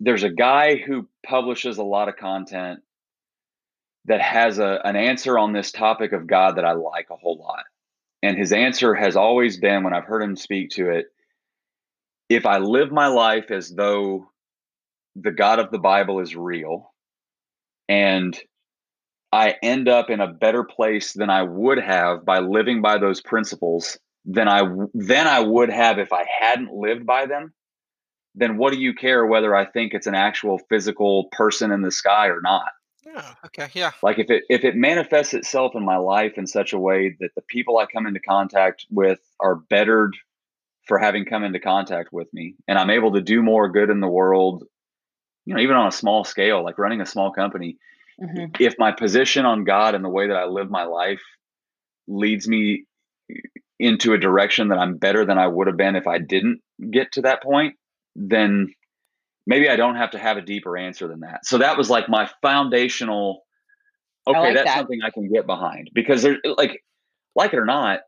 [0.00, 2.80] there's a guy who publishes a lot of content
[4.06, 7.38] that has a an answer on this topic of God that I like a whole
[7.38, 7.64] lot.
[8.22, 11.06] And his answer has always been when I've heard him speak to it,
[12.28, 14.28] if I live my life as though
[15.16, 16.92] the God of the Bible is real
[17.88, 18.38] and
[19.32, 23.20] I end up in a better place than I would have by living by those
[23.20, 24.62] principles than I
[24.94, 27.52] than I would have if I hadn't lived by them.
[28.34, 31.90] Then what do you care whether I think it's an actual physical person in the
[31.90, 32.68] sky or not?
[33.06, 33.34] Yeah.
[33.46, 33.68] Okay.
[33.74, 33.92] Yeah.
[34.02, 37.34] Like if it if it manifests itself in my life in such a way that
[37.34, 40.16] the people I come into contact with are bettered
[40.86, 44.00] for having come into contact with me and I'm able to do more good in
[44.00, 44.64] the world,
[45.46, 47.78] you know, even on a small scale, like running a small company,
[48.20, 51.22] hmm if my position on God and the way that I live my life
[52.06, 52.84] leads me
[53.78, 56.60] into a direction that I'm better than I would have been if I didn't
[56.90, 57.76] get to that point,
[58.14, 58.72] then
[59.46, 61.46] maybe I don't have to have a deeper answer than that.
[61.46, 63.44] So that was like my foundational
[64.26, 64.78] okay, like that's that.
[64.78, 66.82] something I can get behind because there's like
[67.34, 68.00] like it or not,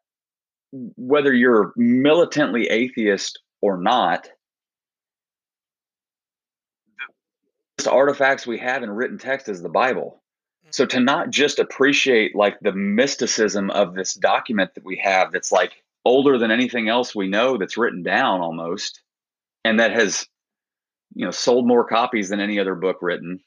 [0.72, 4.28] whether you're militantly atheist or not,
[7.78, 10.22] the artifacts we have in written text is the Bible.
[10.66, 10.74] Mm.
[10.74, 15.52] So to not just appreciate like the mysticism of this document that we have that's
[15.52, 15.72] like
[16.04, 19.02] older than anything else we know that's written down almost
[19.64, 20.26] and that has
[21.14, 23.40] you know sold more copies than any other book written.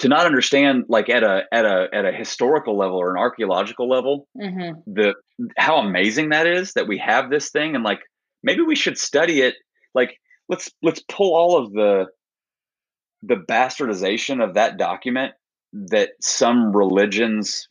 [0.00, 3.88] To not understand like at a at a at a historical level or an archaeological
[3.88, 4.80] level mm-hmm.
[4.92, 5.14] the
[5.56, 8.00] how amazing that is that we have this thing and like
[8.42, 9.54] maybe we should study it.
[9.94, 12.06] Like let's let's pull all of the
[13.22, 15.32] the bastardization of that document
[15.72, 17.68] that some religions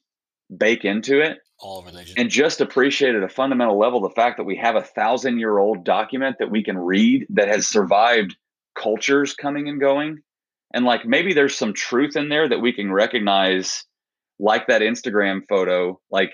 [0.56, 2.14] bake into it all religions.
[2.18, 5.58] and just appreciate at a fundamental level the fact that we have a thousand year
[5.58, 8.36] old document that we can read that has survived
[8.76, 10.20] cultures coming and going
[10.74, 13.86] and like maybe there's some truth in there that we can recognize
[14.40, 16.32] like that instagram photo like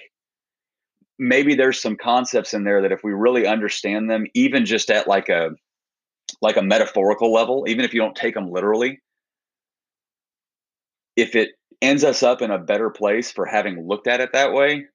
[1.18, 5.08] maybe there's some concepts in there that if we really understand them even just at
[5.08, 5.50] like a
[6.42, 9.00] like a metaphorical level even if you don't take them literally
[11.16, 11.50] if it
[11.82, 14.86] ends us up in a better place for having looked at it that way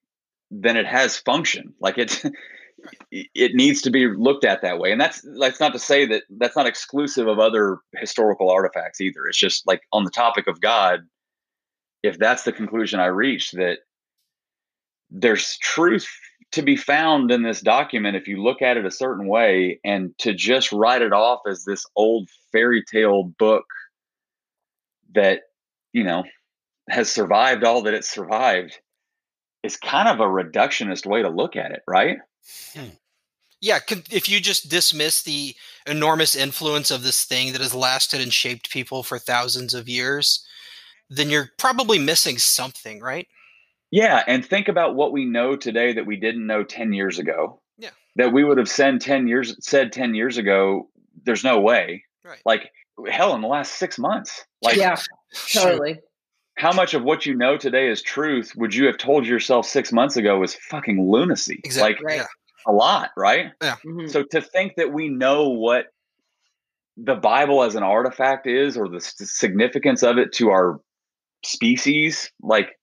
[0.51, 1.73] then it has function.
[1.79, 2.23] Like it
[3.11, 4.91] it needs to be looked at that way.
[4.91, 9.25] And that's that's not to say that that's not exclusive of other historical artifacts either.
[9.27, 11.01] It's just like on the topic of god
[12.05, 13.79] if that's the conclusion i reach that
[15.09, 16.07] there's truth
[16.51, 20.17] to be found in this document if you look at it a certain way and
[20.19, 23.65] to just write it off as this old fairy tale book
[25.13, 25.41] that
[25.93, 26.23] you know
[26.89, 28.79] has survived all that it's survived
[29.63, 32.17] is kind of a reductionist way to look at it right
[32.73, 32.89] Hmm.
[33.61, 33.79] Yeah,
[34.11, 35.55] if you just dismiss the
[35.87, 40.45] enormous influence of this thing that has lasted and shaped people for thousands of years,
[41.09, 43.27] then you're probably missing something, right?
[43.91, 47.61] Yeah, and think about what we know today that we didn't know 10 years ago.
[47.77, 47.91] Yeah.
[48.17, 50.89] That we would have said 10 years said 10 years ago,
[51.23, 52.03] there's no way.
[52.23, 52.41] Right.
[52.45, 52.71] Like
[53.09, 54.45] hell in the last 6 months.
[54.61, 54.97] Like Yeah.
[55.53, 55.99] Totally.
[56.57, 59.91] How much of what you know today is truth would you have told yourself 6
[59.91, 61.59] months ago was fucking lunacy?
[61.63, 62.05] Exactly.
[62.05, 62.27] Like right.
[62.65, 63.51] a lot, right?
[63.61, 63.75] Yeah.
[63.85, 64.07] Mm-hmm.
[64.07, 65.87] So to think that we know what
[66.97, 70.79] the Bible as an artifact is or the significance of it to our
[71.43, 72.79] species, like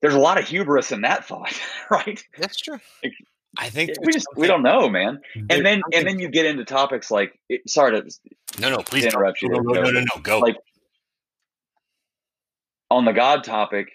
[0.00, 1.58] there's a lot of hubris in that thought,
[1.90, 2.22] right?
[2.36, 2.78] That's true.
[3.02, 3.12] Like,
[3.58, 5.20] I think we just we don't know, man.
[5.50, 8.10] And then and then you get into topics like sorry to
[8.58, 9.50] no no please interrupt you.
[9.50, 10.56] No no, no no no go like
[12.96, 13.90] on the God topic.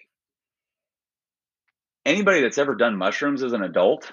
[2.05, 4.11] Anybody that's ever done mushrooms as an adult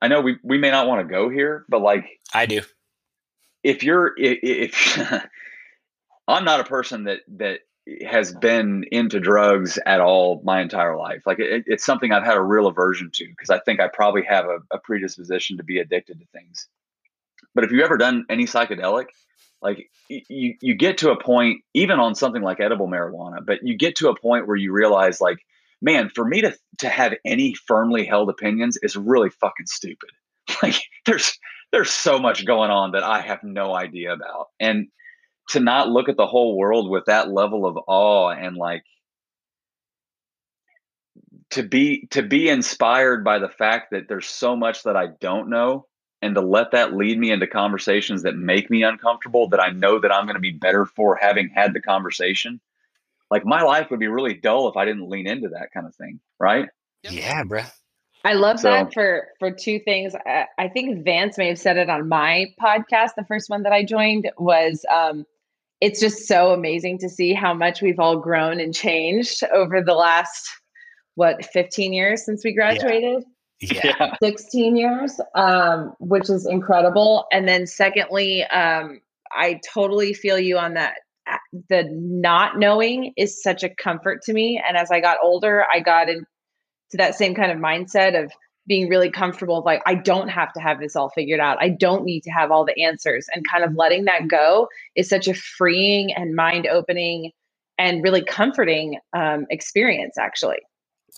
[0.00, 2.62] I know we, we may not want to go here, but like I do.
[3.62, 5.12] If you're if, if
[6.28, 7.60] I'm not a person that that
[8.04, 11.22] has been into drugs at all my entire life.
[11.24, 14.24] Like it, it's something I've had a real aversion to because I think I probably
[14.24, 16.66] have a, a predisposition to be addicted to things.
[17.54, 19.06] But if you've ever done any psychedelic,
[19.62, 23.76] like you you get to a point, even on something like edible marijuana, but you
[23.76, 25.38] get to a point where you realize like
[25.82, 30.10] man, for me to to have any firmly held opinions is really fucking stupid.
[30.62, 30.76] Like
[31.06, 31.36] there's
[31.72, 34.46] there's so much going on that I have no idea about.
[34.60, 34.86] And
[35.50, 38.84] to not look at the whole world with that level of awe and like
[41.50, 45.50] to be to be inspired by the fact that there's so much that I don't
[45.50, 45.86] know
[46.22, 49.98] and to let that lead me into conversations that make me uncomfortable that I know
[50.00, 52.60] that I'm going to be better for having had the conversation
[53.30, 55.94] like my life would be really dull if I didn't lean into that kind of
[55.94, 56.68] thing, right?
[57.02, 57.62] Yeah, bro.
[58.24, 60.14] I love so, that for for two things.
[60.14, 63.10] I, I, think Vance may have said it on my podcast.
[63.16, 65.24] The first one that I joined was, um,
[65.80, 69.94] it's just so amazing to see how much we've all grown and changed over the
[69.94, 70.48] last
[71.14, 73.22] what 15 years since we graduated.
[73.22, 73.32] Yeah.
[73.60, 74.14] yeah.
[74.22, 77.26] 16 years, um, which is incredible.
[77.32, 79.00] And then secondly, um,
[79.32, 80.96] I totally feel you on that
[81.68, 84.62] the not knowing is such a comfort to me.
[84.66, 86.26] And as I got older, I got into
[86.92, 88.30] that same kind of mindset of
[88.66, 91.58] being really comfortable like I don't have to have this all figured out.
[91.60, 95.08] I don't need to have all the answers and kind of letting that go is
[95.08, 97.30] such a freeing and mind opening
[97.78, 100.58] and really comforting um, experience actually.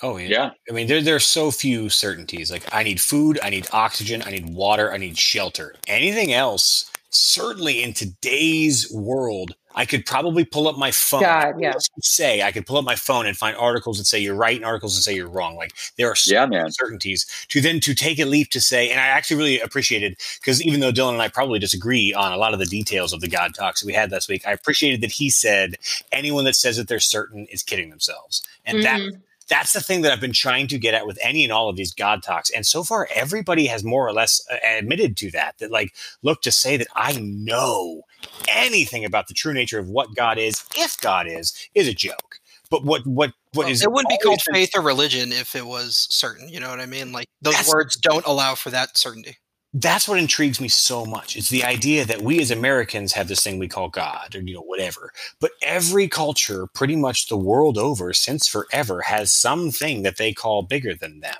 [0.02, 0.28] Oh yeah.
[0.28, 0.50] yeah.
[0.68, 2.50] I mean, there there's so few certainties.
[2.50, 5.74] Like I need food, I need oxygen, I need water, I need shelter.
[5.86, 11.20] Anything else, certainly in today's world, I could probably pull up my phone.
[11.20, 11.74] God, yeah.
[12.00, 14.64] Say I could pull up my phone and find articles that say you're right and
[14.64, 15.56] articles that say you're wrong.
[15.56, 16.70] Like there are yeah, man.
[16.72, 20.62] certainties to then to take a leap to say, and I actually really appreciated because
[20.62, 23.28] even though Dylan and I probably disagree on a lot of the details of the
[23.28, 25.76] God talks we had last week, I appreciated that he said
[26.12, 29.10] anyone that says that they're certain is kidding themselves, and mm-hmm.
[29.10, 29.18] that
[29.48, 31.76] that's the thing that I've been trying to get at with any and all of
[31.76, 32.50] these God talks.
[32.50, 35.58] And so far, everybody has more or less uh, admitted to that.
[35.58, 38.02] That, like, look, to say that I know
[38.48, 42.40] anything about the true nature of what God is, if God is, is a joke.
[42.70, 45.66] But what what what well, is it wouldn't be called faith or religion if it
[45.66, 46.48] was certain.
[46.50, 47.12] You know what I mean?
[47.12, 49.38] Like those words don't allow for that certainty.
[49.74, 51.36] That's what intrigues me so much.
[51.36, 54.54] It's the idea that we as Americans have this thing we call God or, you
[54.54, 55.12] know, whatever.
[55.40, 60.62] But every culture, pretty much the world over, since forever, has something that they call
[60.62, 61.36] bigger than them.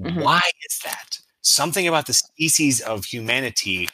[0.00, 0.20] Mm-hmm.
[0.20, 1.18] Why is that?
[1.42, 3.88] Something about the species of humanity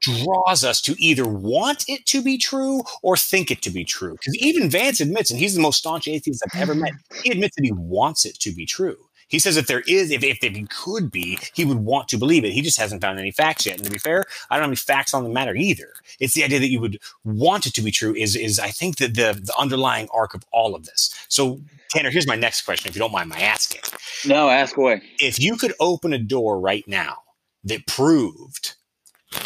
[0.00, 4.12] draws us to either want it to be true or think it to be true.
[4.12, 6.92] Because even Vance admits, and he's the most staunch atheist I've ever met,
[7.22, 8.96] he admits that he wants it to be true.
[9.34, 12.16] He says if there is, if, if, if he could be, he would want to
[12.16, 12.52] believe it.
[12.52, 13.78] He just hasn't found any facts yet.
[13.78, 15.88] And to be fair, I don't have any facts on the matter either.
[16.20, 18.98] It's the idea that you would want it to be true is, is I think
[18.98, 21.12] that the, the underlying arc of all of this.
[21.26, 23.80] So Tanner, here's my next question, if you don't mind my asking.
[24.24, 25.02] No, ask away.
[25.18, 27.16] If you could open a door right now
[27.64, 28.76] that proved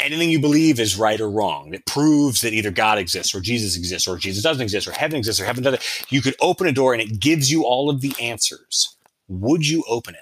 [0.02, 3.74] anything you believe is right or wrong, that proves that either God exists or Jesus
[3.74, 6.72] exists or Jesus doesn't exist or heaven exists or heaven doesn't, you could open a
[6.72, 8.97] door and it gives you all of the answers
[9.28, 10.20] would you open it?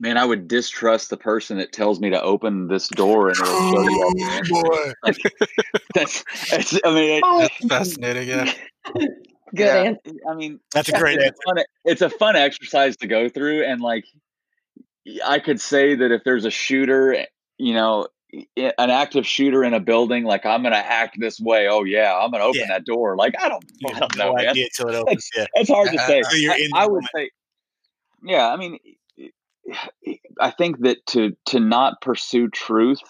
[0.00, 3.72] Man, I would distrust the person that tells me to open this door and it'll
[3.72, 5.12] show you all the oh,
[5.94, 7.40] that's, that's, I mean, oh.
[7.40, 8.28] that's fascinating.
[8.28, 8.52] Yeah.
[9.54, 10.12] Good yeah, answer.
[10.30, 11.36] I mean, that's a great it's answer.
[11.46, 13.64] A fun, it's a fun exercise to go through.
[13.64, 14.04] And like,
[15.24, 17.26] I could say that if there's a shooter,
[17.56, 21.66] you know, an active shooter in a building, like I'm going to act this way.
[21.68, 22.68] Oh yeah, I'm going to open yeah.
[22.68, 23.16] that door.
[23.16, 24.32] Like I don't, I don't know.
[24.32, 25.16] No idea it opens.
[25.16, 25.46] It's, yeah.
[25.54, 26.22] it's hard to say.
[26.26, 27.30] I, I would say,
[28.22, 28.48] yeah.
[28.48, 28.78] I mean,
[30.40, 33.00] I think that to to not pursue truth,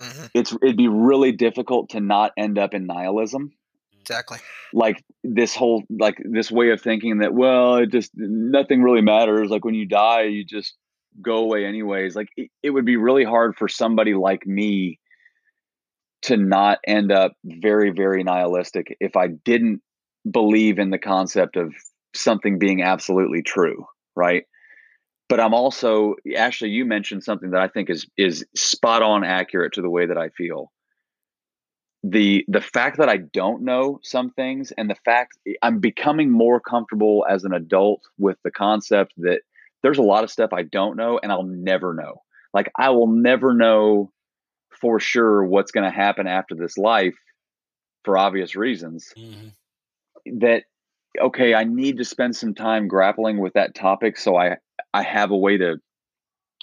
[0.00, 0.26] mm-hmm.
[0.34, 3.52] it's it'd be really difficult to not end up in nihilism.
[4.00, 4.38] Exactly.
[4.72, 9.50] Like this whole like this way of thinking that well, it just nothing really matters.
[9.50, 10.74] Like when you die, you just
[11.20, 14.98] go away anyways like it, it would be really hard for somebody like me
[16.22, 19.82] to not end up very very nihilistic if i didn't
[20.30, 21.72] believe in the concept of
[22.14, 24.44] something being absolutely true right?
[25.28, 29.72] But i'm also actually you mentioned something that i think is is spot on accurate
[29.74, 30.70] to the way that i feel.
[32.04, 36.30] The the fact that i don't know some things and the fact eh, i'm becoming
[36.30, 39.40] more comfortable as an adult with the concept that
[39.82, 42.22] there's a lot of stuff I don't know and I'll never know.
[42.54, 44.10] Like I will never know
[44.80, 47.16] for sure what's going to happen after this life
[48.04, 49.12] for obvious reasons.
[49.16, 50.38] Mm-hmm.
[50.40, 50.64] That
[51.20, 54.56] okay, I need to spend some time grappling with that topic so I
[54.94, 55.76] I have a way to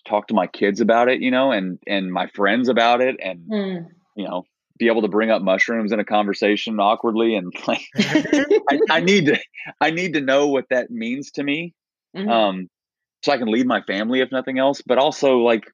[0.07, 3.39] talk to my kids about it, you know, and and my friends about it and
[3.49, 3.85] mm.
[4.15, 4.43] you know,
[4.77, 9.25] be able to bring up mushrooms in a conversation awkwardly and like I, I, need
[9.27, 9.39] to
[9.81, 11.73] I need to know what that means to me.
[12.15, 12.29] Mm-hmm.
[12.29, 12.69] Um
[13.21, 15.65] so I can lead my family if nothing else, but also like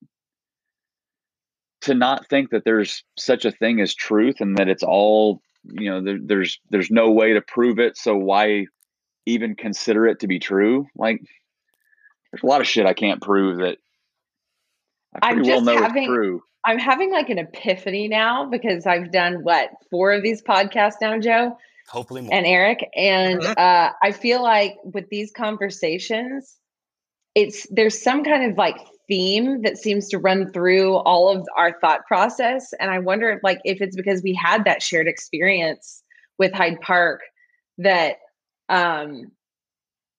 [1.82, 5.90] to not think that there's such a thing as truth and that it's all you
[5.90, 8.66] know there, there's there's no way to prove it so why
[9.26, 11.20] even consider it to be true like
[12.32, 13.78] there's a lot of shit i can't prove that
[15.22, 19.12] i pretty I'm well know having, true i'm having like an epiphany now because i've
[19.12, 21.58] done what four of these podcasts now joe
[21.88, 22.34] hopefully more.
[22.34, 23.54] and eric and mm-hmm.
[23.58, 26.58] uh, i feel like with these conversations
[27.36, 31.78] it's there's some kind of like theme that seems to run through all of our
[31.80, 32.74] thought process.
[32.80, 36.02] And i wonder if like if it's because we had that shared experience
[36.38, 37.22] with hyde park
[37.78, 38.18] that
[38.70, 39.32] um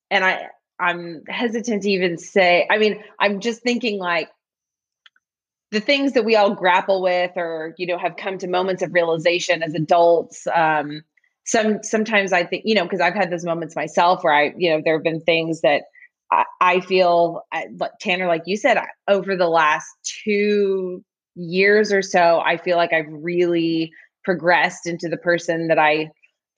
[0.09, 0.47] and i
[0.79, 4.29] i'm hesitant to even say i mean i'm just thinking like
[5.71, 8.93] the things that we all grapple with or you know have come to moments of
[8.93, 11.01] realization as adults um
[11.45, 14.69] some sometimes i think you know because i've had those moments myself where i you
[14.69, 15.83] know there have been things that
[16.31, 17.41] I, feel,
[18.01, 18.77] Tanner, like you said,
[19.07, 19.87] over the last
[20.25, 21.03] two
[21.35, 23.91] years or so, I feel like I've really
[24.25, 26.09] progressed into the person that I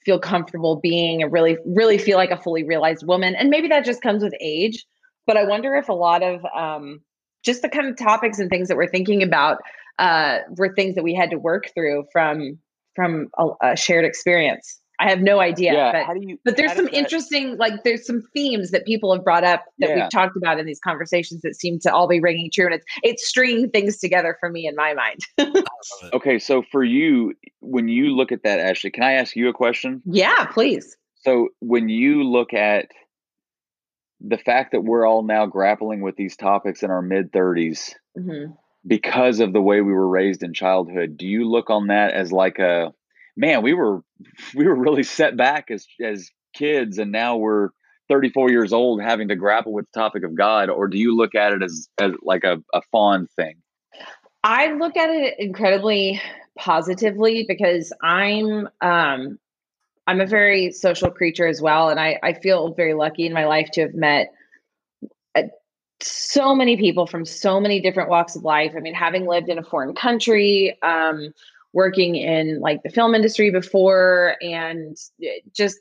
[0.05, 3.35] feel comfortable being and really, really feel like a fully realized woman.
[3.35, 4.85] And maybe that just comes with age.
[5.27, 7.01] But I wonder if a lot of um,
[7.43, 9.57] just the kind of topics and things that we're thinking about
[9.99, 12.57] uh, were things that we had to work through from
[12.95, 14.79] from a, a shared experience.
[14.99, 15.73] I have no idea.
[15.73, 19.23] Yeah, but, you, but there's some that, interesting, like there's some themes that people have
[19.23, 19.95] brought up that yeah.
[19.95, 22.65] we've talked about in these conversations that seem to all be ringing true.
[22.65, 25.19] And it's it's stringing things together for me in my mind.
[26.13, 26.37] okay.
[26.37, 30.01] So for you, when you look at that, Ashley, can I ask you a question?
[30.05, 30.97] Yeah, please.
[31.15, 32.91] So when you look at
[34.19, 38.51] the fact that we're all now grappling with these topics in our mid 30s mm-hmm.
[38.85, 42.33] because of the way we were raised in childhood, do you look on that as
[42.33, 42.93] like a
[43.39, 44.01] man, we were
[44.53, 47.69] we were really set back as as kids, and now we're
[48.09, 51.33] 34 years old having to grapple with the topic of God, or do you look
[51.33, 53.55] at it as as like a, a fond thing?
[54.43, 56.21] I look at it incredibly
[56.57, 59.39] positively because I'm um
[60.05, 63.45] I'm a very social creature as well, and I I feel very lucky in my
[63.45, 64.27] life to have met
[65.35, 65.45] a,
[66.01, 68.73] so many people from so many different walks of life.
[68.75, 71.33] I mean, having lived in a foreign country, um,
[71.73, 75.79] working in like the film industry before, and eh, just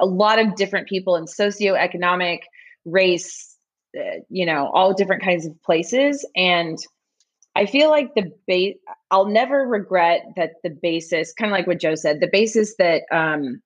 [0.00, 2.40] a lot of different people in socioeconomic,
[2.84, 3.56] race,
[3.98, 6.26] uh, you know, all different kinds of places.
[6.36, 6.78] And
[7.56, 8.76] I feel like the base,
[9.10, 13.02] I'll never regret that the basis, kind of like what Joe said, the basis that
[13.12, 13.62] um,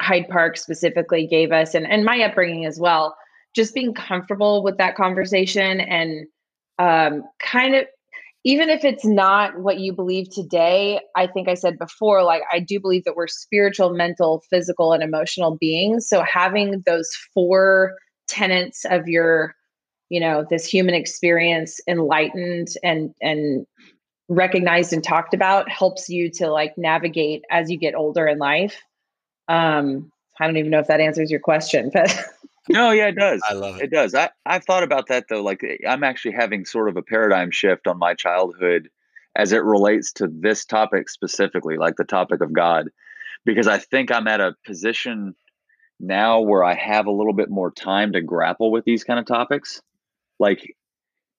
[0.00, 3.16] Hyde Park specifically gave us, and, and my upbringing as well,
[3.54, 6.26] just being comfortable with that conversation and
[6.78, 7.86] um, kind of
[8.44, 12.58] even if it's not what you believe today, I think I said before, like I
[12.58, 16.08] do believe that we're spiritual, mental, physical, and emotional beings.
[16.08, 17.94] So having those four
[18.26, 19.54] tenets of your,
[20.08, 23.64] you know, this human experience enlightened and and
[24.28, 28.80] recognized and talked about helps you to like navigate as you get older in life.
[29.48, 30.10] Um,
[30.40, 32.12] I don't even know if that answers your question, but
[32.68, 33.42] no, yeah, it does.
[33.48, 33.84] I love it.
[33.84, 34.14] It does.
[34.14, 35.42] I, I've thought about that though.
[35.42, 38.88] Like eh, I'm actually having sort of a paradigm shift on my childhood
[39.34, 42.90] as it relates to this topic specifically, like the topic of God,
[43.44, 45.34] because I think I'm at a position
[45.98, 49.26] now where I have a little bit more time to grapple with these kind of
[49.26, 49.80] topics.
[50.38, 50.76] Like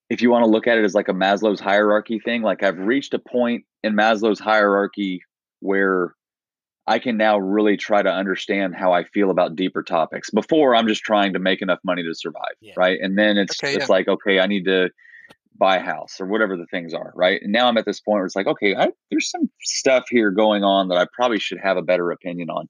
[0.10, 2.80] if you want to look at it as like a Maslow's hierarchy thing, like I've
[2.80, 5.22] reached a point in Maslow's hierarchy
[5.60, 6.14] where
[6.86, 10.30] I can now really try to understand how I feel about deeper topics.
[10.30, 12.74] Before, I'm just trying to make enough money to survive, yeah.
[12.76, 13.00] right?
[13.02, 13.94] And then it's okay, it's yeah.
[13.94, 14.90] like, okay, I need to
[15.58, 17.42] buy a house or whatever the things are, right?
[17.42, 20.32] And now I'm at this point where it's like, okay, I, there's some stuff here
[20.32, 22.68] going on that I probably should have a better opinion on.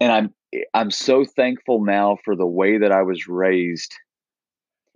[0.00, 0.34] And I'm
[0.72, 3.92] I'm so thankful now for the way that I was raised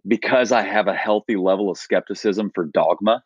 [0.07, 3.23] because I have a healthy level of skepticism for dogma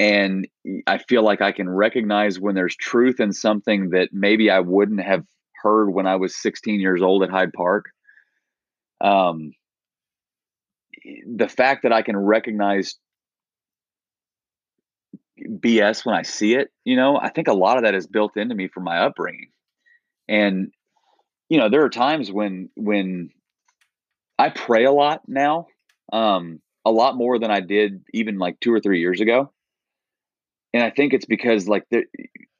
[0.00, 0.48] and
[0.86, 5.02] I feel like I can recognize when there's truth in something that maybe I wouldn't
[5.02, 5.26] have
[5.62, 7.90] heard when I was 16 years old at Hyde Park.
[9.02, 9.52] Um,
[11.26, 12.94] the fact that I can recognize
[15.38, 18.38] BS when I see it, you know, I think a lot of that is built
[18.38, 19.50] into me from my upbringing.
[20.28, 20.72] And
[21.50, 23.30] you know, there are times when when
[24.38, 25.66] I pray a lot now,
[26.10, 29.52] um, a lot more than I did even like two or three years ago
[30.72, 32.04] and I think it's because like the,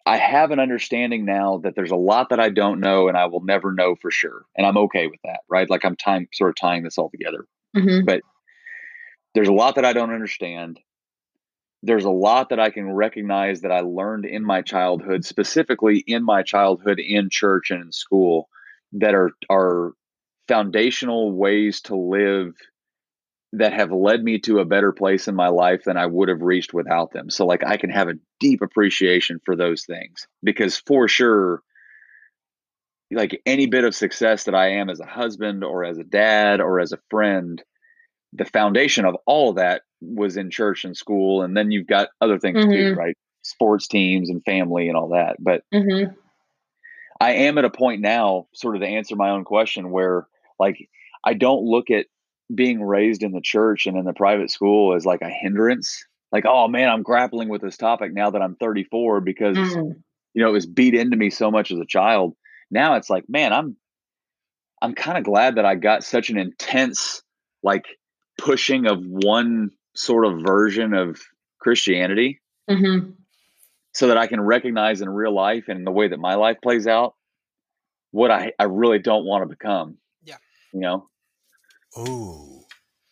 [0.07, 3.27] I have an understanding now that there's a lot that I don't know and I
[3.27, 5.69] will never know for sure, and I'm okay with that, right?
[5.69, 7.47] Like I'm time sort of tying this all together,
[7.77, 8.05] mm-hmm.
[8.05, 8.23] but
[9.35, 10.81] there's a lot that I don't understand.
[11.83, 16.25] There's a lot that I can recognize that I learned in my childhood, specifically in
[16.25, 18.49] my childhood in church and in school,
[18.93, 19.93] that are are
[20.49, 22.55] foundational ways to live
[23.53, 26.43] that have led me to a better place in my life than I would have
[26.43, 27.31] reached without them.
[27.31, 31.63] So like I can have a deep appreciation for those things because for sure
[33.13, 36.61] like any bit of success that I am as a husband or as a dad
[36.61, 37.63] or as a friend
[38.33, 42.11] the foundation of all of that was in church and school and then you've got
[42.21, 42.71] other things mm-hmm.
[42.71, 46.13] too right sports teams and family and all that but mm-hmm.
[47.21, 50.27] I am at a point now sort of to answer my own question where
[50.61, 50.89] like
[51.25, 52.07] I don't look at
[52.55, 56.05] being raised in the church and in the private school is like a hindrance.
[56.33, 59.95] Like, oh man, I'm grappling with this topic now that I'm 34 because mm.
[60.35, 62.35] you know it was beat into me so much as a child.
[62.71, 63.77] Now it's like, man, I'm
[64.83, 67.23] I'm kind of glad that I got such an intense
[67.63, 67.85] like
[68.39, 71.21] pushing of one sort of version of
[71.61, 72.41] Christianity.
[72.69, 73.11] Mm-hmm.
[73.93, 76.59] So that I can recognize in real life and in the way that my life
[76.63, 77.15] plays out
[78.13, 79.99] what I, I really don't want to become.
[80.23, 80.37] Yeah.
[80.73, 81.10] You know?
[81.97, 82.65] Oh,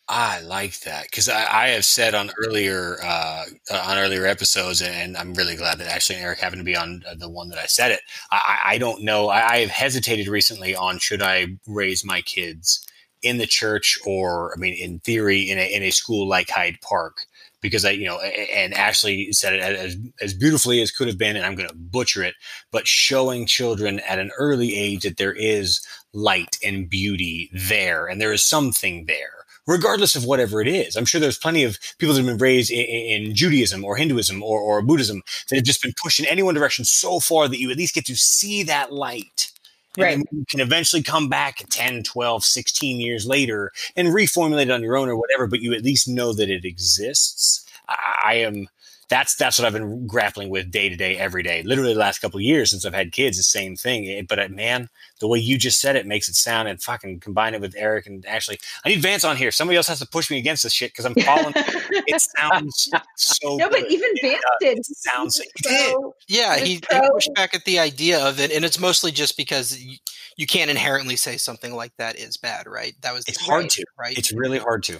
[0.07, 5.15] I like that because I, I, have said on earlier uh, on earlier episodes, and
[5.15, 7.59] I'm really glad that Ashley and Eric happened to be on uh, the one that
[7.59, 8.01] I said it.
[8.31, 9.27] I, I don't know.
[9.29, 12.87] I, I, have hesitated recently on should I raise my kids
[13.21, 16.79] in the church or, I mean, in theory, in a, in a school like Hyde
[16.81, 17.25] Park
[17.61, 21.35] because I, you know, and Ashley said it as, as beautifully as could have been,
[21.35, 22.35] and I'm going to butcher it,
[22.71, 28.21] but showing children at an early age that there is light and beauty there, and
[28.21, 30.95] there is something there, regardless of whatever it is.
[30.95, 34.41] I'm sure there's plenty of people that have been raised in, in Judaism or Hinduism
[34.41, 37.59] or, or Buddhism that have just been pushed in any one direction so far that
[37.59, 39.51] you at least get to see that light
[39.97, 40.17] right.
[40.31, 44.97] you can eventually come back 10 12 16 years later and reformulate it on your
[44.97, 48.67] own or whatever but you at least know that it exists i, I am
[49.09, 51.63] that's that's what I've been grappling with day to day, every day.
[51.63, 54.25] Literally the last couple years since I've had kids, the same thing.
[54.29, 54.87] But uh, man,
[55.19, 58.05] the way you just said it makes it sound and fucking combine it with Eric
[58.05, 58.59] and Ashley.
[58.85, 59.51] I need Vance on here.
[59.51, 61.53] Somebody else has to push me against this shit because I'm falling.
[61.55, 63.57] it sounds so.
[63.57, 64.77] No, but even Vance did.
[64.77, 65.41] It sounds.
[65.63, 66.81] So, yeah, he, he,
[67.11, 69.97] pushed back at the idea of it, and it's mostly just because you,
[70.37, 72.93] you can't inherently say something like that is bad, right?
[73.01, 74.17] That was it's hard right, to, right?
[74.17, 74.99] It's really hard to.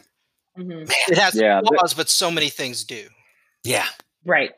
[0.58, 0.92] Mm-hmm.
[1.12, 3.08] It has yeah, flaws, but so many things do.
[3.64, 3.86] Yeah.
[4.26, 4.52] Right.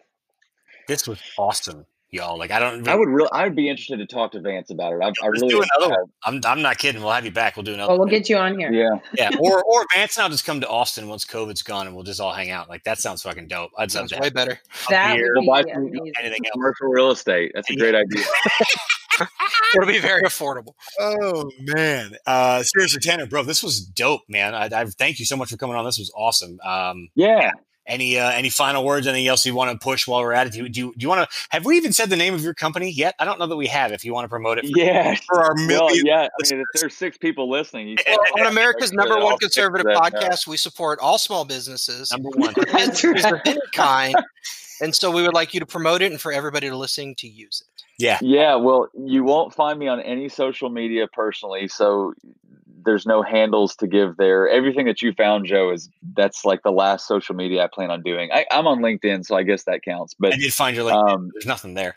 [0.87, 2.37] This was awesome, y'all.
[2.37, 2.87] Like I don't.
[2.87, 3.29] I would really.
[3.31, 4.99] I would be interested to talk to Vance about it.
[5.01, 5.47] I, I really.
[5.47, 6.05] Do another one.
[6.25, 6.41] I'm.
[6.43, 7.01] I'm not kidding.
[7.01, 7.55] We'll have you back.
[7.55, 7.91] We'll do another.
[7.91, 8.71] Well, we'll get you on here.
[8.71, 8.99] Yeah.
[9.13, 9.29] Yeah.
[9.39, 12.19] Or or Vance and I'll just come to Austin once COVID's gone, and we'll just
[12.19, 12.67] all hang out.
[12.69, 13.71] Like that sounds fucking dope.
[13.77, 14.59] I'd sounds love way better.
[14.89, 15.85] That here, would buy be some,
[16.19, 16.51] anything else.
[16.53, 17.51] commercial real estate.
[17.55, 18.25] That's a great idea.
[19.75, 20.73] It'll be very affordable.
[20.99, 24.53] Oh man, uh, seriously, Tanner, bro, this was dope, man.
[24.53, 25.85] I, I thank you so much for coming on.
[25.85, 26.59] This was awesome.
[26.63, 27.51] Um, yeah.
[27.87, 29.07] Any uh, any final words?
[29.07, 30.53] Anything else you want to push while we're at it?
[30.53, 31.37] Do you do you, do you want to?
[31.49, 33.15] Have we even said the name of your company yet?
[33.17, 33.91] I don't know that we have.
[33.91, 35.77] If you want to promote it, for, yeah, for our million.
[35.79, 39.37] Well, yeah, I mean, if there's six people listening, you well, on America's number one
[39.39, 42.53] conservative podcast, we support all small businesses, Number one.
[42.71, 43.41] That's right.
[43.45, 44.15] any kind,
[44.79, 47.27] and so we would like you to promote it and for everybody to listening to
[47.27, 47.83] use it.
[48.01, 48.17] Yeah.
[48.21, 52.13] Yeah, well, you won't find me on any social media personally, so
[52.83, 54.47] there's no handles to give there.
[54.49, 58.01] Everything that you found, Joe, is that's like the last social media I plan on
[58.01, 58.31] doing.
[58.31, 60.13] I, I'm on LinkedIn, so I guess that counts.
[60.17, 60.97] But I did find your link.
[60.97, 61.95] um, There's nothing there.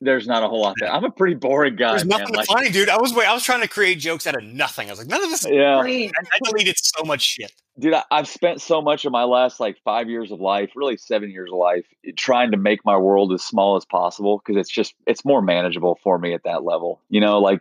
[0.00, 0.92] there's not a whole lot there.
[0.92, 1.90] I'm a pretty boring guy.
[1.90, 2.88] There's nothing Like, funny, dude.
[2.88, 4.88] I was wait, I was trying to create jokes out of nothing.
[4.88, 5.46] I was like, none of this.
[5.48, 6.12] yeah, Great.
[6.18, 7.52] I, I deleted so much shit.
[7.78, 10.96] dude, I, I've spent so much of my last like five years of life, really
[10.96, 11.86] seven years of life,
[12.16, 15.98] trying to make my world as small as possible because it's just it's more manageable
[16.02, 17.00] for me at that level.
[17.08, 17.60] You know, like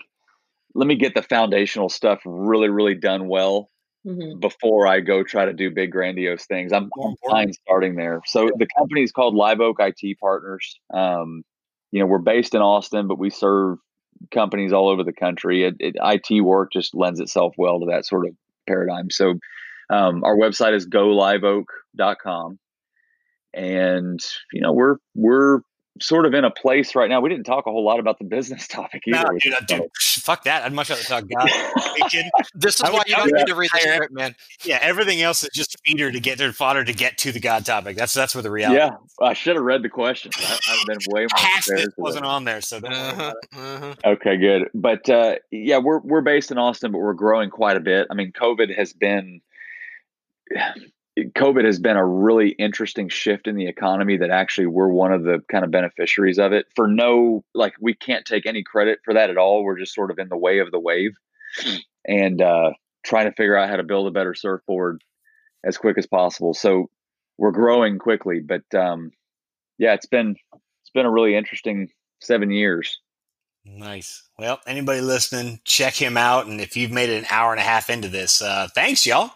[0.76, 3.70] let me get the foundational stuff really, really done well
[4.06, 4.42] Mhm.
[4.42, 6.74] before I go try to do big grandiose things.
[6.74, 8.22] I'm, I'm fine starting there.
[8.26, 10.78] So the company is called Live Oak IT Partners.
[10.94, 11.44] Um,
[11.92, 13.78] you know, we're based in Austin, but we serve
[14.32, 15.64] companies all over the country.
[15.64, 18.34] It, it, IT work just lends itself well to that sort of
[18.68, 19.10] paradigm.
[19.10, 19.36] So
[19.90, 22.60] um, our website is goliveoak.com.
[23.54, 24.20] And,
[24.52, 25.60] you know, we're, we're
[26.02, 27.22] sort of in a place right now.
[27.22, 29.24] We didn't talk a whole lot about the business topic either.
[29.32, 30.64] No, dude, uh, dude, fuck that.
[30.64, 31.50] I'd much rather talk God.
[31.50, 32.32] Are you kidding?
[32.56, 34.36] This is I why you don't need to read the script, man.
[34.64, 37.66] Yeah, everything else is just feeder to get their fodder to get to the God
[37.66, 37.96] topic.
[37.96, 38.80] That's that's where the reality.
[38.80, 38.92] Yeah,
[39.22, 40.36] I should have read the questions.
[40.40, 43.96] I, I've been way more Half it wasn't on there, so Uh-huh, uh-huh.
[44.06, 44.70] Okay, good.
[44.74, 48.08] But uh, yeah, we're we're based in Austin, but we're growing quite a bit.
[48.10, 49.42] I mean, COVID has been
[51.20, 55.24] COVID has been a really interesting shift in the economy that actually we're one of
[55.24, 56.66] the kind of beneficiaries of it.
[56.76, 59.64] For no, like we can't take any credit for that at all.
[59.64, 61.12] We're just sort of in the way of the wave,
[62.08, 62.72] and uh,
[63.04, 65.04] trying to figure out how to build a better surfboard
[65.64, 66.54] as quick as possible.
[66.54, 66.90] So
[67.38, 69.12] we're growing quickly, but um,
[69.78, 71.90] yeah, it's been it's been a really interesting
[72.22, 73.00] seven years.
[73.66, 74.24] Nice.
[74.38, 76.48] Well, anybody listening, check him out.
[76.48, 79.32] And if you've made it an hour and a half into this, uh, thanks, y'all.